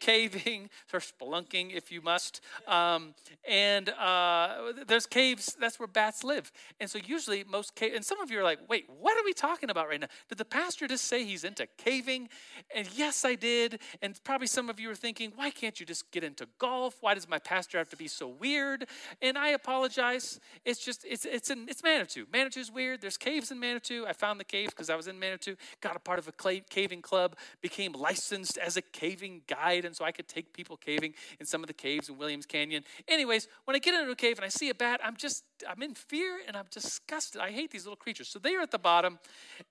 caving 0.00 0.70
or 0.92 1.00
spelunking 1.00 1.74
if 1.74 1.90
you 1.90 2.00
must. 2.00 2.40
Um, 2.66 3.14
and 3.48 3.88
uh, 3.90 4.72
there's 4.86 5.06
caves, 5.06 5.56
that's 5.60 5.78
where 5.78 5.86
bats 5.86 6.24
live. 6.24 6.52
And 6.80 6.90
so 6.90 6.98
usually 7.04 7.44
most 7.44 7.74
cave, 7.74 7.92
and 7.94 8.04
some 8.04 8.20
of 8.20 8.30
you 8.30 8.40
are 8.40 8.44
like, 8.44 8.60
wait, 8.68 8.86
what 9.00 9.16
are 9.16 9.24
we 9.24 9.32
talking 9.32 9.70
about 9.70 9.88
right 9.88 10.00
now? 10.00 10.08
Did 10.28 10.38
the 10.38 10.44
pastor 10.44 10.86
just 10.86 11.04
say 11.04 11.24
he's 11.24 11.44
into 11.44 11.66
caving? 11.76 12.28
And 12.74 12.88
yes, 12.94 13.24
I 13.24 13.34
did. 13.34 13.80
And 14.02 14.18
probably 14.24 14.46
some 14.46 14.68
of 14.68 14.78
you 14.80 14.90
are 14.90 14.94
thinking, 14.94 15.32
why 15.34 15.50
can't 15.50 15.78
you 15.80 15.86
just 15.86 16.10
get 16.10 16.24
into 16.24 16.46
golf? 16.58 16.96
Why 17.00 17.14
does 17.14 17.28
my 17.28 17.38
pastor 17.38 17.78
have 17.78 17.88
to 17.90 17.96
be 17.96 18.08
so 18.08 18.28
weird? 18.28 18.86
And 19.22 19.38
I 19.38 19.50
apologize. 19.50 20.40
It's 20.64 20.84
just, 20.84 21.04
it's, 21.08 21.24
it's, 21.24 21.50
in, 21.50 21.68
it's 21.68 21.82
Manitou. 21.82 22.26
Manitou's 22.32 22.70
weird. 22.70 23.00
There's 23.00 23.16
caves 23.16 23.50
in 23.50 23.58
Manitou. 23.58 24.06
I 24.06 24.12
found 24.12 24.38
the 24.38 24.44
caves 24.44 24.72
because 24.72 24.90
I 24.90 24.96
was 24.96 25.08
in 25.08 25.18
Manitou, 25.18 25.56
got 25.80 25.96
a 25.96 25.98
part 25.98 26.18
of 26.18 26.28
a 26.28 26.32
caving 26.68 27.02
club, 27.02 27.36
became 27.60 27.92
licensed 27.92 28.58
as 28.58 28.76
a 28.76 28.82
caving 28.82 29.42
guide 29.46 29.84
so 29.94 30.04
I 30.04 30.12
could 30.12 30.28
take 30.28 30.52
people 30.52 30.76
caving 30.76 31.14
in 31.40 31.46
some 31.46 31.62
of 31.62 31.66
the 31.66 31.72
caves 31.72 32.08
in 32.08 32.18
Williams 32.18 32.46
Canyon. 32.46 32.84
Anyways, 33.06 33.48
when 33.64 33.74
I 33.74 33.78
get 33.78 33.94
into 33.94 34.10
a 34.10 34.16
cave 34.16 34.38
and 34.38 34.44
I 34.44 34.48
see 34.48 34.70
a 34.70 34.74
bat, 34.74 35.00
I'm 35.02 35.16
just, 35.16 35.44
I'm 35.68 35.82
in 35.82 35.94
fear 35.94 36.40
and 36.46 36.56
I'm 36.56 36.66
disgusted. 36.70 37.40
I 37.40 37.50
hate 37.50 37.70
these 37.70 37.84
little 37.84 37.96
creatures. 37.96 38.28
So 38.28 38.38
they 38.38 38.54
are 38.54 38.60
at 38.60 38.70
the 38.70 38.78
bottom, 38.78 39.18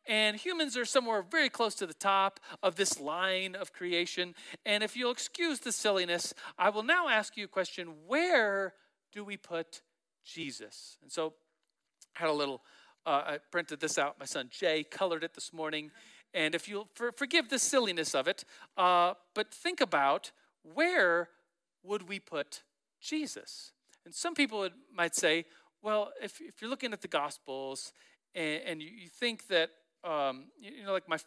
and 0.05 0.35
humans 0.35 0.77
are 0.77 0.85
somewhere 0.85 1.21
very 1.21 1.49
close 1.49 1.75
to 1.75 1.87
the 1.87 1.93
top 1.93 2.39
of 2.63 2.75
this 2.75 2.99
line 2.99 3.55
of 3.55 3.73
creation. 3.73 4.35
And 4.65 4.83
if 4.83 4.95
you'll 4.95 5.11
excuse 5.11 5.59
the 5.59 5.71
silliness, 5.71 6.33
I 6.57 6.69
will 6.69 6.83
now 6.83 7.07
ask 7.07 7.37
you 7.37 7.45
a 7.45 7.49
question 7.49 7.93
where 8.05 8.73
do 9.11 9.23
we 9.23 9.37
put 9.37 9.81
Jesus? 10.25 10.97
And 11.01 11.11
so 11.11 11.33
I 12.15 12.21
had 12.21 12.29
a 12.29 12.33
little, 12.33 12.61
uh, 13.05 13.23
I 13.25 13.39
printed 13.51 13.79
this 13.79 13.97
out. 13.97 14.19
My 14.19 14.25
son 14.25 14.49
Jay 14.51 14.83
colored 14.83 15.23
it 15.23 15.33
this 15.33 15.53
morning 15.53 15.91
And 16.37 16.53
if 16.53 16.69
you'll 16.69 16.87
for, 16.93 17.11
forgive 17.11 17.49
the 17.49 17.57
silliness 17.57 18.13
of 18.13 18.27
it, 18.27 18.45
uh, 18.77 19.15
but 19.33 19.51
think 19.51 19.81
about 19.81 20.31
where 20.61 21.29
would 21.83 22.07
we 22.07 22.19
put 22.19 22.61
Jesus? 23.01 23.71
And 24.05 24.13
some 24.13 24.35
people 24.35 24.59
would, 24.59 24.73
might 24.95 25.15
say, 25.15 25.45
well, 25.81 26.11
if, 26.21 26.39
if 26.39 26.61
you're 26.61 26.69
looking 26.69 26.93
at 26.93 27.01
the 27.01 27.07
Gospels 27.07 27.91
and, 28.35 28.61
and 28.67 28.81
you, 28.83 28.89
you 28.89 29.09
think 29.09 29.47
that 29.47 29.71
um, 30.03 30.45
you 30.59 30.85
know, 30.85 30.93
like 30.93 31.09
my 31.09 31.17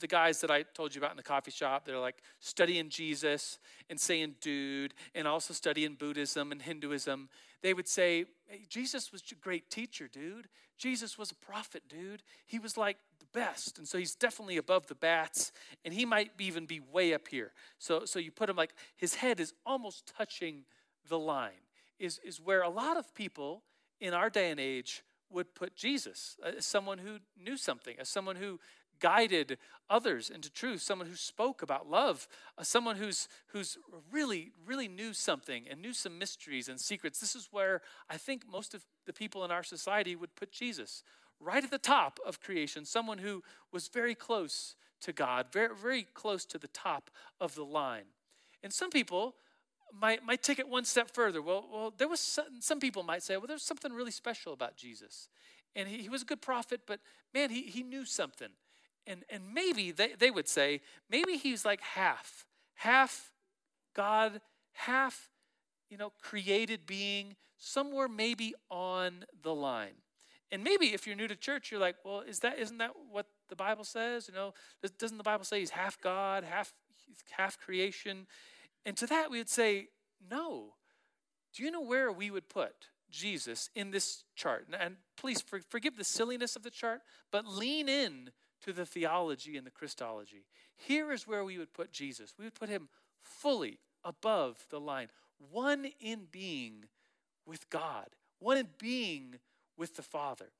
the 0.00 0.06
guys 0.06 0.40
that 0.40 0.50
I 0.50 0.62
told 0.62 0.94
you 0.94 1.00
about 1.00 1.12
in 1.12 1.16
the 1.16 1.22
coffee 1.22 1.52
shop, 1.52 1.84
they're 1.84 2.00
like 2.00 2.16
studying 2.40 2.88
Jesus 2.90 3.58
and 3.88 3.98
saying 3.98 4.34
"dude," 4.40 4.92
and 5.14 5.26
also 5.28 5.54
studying 5.54 5.94
Buddhism 5.94 6.50
and 6.52 6.60
Hinduism. 6.60 7.28
They 7.62 7.72
would 7.72 7.88
say, 7.88 8.26
hey, 8.48 8.66
"Jesus 8.68 9.12
was 9.12 9.22
a 9.30 9.34
great 9.36 9.70
teacher, 9.70 10.08
dude. 10.08 10.48
Jesus 10.76 11.16
was 11.16 11.30
a 11.30 11.34
prophet, 11.36 11.84
dude. 11.88 12.22
He 12.44 12.58
was 12.58 12.76
like 12.76 12.98
best, 13.32 13.78
and 13.78 13.86
so 13.86 13.98
he's 13.98 14.14
definitely 14.14 14.56
above 14.56 14.86
the 14.86 14.94
bats, 14.94 15.52
and 15.84 15.94
he 15.94 16.04
might 16.04 16.30
even 16.38 16.66
be 16.66 16.80
way 16.80 17.14
up 17.14 17.28
here." 17.28 17.52
So, 17.78 18.04
so 18.04 18.18
you 18.18 18.30
put 18.30 18.50
him 18.50 18.56
like 18.56 18.74
his 18.96 19.16
head 19.16 19.40
is 19.40 19.52
almost 19.64 20.12
touching 20.16 20.64
the 21.08 21.18
line. 21.18 21.66
Is 21.98 22.20
is 22.24 22.40
where 22.40 22.62
a 22.62 22.68
lot 22.68 22.96
of 22.96 23.14
people 23.14 23.62
in 24.00 24.14
our 24.14 24.30
day 24.30 24.50
and 24.50 24.60
age 24.60 25.02
would 25.30 25.54
put 25.54 25.76
Jesus 25.76 26.36
as 26.42 26.64
someone 26.64 26.98
who 26.98 27.18
knew 27.36 27.56
something, 27.56 27.96
as 27.98 28.08
someone 28.08 28.36
who 28.36 28.58
guided 29.00 29.58
others 29.88 30.30
into 30.30 30.50
truth, 30.50 30.82
someone 30.82 31.08
who 31.08 31.14
spoke 31.14 31.62
about 31.62 31.88
love, 31.88 32.28
uh, 32.56 32.62
someone 32.62 32.96
who's 32.96 33.28
who's 33.48 33.78
really 34.10 34.52
really 34.66 34.88
knew 34.88 35.12
something 35.12 35.66
and 35.68 35.80
knew 35.80 35.92
some 35.92 36.18
mysteries 36.18 36.68
and 36.68 36.80
secrets. 36.80 37.20
This 37.20 37.36
is 37.36 37.48
where 37.50 37.82
I 38.08 38.16
think 38.16 38.50
most 38.50 38.74
of 38.74 38.84
the 39.06 39.12
people 39.12 39.44
in 39.44 39.50
our 39.50 39.62
society 39.62 40.16
would 40.16 40.34
put 40.34 40.52
Jesus, 40.52 41.02
right 41.40 41.62
at 41.62 41.70
the 41.70 41.78
top 41.78 42.18
of 42.26 42.40
creation, 42.40 42.84
someone 42.84 43.18
who 43.18 43.42
was 43.72 43.88
very 43.88 44.14
close 44.14 44.74
to 45.00 45.12
God, 45.12 45.46
very 45.52 45.74
very 45.74 46.02
close 46.14 46.44
to 46.46 46.58
the 46.58 46.68
top 46.68 47.10
of 47.40 47.54
the 47.54 47.64
line. 47.64 48.06
And 48.62 48.72
some 48.72 48.90
people 48.90 49.36
might, 49.92 50.24
might 50.24 50.42
take 50.42 50.58
it 50.58 50.68
one 50.68 50.84
step 50.84 51.10
further. 51.10 51.40
Well, 51.40 51.66
well, 51.72 51.94
there 51.96 52.08
was 52.08 52.20
some, 52.20 52.60
some 52.60 52.80
people 52.80 53.02
might 53.02 53.22
say, 53.22 53.36
well, 53.36 53.46
there's 53.46 53.62
something 53.62 53.92
really 53.92 54.10
special 54.10 54.52
about 54.52 54.76
Jesus. 54.76 55.28
And 55.76 55.88
he, 55.88 55.98
he 55.98 56.08
was 56.08 56.22
a 56.22 56.24
good 56.24 56.42
prophet, 56.42 56.82
but 56.86 57.00
man, 57.32 57.50
he, 57.50 57.62
he 57.62 57.82
knew 57.82 58.04
something. 58.04 58.48
And, 59.06 59.24
and 59.30 59.54
maybe 59.54 59.90
they, 59.90 60.12
they 60.18 60.30
would 60.30 60.48
say, 60.48 60.80
maybe 61.08 61.36
he's 61.36 61.64
like 61.64 61.80
half, 61.80 62.44
half 62.74 63.32
God, 63.94 64.40
half, 64.72 65.30
you 65.88 65.96
know, 65.96 66.12
created 66.20 66.86
being, 66.86 67.36
somewhere 67.56 68.08
maybe 68.08 68.54
on 68.70 69.24
the 69.42 69.54
line. 69.54 69.94
And 70.50 70.64
maybe 70.64 70.94
if 70.94 71.06
you're 71.06 71.16
new 71.16 71.28
to 71.28 71.36
church, 71.36 71.70
you're 71.70 71.80
like, 71.80 71.96
well, 72.04 72.20
is 72.20 72.38
that 72.40 72.58
isn't 72.58 72.78
that 72.78 72.92
what 73.10 73.26
the 73.48 73.56
Bible 73.56 73.84
says? 73.84 74.28
You 74.28 74.34
know, 74.34 74.54
doesn't 74.98 75.18
the 75.18 75.24
Bible 75.24 75.44
say 75.44 75.60
he's 75.60 75.70
half 75.70 76.00
God, 76.00 76.44
half 76.44 76.72
half 77.30 77.58
creation? 77.58 78.26
And 78.86 78.96
to 78.96 79.06
that, 79.06 79.30
we 79.30 79.38
would 79.38 79.50
say, 79.50 79.88
no. 80.30 80.74
Do 81.54 81.62
you 81.62 81.70
know 81.70 81.80
where 81.80 82.12
we 82.12 82.30
would 82.30 82.48
put 82.48 82.88
Jesus 83.10 83.70
in 83.74 83.90
this 83.90 84.24
chart? 84.34 84.66
And 84.78 84.96
please 85.16 85.42
forgive 85.68 85.96
the 85.96 86.04
silliness 86.04 86.56
of 86.56 86.62
the 86.62 86.70
chart, 86.70 87.00
but 87.30 87.46
lean 87.46 87.88
in 87.88 88.30
to 88.62 88.72
the 88.72 88.86
theology 88.86 89.56
and 89.56 89.66
the 89.66 89.70
Christology. 89.70 90.44
Here 90.76 91.12
is 91.12 91.26
where 91.26 91.44
we 91.44 91.58
would 91.58 91.72
put 91.72 91.92
Jesus. 91.92 92.34
We 92.38 92.44
would 92.44 92.54
put 92.54 92.68
him 92.68 92.88
fully 93.20 93.78
above 94.04 94.66
the 94.70 94.80
line, 94.80 95.08
one 95.50 95.86
in 96.00 96.26
being 96.30 96.84
with 97.46 97.68
God, 97.70 98.08
one 98.38 98.56
in 98.56 98.68
being 98.78 99.36
with 99.78 99.96
the 99.96 100.02
Father. 100.02 100.50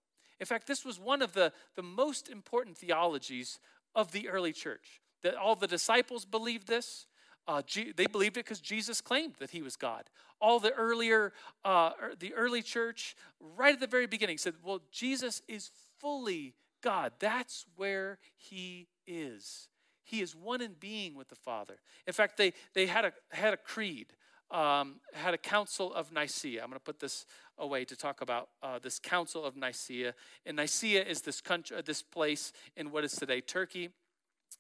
In 0.41 0.47
fact, 0.47 0.67
this 0.67 0.85
was 0.85 0.99
one 0.99 1.21
of 1.21 1.33
the, 1.33 1.53
the 1.75 1.83
most 1.83 2.29
important 2.29 2.79
theologies 2.79 3.59
of 3.95 4.13
the 4.13 4.29
early 4.29 4.53
church. 4.53 5.01
That 5.23 5.35
all 5.35 5.57
the 5.57 5.67
disciples 5.67 6.25
believed 6.25 6.69
this, 6.69 7.07
uh, 7.49 7.63
G- 7.63 7.93
they 7.97 8.07
believed 8.07 8.37
it 8.37 8.45
because 8.45 8.61
Jesus 8.61 9.01
claimed 9.01 9.35
that 9.41 9.51
he 9.51 9.63
was 9.63 9.75
God. 9.75 10.05
All 10.41 10.61
the 10.61 10.73
earlier, 10.73 11.33
uh, 11.65 11.91
er, 12.01 12.13
the 12.17 12.35
early 12.35 12.63
church, 12.63 13.17
right 13.41 13.75
at 13.75 13.81
the 13.81 13.87
very 13.87 14.07
beginning, 14.07 14.39
said, 14.39 14.55
"Well, 14.63 14.83
Jesus 14.93 15.43
is 15.49 15.71
fully 15.99 16.55
God. 16.83 17.15
That's 17.19 17.67
where 17.75 18.19
he 18.37 18.89
is. 19.07 19.69
He 20.05 20.21
is 20.21 20.37
one 20.37 20.61
in 20.61 20.75
being 20.75 21.15
with 21.15 21.29
the 21.29 21.35
Father." 21.35 21.81
In 22.07 22.13
fact, 22.13 22.37
they 22.37 22.53
they 22.75 22.87
had 22.87 23.07
a 23.07 23.13
had 23.31 23.55
a 23.55 23.57
creed, 23.57 24.13
um, 24.51 24.97
had 25.13 25.35
a 25.35 25.39
council 25.39 25.93
of 25.95 26.13
Nicaea. 26.13 26.63
I'm 26.63 26.69
going 26.69 26.79
to 26.79 26.85
put 26.85 27.01
this 27.01 27.27
away 27.59 27.85
to 27.85 27.97
talk 27.97 28.21
about 28.21 28.49
uh, 28.63 28.79
this 28.79 28.99
council 28.99 29.45
of 29.45 29.57
Nicaea. 29.57 30.15
And 30.47 30.57
Nicaea 30.57 31.05
is 31.05 31.23
this 31.23 31.41
country, 31.41 31.81
this 31.85 32.03
place 32.03 32.53
in 32.77 32.91
what 32.91 33.05
is 33.05 33.13
today 33.13 33.41
Turkey 33.41 33.91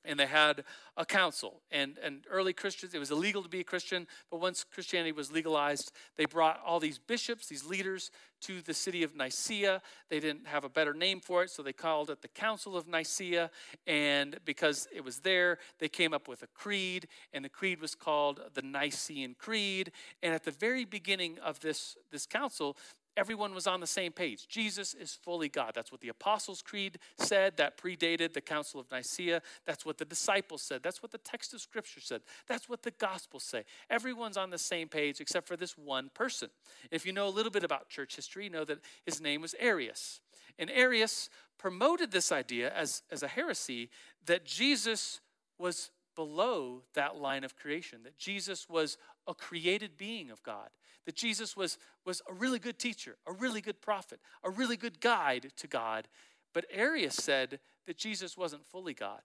and 0.04 0.18
they 0.18 0.26
had 0.26 0.64
a 0.96 1.04
council. 1.04 1.60
And, 1.70 1.98
and 2.02 2.24
early 2.30 2.52
christians 2.52 2.94
it 2.94 2.98
was 2.98 3.10
illegal 3.10 3.42
to 3.42 3.48
be 3.48 3.60
a 3.60 3.64
christian 3.64 4.06
but 4.30 4.40
once 4.40 4.64
christianity 4.64 5.12
was 5.12 5.30
legalized 5.30 5.92
they 6.16 6.24
brought 6.24 6.60
all 6.64 6.80
these 6.80 6.98
bishops 6.98 7.48
these 7.48 7.64
leaders 7.64 8.10
to 8.40 8.62
the 8.62 8.74
city 8.74 9.02
of 9.02 9.16
nicaea. 9.16 9.82
They 10.10 10.20
didn't 10.20 10.46
have 10.46 10.64
a 10.64 10.68
better 10.68 10.94
name 10.94 11.20
for 11.20 11.42
it 11.42 11.50
so 11.50 11.62
they 11.62 11.72
called 11.72 12.10
it 12.10 12.22
the 12.22 12.28
council 12.28 12.76
of 12.76 12.86
nicaea. 12.86 13.50
And 13.86 14.38
because 14.44 14.88
it 14.94 15.04
was 15.04 15.20
there 15.20 15.58
they 15.78 15.88
came 15.88 16.12
up 16.12 16.28
with 16.28 16.42
a 16.42 16.46
creed 16.48 17.08
and 17.32 17.44
the 17.44 17.48
creed 17.48 17.80
was 17.80 17.94
called 17.94 18.40
the 18.54 18.62
nicene 18.62 19.34
creed. 19.38 19.92
And 20.22 20.34
at 20.34 20.44
the 20.44 20.50
very 20.50 20.84
beginning 20.84 21.38
of 21.38 21.60
this, 21.60 21.96
this 22.10 22.26
council 22.26 22.76
everyone 23.18 23.54
was 23.54 23.66
on 23.66 23.80
the 23.80 23.86
same 23.86 24.12
page. 24.12 24.46
Jesus 24.48 24.94
is 24.94 25.12
fully 25.12 25.48
God. 25.48 25.72
That's 25.74 25.90
what 25.90 26.00
the 26.00 26.08
Apostles' 26.08 26.62
Creed 26.62 26.98
said. 27.18 27.56
That 27.56 27.76
predated 27.76 28.32
the 28.32 28.40
Council 28.40 28.80
of 28.80 28.90
Nicaea. 28.90 29.42
That's 29.66 29.84
what 29.84 29.98
the 29.98 30.04
disciples 30.04 30.62
said. 30.62 30.82
That's 30.82 31.02
what 31.02 31.10
the 31.10 31.18
text 31.18 31.52
of 31.52 31.60
Scripture 31.60 32.00
said. 32.00 32.22
That's 32.46 32.68
what 32.68 32.82
the 32.82 32.92
Gospels 32.92 33.42
say. 33.42 33.64
Everyone's 33.90 34.36
on 34.36 34.50
the 34.50 34.58
same 34.58 34.88
page 34.88 35.20
except 35.20 35.48
for 35.48 35.56
this 35.56 35.76
one 35.76 36.10
person. 36.14 36.48
If 36.90 37.04
you 37.04 37.12
know 37.12 37.26
a 37.26 37.30
little 37.30 37.52
bit 37.52 37.64
about 37.64 37.88
church 37.88 38.16
history, 38.16 38.44
you 38.44 38.50
know 38.50 38.64
that 38.64 38.78
his 39.04 39.20
name 39.20 39.42
was 39.42 39.54
Arius. 39.58 40.20
And 40.58 40.70
Arius 40.70 41.28
promoted 41.58 42.12
this 42.12 42.30
idea 42.30 42.72
as, 42.72 43.02
as 43.10 43.22
a 43.22 43.28
heresy 43.28 43.90
that 44.26 44.44
Jesus 44.44 45.20
was 45.58 45.90
below 46.18 46.82
that 46.94 47.14
line 47.14 47.44
of 47.44 47.54
creation, 47.54 48.00
that 48.02 48.18
Jesus 48.18 48.68
was 48.68 48.98
a 49.28 49.34
created 49.34 49.96
being 49.96 50.32
of 50.32 50.42
God 50.42 50.70
that 51.08 51.16
Jesus 51.16 51.56
was, 51.56 51.78
was 52.04 52.20
a 52.28 52.34
really 52.34 52.58
good 52.58 52.78
teacher, 52.78 53.16
a 53.26 53.32
really 53.32 53.62
good 53.62 53.80
prophet, 53.80 54.20
a 54.44 54.50
really 54.50 54.76
good 54.76 55.00
guide 55.00 55.50
to 55.56 55.66
God. 55.66 56.06
But 56.52 56.66
Arius 56.70 57.14
said 57.14 57.60
that 57.86 57.96
Jesus 57.96 58.36
wasn't 58.36 58.66
fully 58.66 58.92
God. 58.92 59.22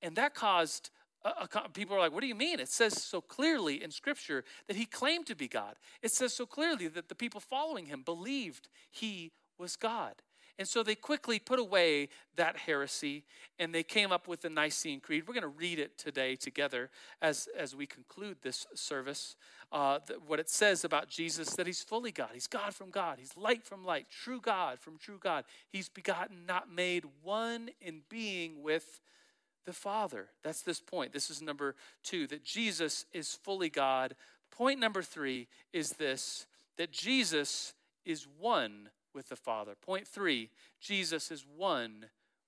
And 0.00 0.14
that 0.14 0.36
caused 0.36 0.90
a, 1.24 1.48
a, 1.52 1.68
people 1.70 1.96
are 1.96 1.98
like, 1.98 2.12
what 2.12 2.20
do 2.20 2.28
you 2.28 2.36
mean? 2.36 2.60
It 2.60 2.68
says 2.68 3.02
so 3.02 3.20
clearly 3.20 3.82
in 3.82 3.90
Scripture 3.90 4.44
that 4.68 4.76
he 4.76 4.86
claimed 4.86 5.26
to 5.26 5.34
be 5.34 5.48
God. 5.48 5.74
It 6.02 6.12
says 6.12 6.32
so 6.32 6.46
clearly 6.46 6.86
that 6.86 7.08
the 7.08 7.16
people 7.16 7.40
following 7.40 7.86
him 7.86 8.02
believed 8.02 8.68
he 8.88 9.32
was 9.58 9.74
God. 9.74 10.22
And 10.58 10.66
so 10.66 10.82
they 10.82 10.96
quickly 10.96 11.38
put 11.38 11.60
away 11.60 12.08
that 12.36 12.56
heresy 12.56 13.24
and 13.60 13.72
they 13.72 13.84
came 13.84 14.10
up 14.10 14.26
with 14.26 14.40
the 14.40 14.50
Nicene 14.50 15.00
Creed. 15.00 15.24
We're 15.26 15.34
going 15.34 15.42
to 15.42 15.48
read 15.48 15.78
it 15.78 15.96
today 15.96 16.34
together 16.34 16.90
as, 17.22 17.48
as 17.56 17.76
we 17.76 17.86
conclude 17.86 18.38
this 18.42 18.66
service. 18.74 19.36
Uh, 19.70 20.00
what 20.26 20.40
it 20.40 20.48
says 20.48 20.84
about 20.84 21.08
Jesus 21.08 21.50
that 21.56 21.66
he's 21.66 21.82
fully 21.82 22.10
God. 22.10 22.30
He's 22.32 22.46
God 22.46 22.74
from 22.74 22.90
God. 22.90 23.18
He's 23.18 23.36
light 23.36 23.62
from 23.62 23.84
light, 23.84 24.06
true 24.10 24.40
God 24.40 24.80
from 24.80 24.98
true 24.98 25.18
God. 25.20 25.44
He's 25.70 25.88
begotten, 25.88 26.46
not 26.46 26.72
made, 26.72 27.04
one 27.22 27.70
in 27.80 28.00
being 28.08 28.62
with 28.62 29.00
the 29.64 29.72
Father. 29.72 30.28
That's 30.42 30.62
this 30.62 30.80
point. 30.80 31.12
This 31.12 31.30
is 31.30 31.42
number 31.42 31.76
two 32.02 32.26
that 32.28 32.42
Jesus 32.42 33.04
is 33.12 33.34
fully 33.34 33.68
God. 33.68 34.16
Point 34.50 34.80
number 34.80 35.02
three 35.02 35.46
is 35.72 35.90
this 35.90 36.46
that 36.78 36.90
Jesus 36.90 37.74
is 38.04 38.26
one 38.40 38.88
with 39.18 39.28
the 39.28 39.36
Father. 39.36 39.72
Point 39.82 40.06
three 40.06 40.48
Jesus 40.80 41.32
is 41.32 41.44
one 41.44 42.06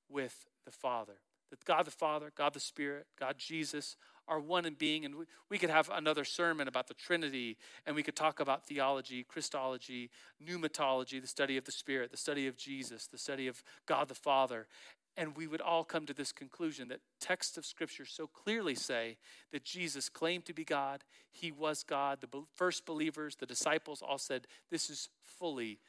with 0.08 0.46
the 0.64 0.70
Father. 0.70 1.14
That 1.50 1.64
God 1.64 1.84
the 1.84 1.90
Father, 1.90 2.30
God 2.36 2.54
the 2.54 2.60
Spirit, 2.60 3.06
God 3.18 3.34
Jesus 3.36 3.96
are 4.28 4.38
one 4.38 4.64
in 4.64 4.74
being. 4.74 5.04
And 5.04 5.16
we, 5.16 5.24
we 5.48 5.58
could 5.58 5.68
have 5.68 5.90
another 5.92 6.24
sermon 6.24 6.68
about 6.68 6.86
the 6.86 6.94
Trinity, 6.94 7.56
and 7.84 7.96
we 7.96 8.04
could 8.04 8.14
talk 8.14 8.38
about 8.38 8.68
theology, 8.68 9.24
Christology, 9.24 10.10
pneumatology, 10.40 11.20
the 11.20 11.26
study 11.26 11.56
of 11.56 11.64
the 11.64 11.72
Spirit, 11.72 12.12
the 12.12 12.16
study 12.16 12.46
of 12.46 12.56
Jesus, 12.56 13.08
the 13.08 13.18
study 13.18 13.48
of 13.48 13.64
God 13.84 14.06
the 14.06 14.14
Father. 14.14 14.68
And 15.16 15.36
we 15.36 15.48
would 15.48 15.60
all 15.60 15.82
come 15.82 16.06
to 16.06 16.14
this 16.14 16.30
conclusion 16.30 16.86
that 16.88 17.00
texts 17.20 17.58
of 17.58 17.66
Scripture 17.66 18.06
so 18.06 18.28
clearly 18.28 18.76
say 18.76 19.16
that 19.50 19.64
Jesus 19.64 20.08
claimed 20.08 20.44
to 20.44 20.54
be 20.54 20.64
God, 20.64 21.02
He 21.32 21.50
was 21.50 21.82
God. 21.82 22.20
The 22.20 22.44
first 22.54 22.86
believers, 22.86 23.34
the 23.34 23.44
disciples, 23.44 24.02
all 24.06 24.18
said, 24.18 24.46
This 24.70 24.88
is 24.88 25.08
fully 25.20 25.80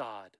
God. 0.00 0.30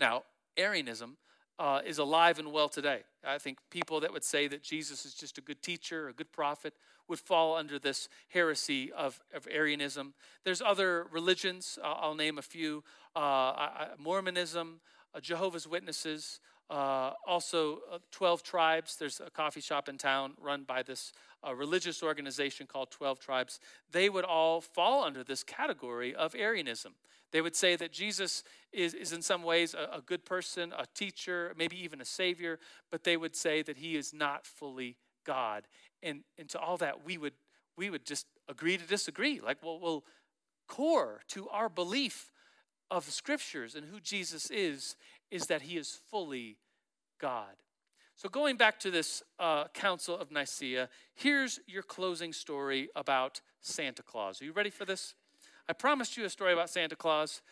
Now, 0.00 0.24
Arianism 0.56 1.18
uh, 1.56 1.82
is 1.86 1.98
alive 1.98 2.40
and 2.40 2.50
well 2.50 2.68
today. 2.68 3.02
I 3.24 3.38
think 3.38 3.58
people 3.70 4.00
that 4.00 4.12
would 4.12 4.24
say 4.24 4.48
that 4.48 4.64
Jesus 4.64 5.06
is 5.06 5.14
just 5.14 5.38
a 5.38 5.40
good 5.40 5.62
teacher, 5.62 6.08
a 6.08 6.12
good 6.12 6.32
prophet, 6.32 6.74
would 7.06 7.20
fall 7.20 7.54
under 7.54 7.78
this 7.78 8.08
heresy 8.26 8.90
of, 8.90 9.20
of 9.32 9.46
Arianism. 9.48 10.14
There's 10.44 10.60
other 10.60 11.06
religions, 11.12 11.78
uh, 11.80 11.92
I'll 11.92 12.16
name 12.16 12.38
a 12.38 12.42
few 12.42 12.82
uh, 13.14 13.86
Mormonism, 13.98 14.80
uh, 15.14 15.20
Jehovah's 15.20 15.68
Witnesses, 15.68 16.40
uh, 16.68 17.12
also, 17.26 17.78
uh, 17.92 17.98
12 18.10 18.42
tribes. 18.42 18.96
There's 18.96 19.20
a 19.24 19.30
coffee 19.30 19.60
shop 19.60 19.88
in 19.88 19.98
town 19.98 20.32
run 20.40 20.64
by 20.64 20.82
this 20.82 21.12
uh, 21.46 21.54
religious 21.54 22.02
organization 22.02 22.66
called 22.66 22.90
12 22.90 23.20
Tribes. 23.20 23.60
They 23.92 24.08
would 24.08 24.24
all 24.24 24.60
fall 24.60 25.04
under 25.04 25.22
this 25.22 25.44
category 25.44 26.14
of 26.14 26.34
Arianism. 26.34 26.94
They 27.32 27.40
would 27.40 27.54
say 27.54 27.76
that 27.76 27.92
Jesus 27.92 28.42
is, 28.72 28.94
is 28.94 29.12
in 29.12 29.22
some 29.22 29.42
ways 29.42 29.74
a, 29.74 29.98
a 29.98 30.00
good 30.00 30.24
person, 30.24 30.72
a 30.76 30.86
teacher, 30.94 31.54
maybe 31.56 31.82
even 31.82 32.00
a 32.00 32.04
savior, 32.04 32.58
but 32.90 33.04
they 33.04 33.16
would 33.16 33.36
say 33.36 33.62
that 33.62 33.76
he 33.76 33.96
is 33.96 34.12
not 34.12 34.44
fully 34.44 34.96
God. 35.24 35.68
And, 36.02 36.20
and 36.38 36.48
to 36.50 36.58
all 36.58 36.76
that, 36.78 37.04
we 37.04 37.16
would, 37.16 37.34
we 37.76 37.90
would 37.90 38.04
just 38.04 38.26
agree 38.48 38.76
to 38.76 38.86
disagree. 38.86 39.40
Like, 39.40 39.58
well, 39.62 39.78
well, 39.78 40.04
core 40.66 41.20
to 41.28 41.48
our 41.48 41.68
belief 41.68 42.30
of 42.90 43.06
the 43.06 43.12
scriptures 43.12 43.74
and 43.74 43.86
who 43.86 44.00
Jesus 44.00 44.50
is 44.50 44.96
is 45.30 45.46
that 45.46 45.62
he 45.62 45.76
is 45.76 45.98
fully 46.10 46.58
God. 47.20 47.54
So, 48.16 48.28
going 48.28 48.56
back 48.56 48.80
to 48.80 48.90
this 48.90 49.22
uh, 49.38 49.64
Council 49.74 50.16
of 50.16 50.30
Nicaea, 50.30 50.88
here's 51.14 51.60
your 51.66 51.82
closing 51.82 52.32
story 52.32 52.88
about 52.96 53.42
Santa 53.60 54.02
Claus. 54.02 54.40
Are 54.40 54.46
you 54.46 54.52
ready 54.52 54.70
for 54.70 54.86
this? 54.86 55.14
I 55.68 55.74
promised 55.74 56.16
you 56.16 56.24
a 56.24 56.30
story 56.30 56.52
about 56.52 56.70
Santa 56.70 56.96
Claus, 56.96 57.42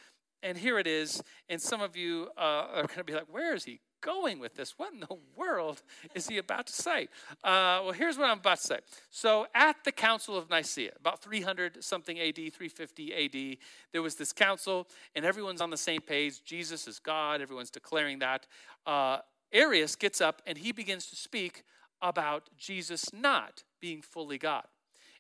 and 0.43 0.57
here 0.57 0.79
it 0.79 0.87
is. 0.87 1.23
And 1.49 1.61
some 1.61 1.83
of 1.83 1.97
you 1.97 2.29
uh, 2.39 2.67
are 2.73 2.87
going 2.87 2.99
to 2.99 3.05
be 3.05 3.13
like, 3.13 3.27
where 3.31 3.55
is 3.55 3.65
he 3.65 3.81
going 4.05 4.39
with 4.39 4.55
this? 4.55 4.79
What 4.79 4.93
in 4.93 5.01
the 5.01 5.17
world 5.35 5.83
is 6.15 6.29
he 6.29 6.39
about 6.39 6.67
to 6.67 6.73
say? 6.73 7.09
Uh, 7.43 7.81
well, 7.83 7.93
here's 7.93 8.19
what 8.19 8.29
I'm 8.29 8.39
about 8.39 8.59
to 8.59 8.67
say. 8.67 8.79
So, 9.11 9.47
at 9.55 9.83
the 9.85 9.93
Council 9.93 10.37
of 10.37 10.51
Nicaea, 10.51 10.93
about 11.01 11.23
300 11.23 11.83
something 11.83 12.21
AD, 12.21 12.37
350 12.37 13.15
AD, 13.15 13.59
there 13.93 14.03
was 14.03 14.15
this 14.15 14.33
council, 14.33 14.87
and 15.17 15.25
everyone's 15.25 15.63
on 15.63 15.71
the 15.71 15.77
same 15.77 16.03
page. 16.03 16.45
Jesus 16.45 16.87
is 16.87 16.99
God, 16.99 17.41
everyone's 17.41 17.71
declaring 17.71 18.19
that. 18.19 18.47
Uh, 18.87 19.19
Arius 19.53 19.97
gets 19.97 20.21
up 20.21 20.43
and 20.47 20.59
he 20.59 20.73
begins 20.73 21.07
to 21.07 21.17
speak 21.17 21.65
about 22.03 22.51
Jesus 22.59 23.13
not 23.13 23.63
being 23.81 24.03
fully 24.03 24.37
God. 24.37 24.65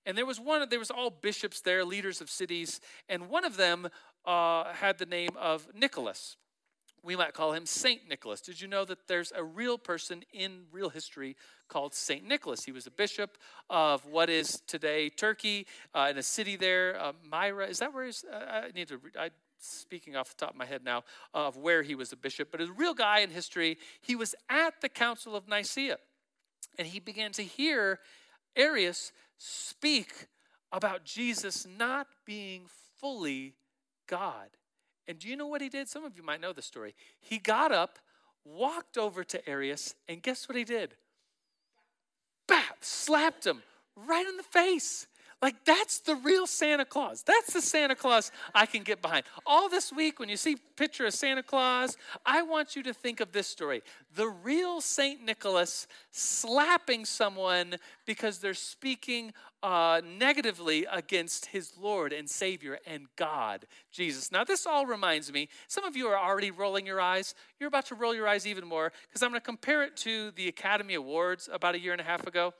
And 0.04 0.18
there 0.18 0.26
was 0.26 0.38
one, 0.38 0.68
there 0.68 0.78
was 0.78 0.90
all 0.90 1.08
bishops 1.08 1.60
there, 1.62 1.84
leaders 1.84 2.20
of 2.20 2.28
cities, 2.28 2.80
and 3.08 3.30
one 3.30 3.44
of 3.44 3.56
them 3.56 3.88
uh, 4.26 4.72
had 4.74 4.98
the 4.98 5.06
name 5.06 5.30
of 5.38 5.68
Nicholas 5.74 6.36
we 7.04 7.16
might 7.16 7.34
call 7.34 7.52
him 7.52 7.66
Saint 7.66 8.08
Nicholas. 8.08 8.40
Did 8.40 8.60
you 8.60 8.66
know 8.66 8.84
that 8.84 9.06
there's 9.06 9.32
a 9.36 9.44
real 9.44 9.76
person 9.78 10.24
in 10.32 10.62
real 10.72 10.88
history 10.88 11.36
called 11.68 11.94
Saint 11.94 12.26
Nicholas? 12.26 12.64
He 12.64 12.72
was 12.72 12.86
a 12.86 12.90
bishop 12.90 13.36
of 13.68 14.06
what 14.06 14.30
is 14.30 14.62
today 14.66 15.10
Turkey, 15.10 15.66
uh, 15.94 16.08
in 16.10 16.18
a 16.18 16.22
city 16.22 16.56
there, 16.56 17.00
uh, 17.00 17.12
Myra. 17.30 17.66
Is 17.66 17.78
that 17.80 17.92
where 17.92 18.06
he's? 18.06 18.24
Uh, 18.24 18.62
I 18.64 18.70
need 18.74 18.88
to. 18.88 19.00
I, 19.18 19.30
speaking 19.58 20.16
off 20.16 20.28
the 20.30 20.36
top 20.36 20.50
of 20.50 20.56
my 20.56 20.66
head 20.66 20.84
now 20.84 21.04
of 21.32 21.56
where 21.56 21.82
he 21.82 21.94
was 21.94 22.12
a 22.12 22.16
bishop, 22.16 22.48
but 22.50 22.60
a 22.60 22.70
real 22.72 22.94
guy 22.94 23.20
in 23.20 23.30
history. 23.30 23.78
He 24.00 24.16
was 24.16 24.34
at 24.48 24.80
the 24.80 24.88
Council 24.88 25.36
of 25.36 25.48
Nicaea, 25.48 25.98
and 26.78 26.88
he 26.88 27.00
began 27.00 27.32
to 27.32 27.42
hear 27.42 28.00
Arius 28.56 29.12
speak 29.38 30.28
about 30.72 31.04
Jesus 31.04 31.66
not 31.78 32.08
being 32.24 32.66
fully 32.98 33.54
God. 34.06 34.48
And 35.06 35.18
do 35.18 35.28
you 35.28 35.36
know 35.36 35.46
what 35.46 35.60
he 35.60 35.68
did? 35.68 35.88
Some 35.88 36.04
of 36.04 36.16
you 36.16 36.22
might 36.22 36.40
know 36.40 36.52
the 36.52 36.62
story. 36.62 36.94
He 37.20 37.38
got 37.38 37.72
up, 37.72 37.98
walked 38.44 38.96
over 38.96 39.24
to 39.24 39.48
Arius, 39.48 39.94
and 40.08 40.22
guess 40.22 40.48
what 40.48 40.56
he 40.56 40.64
did? 40.64 40.94
Bap! 42.46 42.78
Slapped 42.80 43.46
him 43.46 43.62
right 43.96 44.26
in 44.26 44.36
the 44.36 44.42
face. 44.42 45.06
Like, 45.44 45.62
that's 45.66 45.98
the 45.98 46.14
real 46.14 46.46
Santa 46.46 46.86
Claus. 46.86 47.22
That's 47.22 47.52
the 47.52 47.60
Santa 47.60 47.94
Claus 47.94 48.32
I 48.54 48.64
can 48.64 48.82
get 48.82 49.02
behind. 49.02 49.26
All 49.44 49.68
this 49.68 49.92
week, 49.92 50.18
when 50.18 50.30
you 50.30 50.38
see 50.38 50.56
picture 50.74 51.04
of 51.04 51.12
Santa 51.12 51.42
Claus, 51.42 51.98
I 52.24 52.40
want 52.40 52.74
you 52.74 52.82
to 52.84 52.94
think 52.94 53.20
of 53.20 53.30
this 53.32 53.46
story. 53.46 53.82
The 54.14 54.26
real 54.26 54.80
St. 54.80 55.22
Nicholas 55.22 55.86
slapping 56.10 57.04
someone 57.04 57.74
because 58.06 58.38
they're 58.38 58.54
speaking 58.54 59.34
uh, 59.62 60.00
negatively 60.18 60.86
against 60.90 61.44
his 61.44 61.74
Lord 61.78 62.14
and 62.14 62.26
Savior 62.26 62.78
and 62.86 63.06
God, 63.16 63.66
Jesus. 63.92 64.32
Now, 64.32 64.44
this 64.44 64.64
all 64.66 64.86
reminds 64.86 65.30
me, 65.30 65.50
some 65.68 65.84
of 65.84 65.94
you 65.94 66.06
are 66.06 66.18
already 66.18 66.52
rolling 66.52 66.86
your 66.86 67.02
eyes. 67.02 67.34
You're 67.60 67.68
about 67.68 67.84
to 67.88 67.96
roll 67.96 68.14
your 68.14 68.26
eyes 68.26 68.46
even 68.46 68.66
more 68.66 68.92
because 69.10 69.22
I'm 69.22 69.28
going 69.28 69.42
to 69.42 69.44
compare 69.44 69.82
it 69.82 69.94
to 69.98 70.30
the 70.30 70.48
Academy 70.48 70.94
Awards 70.94 71.50
about 71.52 71.74
a 71.74 71.78
year 71.78 71.92
and 71.92 72.00
a 72.00 72.04
half 72.04 72.26
ago. 72.26 72.54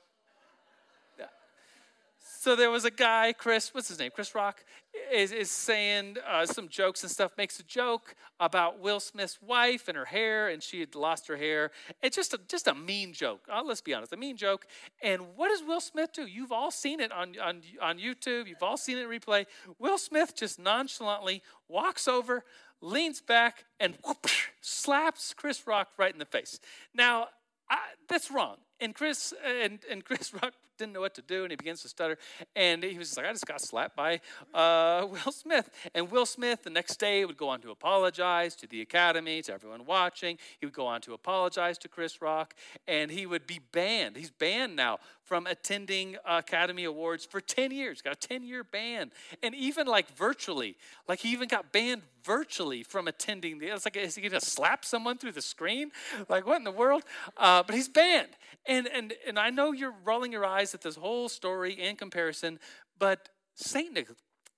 So 2.45 2.55
there 2.55 2.69
was 2.69 2.85
a 2.85 2.91
guy, 2.91 3.33
Chris, 3.33 3.73
what's 3.73 3.87
his 3.87 3.97
name? 3.97 4.11
Chris 4.13 4.35
Rock 4.35 4.63
is, 5.11 5.31
is 5.31 5.49
saying 5.49 6.17
uh, 6.29 6.45
some 6.45 6.69
jokes 6.69 7.01
and 7.01 7.11
stuff, 7.11 7.31
makes 7.39 7.59
a 7.59 7.63
joke 7.63 8.13
about 8.39 8.79
Will 8.79 8.99
Smith's 8.99 9.41
wife 9.41 9.87
and 9.87 9.97
her 9.97 10.05
hair, 10.05 10.49
and 10.49 10.61
she 10.61 10.79
had 10.79 10.93
lost 10.93 11.27
her 11.27 11.37
hair. 11.37 11.71
It's 12.03 12.15
just 12.15 12.35
a, 12.35 12.39
just 12.47 12.67
a 12.67 12.75
mean 12.75 13.13
joke. 13.13 13.47
Uh, 13.51 13.63
let's 13.65 13.81
be 13.81 13.95
honest, 13.95 14.13
a 14.13 14.17
mean 14.17 14.37
joke. 14.37 14.67
And 15.01 15.35
what 15.35 15.49
does 15.49 15.63
Will 15.63 15.81
Smith 15.81 16.11
do? 16.13 16.27
You've 16.27 16.51
all 16.51 16.69
seen 16.69 16.99
it 16.99 17.11
on, 17.11 17.33
on, 17.43 17.63
on 17.81 17.97
YouTube, 17.97 18.47
you've 18.47 18.61
all 18.61 18.77
seen 18.77 18.99
it 18.99 19.09
replay. 19.09 19.47
Will 19.79 19.97
Smith 19.97 20.35
just 20.35 20.59
nonchalantly 20.59 21.41
walks 21.67 22.07
over, 22.07 22.43
leans 22.79 23.21
back, 23.21 23.65
and 23.79 23.97
whoosh, 24.05 24.49
slaps 24.61 25.33
Chris 25.33 25.65
Rock 25.65 25.87
right 25.97 26.13
in 26.13 26.19
the 26.19 26.25
face. 26.25 26.59
Now, 26.93 27.29
I, 27.71 27.79
that's 28.07 28.29
wrong. 28.29 28.57
And 28.79 28.93
Chris 28.93 29.33
and, 29.45 29.79
and 29.89 30.03
Chris 30.03 30.33
Rock 30.41 30.53
didn't 30.77 30.93
know 30.93 31.01
what 31.01 31.13
to 31.15 31.21
do, 31.21 31.43
and 31.43 31.51
he 31.51 31.55
begins 31.55 31.81
to 31.81 31.89
stutter. 31.89 32.17
And 32.55 32.83
he 32.83 32.97
was 32.97 33.15
like, 33.15 33.25
I 33.25 33.31
just 33.31 33.45
got 33.45 33.61
slapped 33.61 33.95
by 33.95 34.19
uh, 34.53 35.07
Will 35.11 35.31
Smith. 35.31 35.69
And 35.93 36.11
Will 36.11 36.25
Smith, 36.25 36.63
the 36.63 36.69
next 36.69 36.97
day, 36.97 37.23
would 37.25 37.37
go 37.37 37.49
on 37.49 37.61
to 37.61 37.71
apologize 37.71 38.55
to 38.57 38.67
the 38.67 38.81
Academy, 38.81 39.41
to 39.43 39.53
everyone 39.53 39.85
watching. 39.85 40.37
He 40.59 40.65
would 40.65 40.75
go 40.75 40.85
on 40.85 41.01
to 41.01 41.13
apologize 41.13 41.77
to 41.79 41.87
Chris 41.87 42.21
Rock, 42.21 42.55
and 42.87 43.09
he 43.09 43.25
would 43.25 43.47
be 43.47 43.59
banned. 43.71 44.17
He's 44.17 44.31
banned 44.31 44.75
now 44.75 44.99
from 45.25 45.47
attending 45.47 46.17
Academy 46.23 46.83
Awards 46.83 47.25
for 47.25 47.41
10 47.41 47.71
years, 47.71 48.01
got 48.01 48.13
a 48.13 48.27
10 48.27 48.43
year 48.43 48.63
ban. 48.63 49.11
And 49.41 49.55
even 49.55 49.87
like 49.87 50.15
virtually, 50.15 50.77
like 51.07 51.19
he 51.19 51.31
even 51.31 51.47
got 51.47 51.71
banned 51.71 52.03
virtually 52.23 52.83
from 52.83 53.07
attending 53.07 53.57
the, 53.57 53.67
it's 53.67 53.85
like, 53.85 53.97
is 53.97 54.15
he 54.15 54.21
gonna 54.21 54.39
slap 54.39 54.85
someone 54.85 55.17
through 55.17 55.31
the 55.31 55.41
screen? 55.41 55.91
Like, 56.29 56.45
what 56.45 56.57
in 56.57 56.63
the 56.63 56.71
world? 56.71 57.03
Uh, 57.37 57.63
but 57.63 57.75
he's 57.75 57.89
banned. 57.89 58.29
And, 58.67 58.87
and, 58.87 59.13
and 59.27 59.37
I 59.37 59.49
know 59.49 59.71
you're 59.71 59.93
rolling 60.03 60.31
your 60.31 60.45
eyes 60.45 60.73
at 60.73 60.81
this 60.81 60.95
whole 60.95 61.29
story 61.29 61.73
in 61.73 61.95
comparison, 61.95 62.59
but 62.97 63.29
Saint, 63.53 63.93
Nic- 63.93 64.09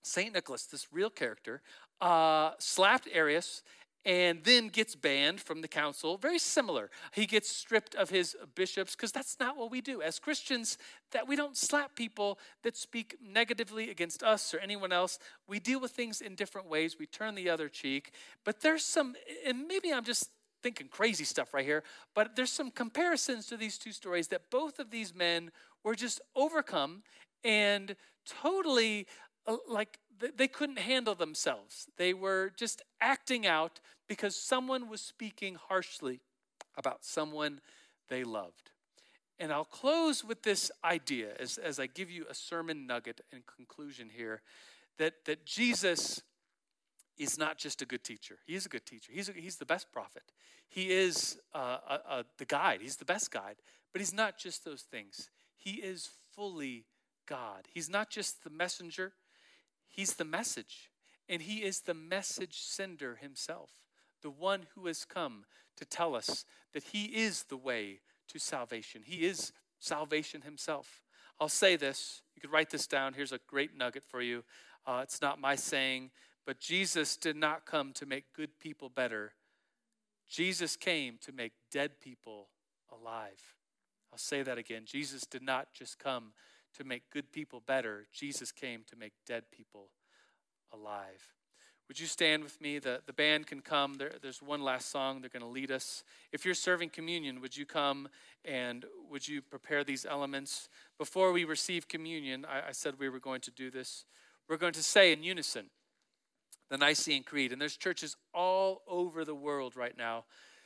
Saint 0.02 0.34
Nicholas, 0.34 0.66
this 0.66 0.88
real 0.92 1.10
character, 1.10 1.62
uh, 2.00 2.52
slapped 2.60 3.08
Arius 3.12 3.64
and 4.08 4.42
then 4.46 4.70
gets 4.70 4.96
banned 4.96 5.42
from 5.42 5.62
the 5.62 5.68
council. 5.68 6.18
Very 6.18 6.40
similar. 6.40 6.90
He 7.12 7.26
gets 7.26 7.50
stripped 7.50 7.94
of 7.94 8.10
his 8.10 8.38
bishops 8.56 8.96
because 8.96 9.12
that's 9.12 9.38
not 9.38 9.58
what 9.58 9.70
we 9.70 9.82
do. 9.82 10.02
As 10.02 10.18
Christians, 10.18 10.78
that 11.12 11.28
we 11.28 11.36
don't 11.36 11.58
slap 11.58 11.94
people 11.94 12.40
that 12.64 12.78
speak 12.78 13.18
negatively 13.22 13.90
against 13.90 14.24
us 14.24 14.54
or 14.54 14.60
anyone 14.60 14.94
else. 14.94 15.20
We 15.46 15.60
deal 15.60 15.82
with 15.82 15.92
things 15.92 16.22
in 16.22 16.36
different 16.36 16.70
ways. 16.70 16.96
We 16.98 17.06
turn 17.06 17.36
the 17.36 17.50
other 17.50 17.68
cheek. 17.68 18.14
But 18.46 18.62
there's 18.62 18.86
some, 18.86 19.16
and 19.46 19.68
maybe 19.68 19.92
I'm 19.92 20.06
just 20.06 20.30
thinking 20.64 20.88
crazy 20.88 21.24
stuff 21.24 21.54
right 21.54 21.66
here, 21.66 21.84
but 22.16 22.36
there's 22.36 22.52
some 22.52 22.72
comparisons 22.72 23.46
to 23.48 23.58
these 23.58 23.78
two 23.78 23.92
stories 23.92 24.28
that 24.30 24.50
both 24.50 24.80
of 24.80 24.92
these 24.92 25.14
men 25.14 25.52
were 25.84 25.96
just 25.96 26.22
overcome 26.36 27.04
and 27.44 27.96
totally 28.26 29.08
uh, 29.46 29.58
like 29.68 30.00
they 30.36 30.48
couldn't 30.48 30.80
handle 30.80 31.16
themselves. 31.16 31.88
They 31.98 32.14
were 32.14 32.52
just 32.58 32.82
acting 33.00 33.46
out 33.46 33.80
because 34.10 34.36
someone 34.36 34.90
was 34.90 35.02
speaking 35.02 35.56
harshly 35.70 36.22
about 36.76 37.06
someone 37.06 37.62
they 38.10 38.24
loved. 38.24 38.72
And 39.40 39.54
I'll 39.54 39.66
close 39.66 40.24
with 40.24 40.42
this 40.42 40.72
idea 40.84 41.30
as, 41.40 41.58
as 41.58 41.80
I 41.80 41.86
give 41.86 42.10
you 42.10 42.26
a 42.30 42.34
sermon 42.34 42.88
nugget 42.88 43.22
and 43.32 43.44
conclusion 43.46 44.10
here 44.16 44.42
that, 44.98 45.14
that 45.26 45.46
Jesus 45.46 46.24
is 47.18 47.38
not 47.38 47.58
just 47.58 47.82
a 47.82 47.86
good 47.86 48.04
teacher. 48.04 48.38
He 48.46 48.56
is 48.56 48.66
a 48.66 48.70
good 48.70 48.86
teacher. 48.86 49.12
He's, 49.14 49.30
a, 49.30 49.34
he's 49.34 49.58
the 49.58 49.66
best 49.66 49.92
prophet. 49.92 50.24
He 50.70 50.92
is 50.92 51.40
uh, 51.54 51.78
uh, 51.88 51.98
uh, 52.08 52.24
the 52.38 52.46
guide. 52.46 52.82
He's 52.82 52.98
the 52.98 53.06
best 53.06 53.32
guide. 53.32 53.56
But 53.92 54.02
he's 54.02 54.14
not 54.14 54.38
just 54.38 54.66
those 54.66 54.82
things. 54.82 55.30
He 55.56 55.76
is 55.76 56.10
fully 56.34 56.86
God. 57.28 57.68
He's 57.74 57.90
not 57.90 58.10
just 58.10 58.44
the 58.44 58.50
messenger, 58.50 59.14
he's 59.88 60.14
the 60.14 60.26
message. 60.26 60.90
And 61.30 61.42
he 61.42 61.58
is 61.58 61.82
the 61.82 61.94
message 61.94 62.62
sender 62.62 63.16
himself, 63.16 63.72
the 64.22 64.30
one 64.30 64.68
who 64.76 64.88
has 64.88 65.04
come 65.04 65.44
to 65.76 65.84
tell 65.84 66.16
us 66.16 66.46
that 66.74 66.84
he 66.94 67.06
is 67.06 67.44
the 67.44 67.58
way 67.58 68.00
to 68.30 68.40
salvation. 68.40 69.02
He 69.04 69.26
is 69.26 69.52
salvation 69.80 70.42
himself. 70.42 71.02
I'll 71.40 71.50
say 71.50 71.76
this. 71.76 72.22
You 72.36 72.42
could 72.42 72.52
write 72.52 72.70
this 72.70 72.88
down. 72.88 73.14
Here's 73.14 73.34
a 73.34 73.40
great 73.48 73.76
nugget 73.76 74.04
for 74.08 74.22
you. 74.22 74.44
Uh, 74.86 75.02
it's 75.04 75.22
not 75.22 75.40
my 75.40 75.56
saying, 75.56 76.12
but 76.48 76.62
Jesus 76.62 77.18
did 77.18 77.36
not 77.36 77.66
come 77.66 77.92
to 77.92 78.06
make 78.06 78.34
good 78.34 78.58
people 78.58 78.88
better. 78.88 79.34
Jesus 80.30 80.78
came 80.78 81.18
to 81.26 81.34
make 81.34 81.52
dead 81.72 82.00
people 82.00 82.48
alive. 82.90 83.56
I'll 84.14 84.18
say 84.18 84.44
that 84.44 84.58
again. 84.58 84.84
Jesus 84.86 85.26
did 85.26 85.44
not 85.44 85.74
just 85.74 86.00
come 86.00 86.32
to 86.78 86.86
make 86.86 87.10
good 87.12 87.34
people 87.34 87.62
better, 87.66 88.08
Jesus 88.14 88.52
came 88.54 88.84
to 88.90 88.96
make 88.96 89.12
dead 89.26 89.44
people 89.52 89.90
alive. 90.74 91.34
Would 91.90 92.00
you 92.00 92.08
stand 92.08 92.44
with 92.44 92.60
me? 92.62 92.80
The, 92.80 93.02
the 93.06 93.14
band 93.14 93.48
can 93.48 93.62
come. 93.62 93.96
There, 93.96 94.12
there's 94.22 94.42
one 94.42 94.62
last 94.62 94.92
song. 94.92 95.22
They're 95.22 95.30
going 95.30 95.42
to 95.42 95.48
lead 95.48 95.72
us. 95.72 96.04
If 96.34 96.46
you're 96.46 96.54
serving 96.54 96.90
communion, 96.90 97.40
would 97.40 97.56
you 97.56 97.66
come 97.66 98.10
and 98.44 98.86
would 99.10 99.26
you 99.26 99.42
prepare 99.42 99.86
these 99.86 100.06
elements? 100.06 100.68
Before 100.98 101.32
we 101.32 101.46
receive 101.46 101.88
communion, 101.88 102.46
I, 102.46 102.70
I 102.70 102.72
said 102.74 102.96
we 103.00 103.08
were 103.08 103.22
going 103.22 103.40
to 103.42 103.52
do 103.52 103.72
this. 103.72 104.04
We're 104.50 104.58
going 104.58 104.74
to 104.74 104.84
say 104.84 105.14
in 105.14 105.24
unison 105.24 105.68
the 106.70 106.78
Nicene 106.78 107.24
Creed. 107.24 107.52
And 107.52 107.62
there's 107.62 107.78
churches 107.78 108.16
all 108.34 108.82
over 108.88 109.24
the 109.26 109.36
world 109.36 109.76
right 109.76 109.98
now 109.98 110.26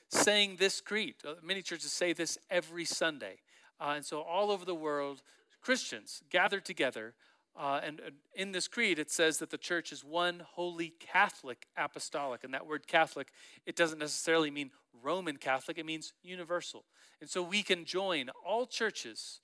saying 0.09 0.57
this 0.59 0.81
creed. 0.81 1.15
Uh, 1.25 1.35
many 1.41 1.61
churches 1.61 1.91
say 1.91 2.13
this 2.13 2.37
every 2.49 2.85
Sunday. 2.85 3.37
Uh, 3.79 3.93
and 3.95 4.05
so 4.05 4.21
all 4.21 4.51
over 4.51 4.65
the 4.65 4.75
world, 4.75 5.21
Christians 5.61 6.21
gather 6.29 6.59
together 6.59 7.13
uh, 7.55 7.81
and, 7.83 8.01
in 8.33 8.53
this 8.53 8.67
creed, 8.67 8.97
it 8.97 9.11
says 9.11 9.37
that 9.39 9.49
the 9.49 9.57
church 9.57 9.91
is 9.91 10.03
one 10.03 10.41
holy 10.53 10.93
Catholic 10.99 11.67
apostolic. 11.77 12.43
And 12.43 12.53
that 12.53 12.65
word 12.65 12.87
Catholic, 12.87 13.27
it 13.65 13.75
doesn't 13.75 13.99
necessarily 13.99 14.49
mean 14.49 14.71
Roman 15.03 15.37
Catholic, 15.37 15.77
it 15.77 15.85
means 15.85 16.13
universal. 16.23 16.85
And 17.19 17.29
so 17.29 17.41
we 17.41 17.61
can 17.61 17.85
join 17.85 18.29
all 18.45 18.65
churches 18.65 19.41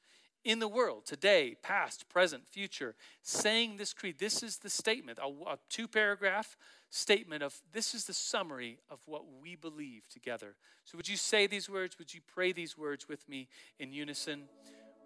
in 0.48 0.60
the 0.60 0.68
world 0.68 1.06
today, 1.06 1.58
past, 1.62 2.08
present, 2.08 2.48
future, 2.48 2.96
saying 3.22 3.76
this 3.76 3.94
creed. 3.94 4.16
This 4.18 4.42
is 4.42 4.60
the 4.60 4.70
statement, 4.70 5.20
a, 5.22 5.28
a 5.28 5.60
two 5.70 5.90
paragraph 5.90 6.56
statement 6.90 7.44
of 7.44 7.54
this 7.74 7.94
is 7.94 8.06
the 8.06 8.14
summary 8.14 8.80
of 8.90 9.00
what 9.06 9.26
we 9.42 9.58
believe 9.58 10.08
together. 10.08 10.56
So, 10.86 10.96
would 10.96 11.10
you 11.10 11.18
say 11.18 11.48
these 11.48 11.70
words? 11.70 12.00
Would 12.00 12.14
you 12.14 12.22
pray 12.34 12.54
these 12.54 12.78
words 12.78 13.10
with 13.10 13.28
me 13.28 13.50
in 13.78 13.92
unison? 13.92 14.44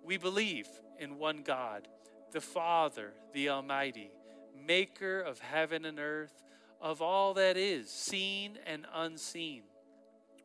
We 0.03 0.17
believe 0.17 0.67
in 0.99 1.17
one 1.17 1.41
God 1.41 1.87
the 2.31 2.39
Father, 2.39 3.11
the 3.33 3.49
Almighty, 3.49 4.11
maker 4.55 5.21
of 5.21 5.39
heaven 5.39 5.85
and 5.85 5.99
earth, 5.99 6.43
of 6.79 7.01
all 7.01 7.33
that 7.33 7.57
is, 7.57 7.89
seen 7.89 8.59
and 8.67 8.85
unseen. 8.93 9.63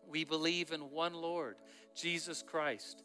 We 0.08 0.24
believe 0.24 0.72
in 0.72 0.90
one 0.90 1.14
Lord, 1.14 1.56
Jesus 1.94 2.42
Christ, 2.42 3.04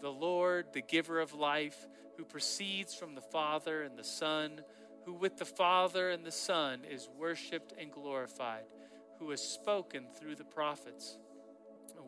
the 0.00 0.10
Lord, 0.10 0.66
the 0.72 0.82
giver 0.82 1.20
of 1.20 1.34
life, 1.34 1.86
who 2.16 2.24
proceeds 2.24 2.94
from 2.94 3.14
the 3.14 3.20
Father 3.20 3.82
and 3.82 3.98
the 3.98 4.04
Son, 4.04 4.60
who 5.04 5.12
with 5.14 5.38
the 5.38 5.44
Father 5.44 6.10
and 6.10 6.24
the 6.24 6.32
Son 6.32 6.80
is 6.90 7.08
worshiped 7.18 7.72
and 7.80 7.90
glorified, 7.90 8.64
who 9.18 9.30
has 9.30 9.40
spoken 9.40 10.06
through 10.18 10.34
the 10.36 10.44
prophets. 10.44 11.18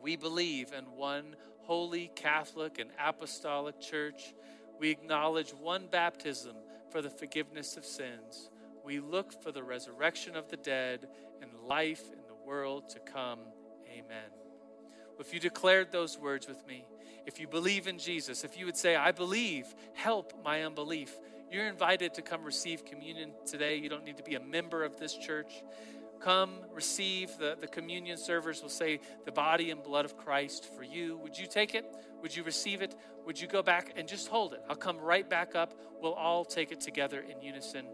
We 0.01 0.15
believe 0.15 0.73
in 0.73 0.85
one 0.97 1.35
holy, 1.61 2.11
Catholic, 2.15 2.77
and 2.77 2.89
apostolic 3.03 3.79
church. 3.79 4.33
We 4.79 4.89
acknowledge 4.89 5.51
one 5.51 5.87
baptism 5.89 6.55
for 6.91 7.01
the 7.01 7.09
forgiveness 7.09 7.77
of 7.77 7.85
sins. 7.85 8.49
We 8.83 8.99
look 8.99 9.41
for 9.41 9.51
the 9.51 9.63
resurrection 9.63 10.35
of 10.35 10.49
the 10.49 10.57
dead 10.57 11.07
and 11.41 11.51
life 11.67 12.03
in 12.11 12.19
the 12.27 12.35
world 12.45 12.89
to 12.89 12.99
come. 12.99 13.39
Amen. 13.89 14.29
If 15.19 15.33
you 15.33 15.39
declared 15.39 15.91
those 15.91 16.17
words 16.17 16.47
with 16.47 16.67
me, 16.67 16.85
if 17.25 17.39
you 17.39 17.47
believe 17.47 17.87
in 17.87 17.97
Jesus, 17.97 18.43
if 18.43 18.57
you 18.57 18.65
would 18.65 18.77
say, 18.77 18.95
I 18.95 19.11
believe, 19.11 19.73
help 19.93 20.33
my 20.43 20.63
unbelief, 20.63 21.17
you're 21.51 21.67
invited 21.67 22.15
to 22.15 22.21
come 22.21 22.43
receive 22.43 22.83
communion 22.85 23.31
today. 23.45 23.75
You 23.75 23.89
don't 23.89 24.03
need 24.03 24.17
to 24.17 24.23
be 24.23 24.35
a 24.35 24.39
member 24.39 24.83
of 24.83 24.97
this 24.97 25.15
church. 25.15 25.63
Come 26.19 26.51
receive. 26.73 27.37
The, 27.37 27.57
the 27.59 27.67
communion 27.67 28.17
servers 28.17 28.61
will 28.61 28.69
say, 28.69 29.01
the 29.25 29.31
body 29.31 29.69
and 29.69 29.83
blood 29.83 30.05
of 30.05 30.17
Christ 30.17 30.65
for 30.75 30.83
you. 30.83 31.17
Would 31.17 31.37
you 31.37 31.45
take 31.45 31.75
it? 31.75 31.85
Would 32.21 32.35
you 32.35 32.43
receive 32.43 32.81
it? 32.81 32.95
Would 33.25 33.39
you 33.39 33.47
go 33.47 33.61
back 33.61 33.93
and 33.95 34.07
just 34.07 34.29
hold 34.29 34.53
it? 34.53 34.61
I'll 34.69 34.75
come 34.75 34.97
right 34.97 35.29
back 35.29 35.53
up. 35.53 35.73
We'll 36.01 36.13
all 36.13 36.43
take 36.45 36.71
it 36.71 36.81
together 36.81 37.19
in 37.19 37.41
unison. 37.41 37.85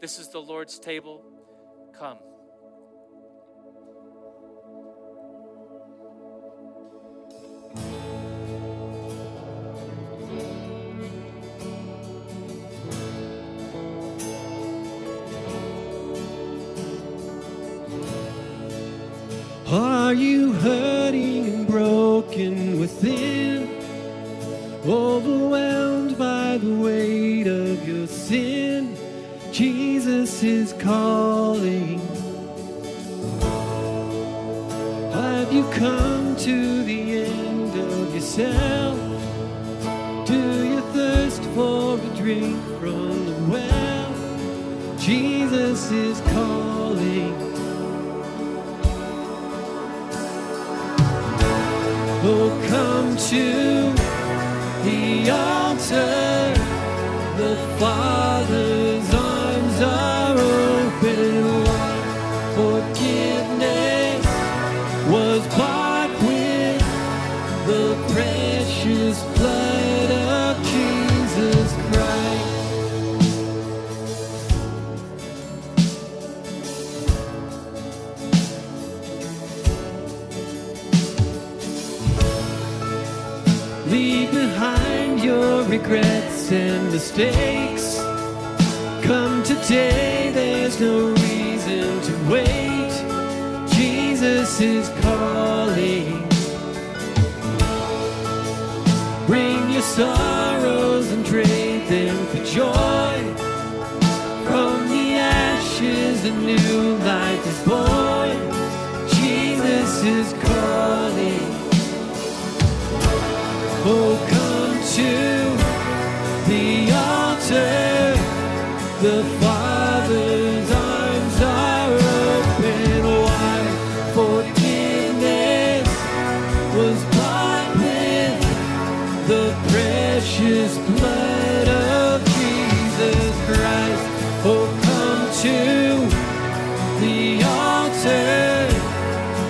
This 0.00 0.18
is 0.18 0.28
the 0.28 0.40
Lord's 0.40 0.78
table. 0.78 1.24
Come. 1.98 2.18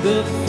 是 0.08 0.47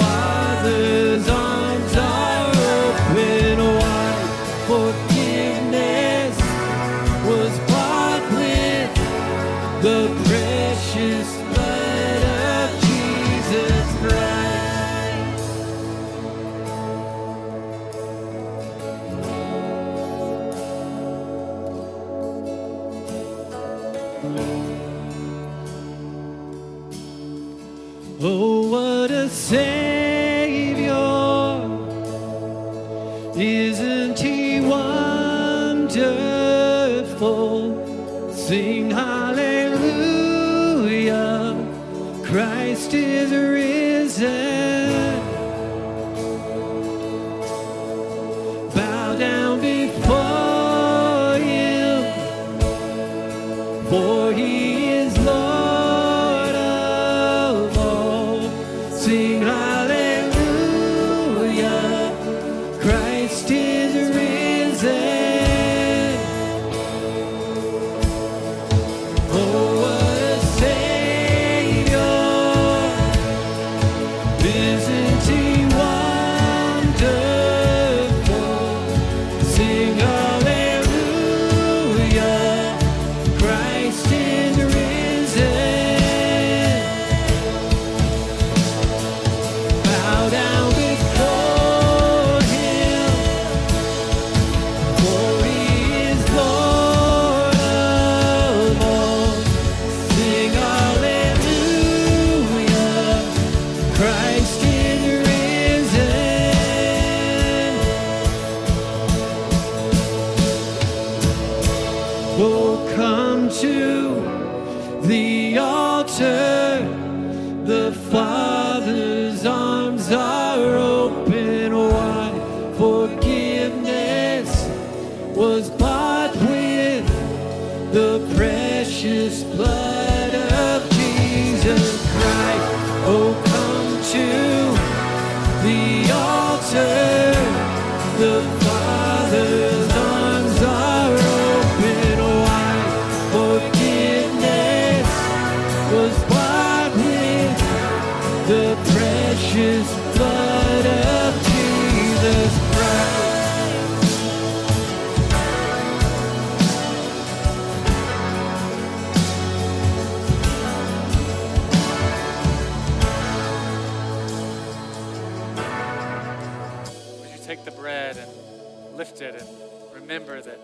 remember 170.20 170.42
that 170.42 170.60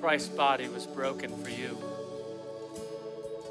Christ's 0.00 0.30
body 0.30 0.68
was 0.68 0.86
broken 0.86 1.36
for 1.42 1.50
you? 1.50 1.76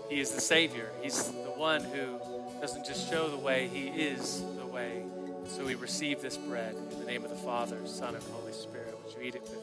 He 0.09 0.19
is 0.19 0.31
the 0.31 0.41
Savior. 0.41 0.89
He's 1.01 1.25
the 1.25 1.53
one 1.55 1.83
who 1.83 2.19
doesn't 2.59 2.85
just 2.87 3.07
show 3.09 3.29
the 3.29 3.37
way, 3.37 3.67
He 3.67 3.87
is 3.87 4.43
the 4.57 4.65
way. 4.65 5.03
So 5.47 5.63
we 5.65 5.75
receive 5.75 6.21
this 6.21 6.37
bread 6.37 6.75
in 6.91 6.99
the 6.99 7.05
name 7.05 7.23
of 7.23 7.29
the 7.29 7.35
Father, 7.35 7.77
Son, 7.85 8.15
and 8.15 8.23
Holy 8.31 8.51
Spirit. 8.51 8.95
Would 9.03 9.13
you 9.13 9.21
eat 9.21 9.35
it 9.35 9.43
with 9.43 9.51
me? 9.51 9.59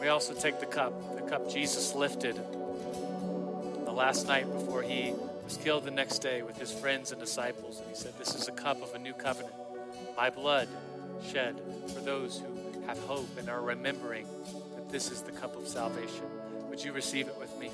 We 0.00 0.08
also 0.08 0.34
take 0.34 0.60
the 0.60 0.66
cup, 0.66 0.92
the 1.16 1.22
cup 1.22 1.50
Jesus 1.50 1.94
lifted 1.94 2.36
the 2.36 3.92
last 3.92 4.28
night 4.28 4.44
before 4.52 4.82
He 4.82 5.14
was 5.42 5.56
killed 5.56 5.84
the 5.84 5.90
next 5.90 6.18
day 6.18 6.42
with 6.42 6.58
His 6.58 6.70
friends 6.70 7.12
and 7.12 7.20
disciples. 7.20 7.80
And 7.80 7.88
He 7.88 7.96
said, 7.96 8.12
This 8.18 8.34
is 8.34 8.46
a 8.46 8.52
cup 8.52 8.82
of 8.82 8.94
a 8.94 8.98
new 8.98 9.14
covenant, 9.14 9.54
my 10.16 10.28
blood 10.28 10.68
shed 11.22 11.60
for 11.94 12.00
those 12.00 12.40
who 12.40 12.86
have 12.86 12.98
hope 13.00 13.28
and 13.38 13.48
are 13.48 13.60
remembering 13.60 14.26
that 14.74 14.88
this 14.90 15.10
is 15.10 15.22
the 15.22 15.32
cup 15.32 15.56
of 15.56 15.68
salvation. 15.68 16.24
Would 16.68 16.82
you 16.82 16.92
receive 16.92 17.28
it 17.28 17.38
with 17.38 17.56
me? 17.58 17.70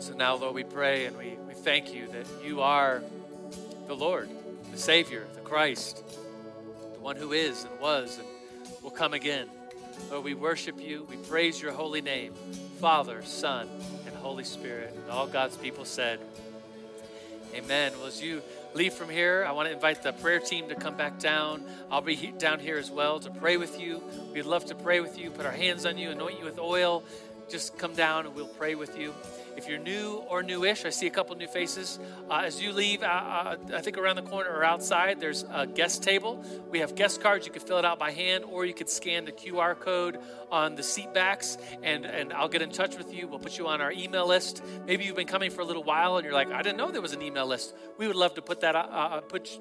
So 0.00 0.14
now, 0.14 0.36
Lord, 0.36 0.54
we 0.54 0.64
pray 0.64 1.06
and 1.06 1.16
we, 1.18 1.36
we 1.46 1.54
thank 1.54 1.92
you 1.92 2.06
that 2.08 2.26
you 2.44 2.60
are 2.60 3.02
the 3.86 3.94
Lord, 3.94 4.28
the 4.70 4.78
Savior, 4.78 5.26
the 5.34 5.40
Christ, 5.40 6.02
the 6.94 7.00
one 7.00 7.16
who 7.16 7.32
is 7.32 7.64
and 7.64 7.80
was 7.80 8.18
and 8.18 8.26
will 8.82 8.90
come 8.90 9.12
again. 9.12 9.48
Lord, 10.10 10.24
we 10.24 10.34
worship 10.34 10.80
you. 10.80 11.06
We 11.10 11.16
praise 11.16 11.60
your 11.60 11.72
holy 11.72 12.00
name, 12.00 12.32
Father, 12.80 13.22
Son, 13.24 13.68
and 14.06 14.14
Holy 14.16 14.44
Spirit. 14.44 14.94
And 14.94 15.10
all 15.10 15.26
God's 15.26 15.56
people 15.56 15.84
said, 15.84 16.20
Amen. 17.54 17.92
Well, 17.98 18.06
as 18.06 18.22
you 18.22 18.42
leave 18.74 18.92
from 18.92 19.08
here, 19.08 19.44
I 19.46 19.52
want 19.52 19.68
to 19.68 19.74
invite 19.74 20.02
the 20.02 20.12
prayer 20.12 20.38
team 20.38 20.68
to 20.68 20.74
come 20.74 20.96
back 20.96 21.18
down. 21.18 21.62
I'll 21.90 22.00
be 22.00 22.32
down 22.38 22.60
here 22.60 22.78
as 22.78 22.90
well 22.90 23.18
to 23.20 23.30
pray 23.30 23.56
with 23.56 23.80
you. 23.80 24.02
We'd 24.32 24.42
love 24.42 24.66
to 24.66 24.74
pray 24.74 25.00
with 25.00 25.18
you, 25.18 25.30
put 25.30 25.46
our 25.46 25.52
hands 25.52 25.86
on 25.86 25.98
you, 25.98 26.10
anoint 26.10 26.38
you 26.38 26.44
with 26.44 26.58
oil. 26.58 27.02
Just 27.48 27.78
come 27.78 27.94
down 27.94 28.26
and 28.26 28.34
we'll 28.34 28.46
pray 28.46 28.74
with 28.74 28.98
you. 28.98 29.14
If 29.58 29.66
you're 29.66 29.80
new 29.80 30.22
or 30.30 30.44
newish, 30.44 30.84
I 30.84 30.90
see 30.90 31.08
a 31.08 31.10
couple 31.10 31.34
new 31.34 31.48
faces. 31.48 31.98
Uh, 32.30 32.42
as 32.44 32.62
you 32.62 32.72
leave, 32.72 33.02
uh, 33.02 33.06
uh, 33.06 33.56
I 33.74 33.80
think 33.80 33.98
around 33.98 34.14
the 34.14 34.22
corner 34.22 34.48
or 34.48 34.62
outside, 34.62 35.18
there's 35.18 35.44
a 35.52 35.66
guest 35.66 36.00
table. 36.00 36.44
We 36.70 36.78
have 36.78 36.94
guest 36.94 37.20
cards. 37.20 37.44
You 37.44 37.50
can 37.50 37.62
fill 37.62 37.78
it 37.78 37.84
out 37.84 37.98
by 37.98 38.12
hand, 38.12 38.44
or 38.44 38.64
you 38.64 38.72
could 38.72 38.88
scan 38.88 39.24
the 39.24 39.32
QR 39.32 39.76
code 39.76 40.20
on 40.52 40.76
the 40.76 40.84
seat 40.84 41.12
backs, 41.12 41.58
and, 41.82 42.06
and 42.06 42.32
I'll 42.32 42.48
get 42.48 42.62
in 42.62 42.70
touch 42.70 42.96
with 42.96 43.12
you. 43.12 43.26
We'll 43.26 43.40
put 43.40 43.58
you 43.58 43.66
on 43.66 43.80
our 43.80 43.90
email 43.90 44.28
list. 44.28 44.62
Maybe 44.86 45.04
you've 45.04 45.16
been 45.16 45.26
coming 45.26 45.50
for 45.50 45.62
a 45.62 45.64
little 45.64 45.82
while, 45.82 46.18
and 46.18 46.24
you're 46.24 46.34
like, 46.34 46.52
I 46.52 46.62
didn't 46.62 46.76
know 46.76 46.92
there 46.92 47.02
was 47.02 47.12
an 47.12 47.22
email 47.22 47.48
list. 47.48 47.74
We 47.98 48.06
would 48.06 48.14
love 48.14 48.34
to 48.34 48.42
put 48.42 48.60
that 48.60 48.76
uh, 48.76 48.86
uh, 48.88 49.20
put 49.22 49.58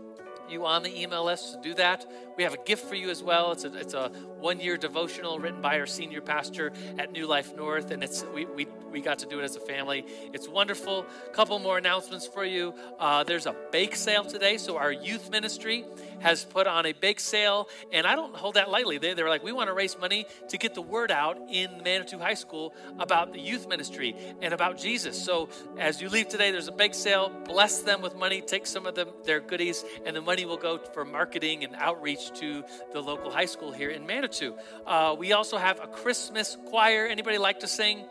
you 0.50 0.66
on 0.66 0.84
the 0.84 1.02
email 1.02 1.26
list 1.26 1.54
to 1.54 1.62
do 1.62 1.74
that. 1.76 2.06
We 2.38 2.44
have 2.44 2.54
a 2.54 2.64
gift 2.64 2.88
for 2.88 2.96
you 2.96 3.10
as 3.10 3.24
well. 3.24 3.52
It's 3.52 3.64
a, 3.64 3.74
it's 3.76 3.94
a 3.94 4.10
one 4.40 4.60
year 4.60 4.78
devotional 4.78 5.40
written 5.40 5.62
by 5.62 5.80
our 5.80 5.86
senior 5.88 6.22
pastor 6.22 6.72
at 7.00 7.12
New 7.12 7.26
Life 7.26 7.56
North, 7.56 7.92
and 7.92 8.04
it's 8.04 8.24
we, 8.34 8.46
we, 8.46 8.68
we 8.92 9.02
got 9.02 9.20
to 9.20 9.26
do 9.26 9.40
it 9.40 9.44
as 9.44 9.56
a 9.56 9.60
family. 9.60 10.06
It's 10.34 10.48
wonderful. 10.48 11.06
A 11.26 11.30
Couple 11.32 11.58
more 11.60 11.78
announcements 11.78 12.28
for 12.28 12.46
you. 12.46 12.74
Uh, 13.00 13.24
there's 13.24 13.48
a 13.48 13.56
bake 13.72 13.96
sale 13.96 14.24
today, 14.24 14.58
so 14.58 14.78
our 14.78 14.92
youth 14.92 15.32
ministry 15.32 15.86
has 16.20 16.44
put 16.46 16.68
on 16.68 16.86
a 16.86 16.94
bake 16.94 17.20
sale, 17.20 17.68
and 17.92 18.06
I 18.06 18.16
don't 18.16 18.36
hold 18.36 18.56
that 18.56 18.70
lightly. 18.70 18.98
They, 18.98 19.14
they're 19.14 19.30
like, 19.30 19.44
we 19.44 19.52
want 19.52 19.70
to 19.70 19.74
raise 19.74 19.98
money 19.98 20.26
to 20.50 20.58
get 20.58 20.76
the 20.76 20.82
word 20.82 21.12
out 21.12 21.38
in 21.50 21.82
Manitou 21.84 22.20
High 22.20 22.36
School 22.36 22.74
about 23.00 23.34
the 23.34 23.40
youth 23.40 23.68
ministry 23.68 24.16
and 24.42 24.54
about 24.54 24.78
Jesus. 24.78 25.22
So 25.24 25.50
as 25.78 26.02
you 26.02 26.10
leave 26.10 26.28
today, 26.28 26.52
there's 26.52 26.68
a 26.68 26.72
bake 26.72 26.94
sale. 26.94 27.32
Bless 27.46 27.80
them 27.80 28.02
with 28.02 28.16
money. 28.16 28.42
Take 28.42 28.68
some 28.68 28.86
of 28.86 28.96
them, 28.96 29.10
their 29.26 29.40
goodies, 29.40 29.84
and 30.06 30.16
the 30.16 30.22
money 30.22 30.37
will 30.46 30.58
go 30.58 30.78
for 30.78 31.06
marketing 31.06 31.64
and 31.64 31.76
outreach 31.76 32.32
to 32.40 32.64
the 32.94 33.02
local 33.02 33.32
high 33.32 33.46
school 33.46 33.72
here 33.72 33.90
in 33.90 34.06
Manitou. 34.06 34.56
Uh, 34.86 35.16
we 35.18 35.34
also 35.34 35.58
have 35.58 35.80
a 35.82 35.88
Christmas 35.88 36.58
choir. 36.66 37.06
Anybody 37.08 37.38
like 37.38 37.62
to 37.62 37.68
sing? 37.68 38.06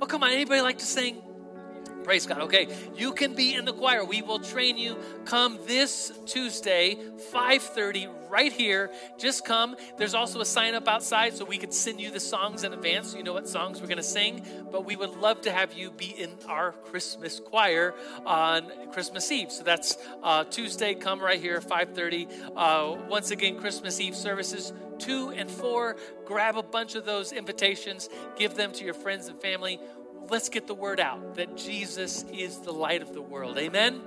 Oh, 0.00 0.06
come 0.06 0.22
on. 0.22 0.30
Anybody 0.30 0.60
like 0.60 0.78
to 0.78 0.86
sing? 0.86 1.22
Praise 2.04 2.26
God. 2.26 2.42
Okay, 2.42 2.68
you 2.94 3.12
can 3.12 3.34
be 3.34 3.54
in 3.54 3.64
the 3.64 3.72
choir. 3.72 4.04
We 4.04 4.20
will 4.20 4.38
train 4.38 4.76
you. 4.76 4.98
Come 5.24 5.58
this 5.66 6.12
Tuesday, 6.26 6.98
5:30, 7.32 8.08
right 8.28 8.52
here. 8.52 8.90
Just 9.18 9.46
come. 9.46 9.74
There's 9.96 10.12
also 10.12 10.40
a 10.40 10.44
sign 10.44 10.74
up 10.74 10.86
outside, 10.86 11.34
so 11.34 11.46
we 11.46 11.56
could 11.56 11.72
send 11.72 12.02
you 12.02 12.10
the 12.10 12.20
songs 12.20 12.62
in 12.62 12.74
advance, 12.74 13.12
so 13.12 13.16
you 13.16 13.24
know 13.24 13.32
what 13.32 13.48
songs 13.48 13.80
we're 13.80 13.86
going 13.86 13.96
to 13.96 14.02
sing. 14.02 14.44
But 14.70 14.84
we 14.84 14.96
would 14.96 15.16
love 15.16 15.40
to 15.42 15.50
have 15.52 15.72
you 15.72 15.90
be 15.90 16.10
in 16.10 16.30
our 16.46 16.72
Christmas 16.72 17.40
choir 17.40 17.94
on 18.26 18.70
Christmas 18.92 19.32
Eve. 19.32 19.50
So 19.50 19.64
that's 19.64 19.96
uh, 20.22 20.44
Tuesday. 20.44 20.94
Come 20.94 21.20
right 21.20 21.40
here, 21.40 21.62
5:30. 21.62 22.28
Uh, 22.54 22.98
once 23.08 23.30
again, 23.30 23.58
Christmas 23.58 23.98
Eve 23.98 24.14
services 24.14 24.74
two 24.98 25.30
and 25.30 25.50
four. 25.50 25.96
Grab 26.26 26.56
a 26.56 26.62
bunch 26.62 26.94
of 26.96 27.06
those 27.06 27.32
invitations. 27.32 28.10
Give 28.38 28.54
them 28.54 28.72
to 28.72 28.84
your 28.84 28.94
friends 28.94 29.28
and 29.28 29.40
family 29.40 29.80
let's 30.30 30.48
get 30.48 30.66
the 30.66 30.74
word 30.74 31.00
out 31.00 31.36
that 31.36 31.56
Jesus 31.56 32.24
is 32.32 32.58
the 32.58 32.72
light 32.72 33.02
of 33.02 33.12
the 33.12 33.22
world. 33.22 33.58
Amen. 33.58 34.00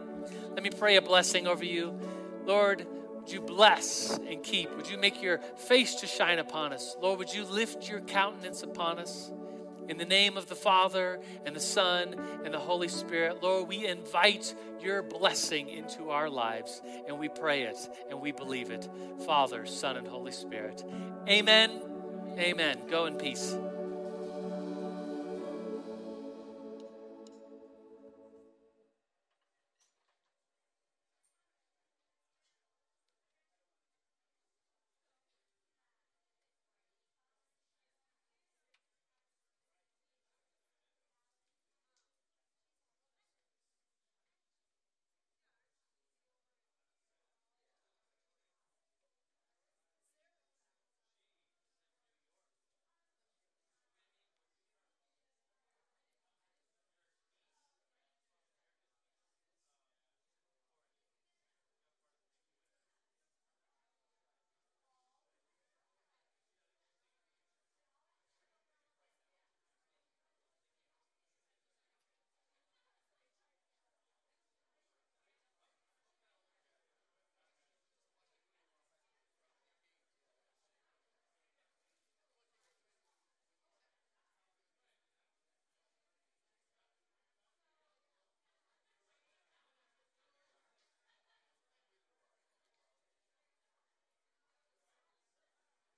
Let 0.52 0.64
me 0.64 0.70
pray 0.70 0.96
a 0.96 1.02
blessing 1.02 1.48
over 1.48 1.64
you. 1.64 2.00
Lord, 2.46 2.86
would 3.20 3.32
you 3.32 3.42
bless 3.42 4.18
and 4.18 4.42
keep? 4.42 4.76
Would 4.76 4.90
you 4.90 4.98
make 4.98 5.22
your 5.22 5.40
face 5.58 5.96
to 5.96 6.08
shine 6.08 6.40
upon 6.40 6.74
us? 6.74 6.96
Lord, 7.02 7.20
would 7.20 7.34
you 7.34 7.44
lift 7.44 7.90
your 7.90 8.02
countenance 8.02 8.64
upon 8.64 9.00
us? 9.00 9.32
In 9.90 9.98
the 9.98 10.06
name 10.06 10.38
of 10.38 10.48
the 10.48 10.56
Father 10.56 11.20
and 11.46 11.56
the 11.56 11.62
Son 11.62 12.16
and 12.44 12.54
the 12.54 12.60
Holy 12.60 12.90
Spirit, 12.90 13.42
Lord, 13.42 13.70
we 13.70 13.88
invite 13.88 14.54
your 14.82 15.02
blessing 15.02 15.70
into 15.70 16.10
our 16.10 16.30
lives 16.30 16.82
and 17.08 17.18
we 17.18 17.30
pray 17.30 17.64
it 17.64 17.78
and 18.10 18.20
we 18.20 18.32
believe 18.32 18.70
it. 18.70 18.88
Father, 19.26 19.66
Son, 19.66 19.96
and 19.96 20.08
Holy 20.08 20.34
Spirit. 20.34 20.84
Amen. 21.30 21.82
Amen. 22.38 22.80
Go 22.90 23.06
in 23.06 23.16
peace. 23.16 23.56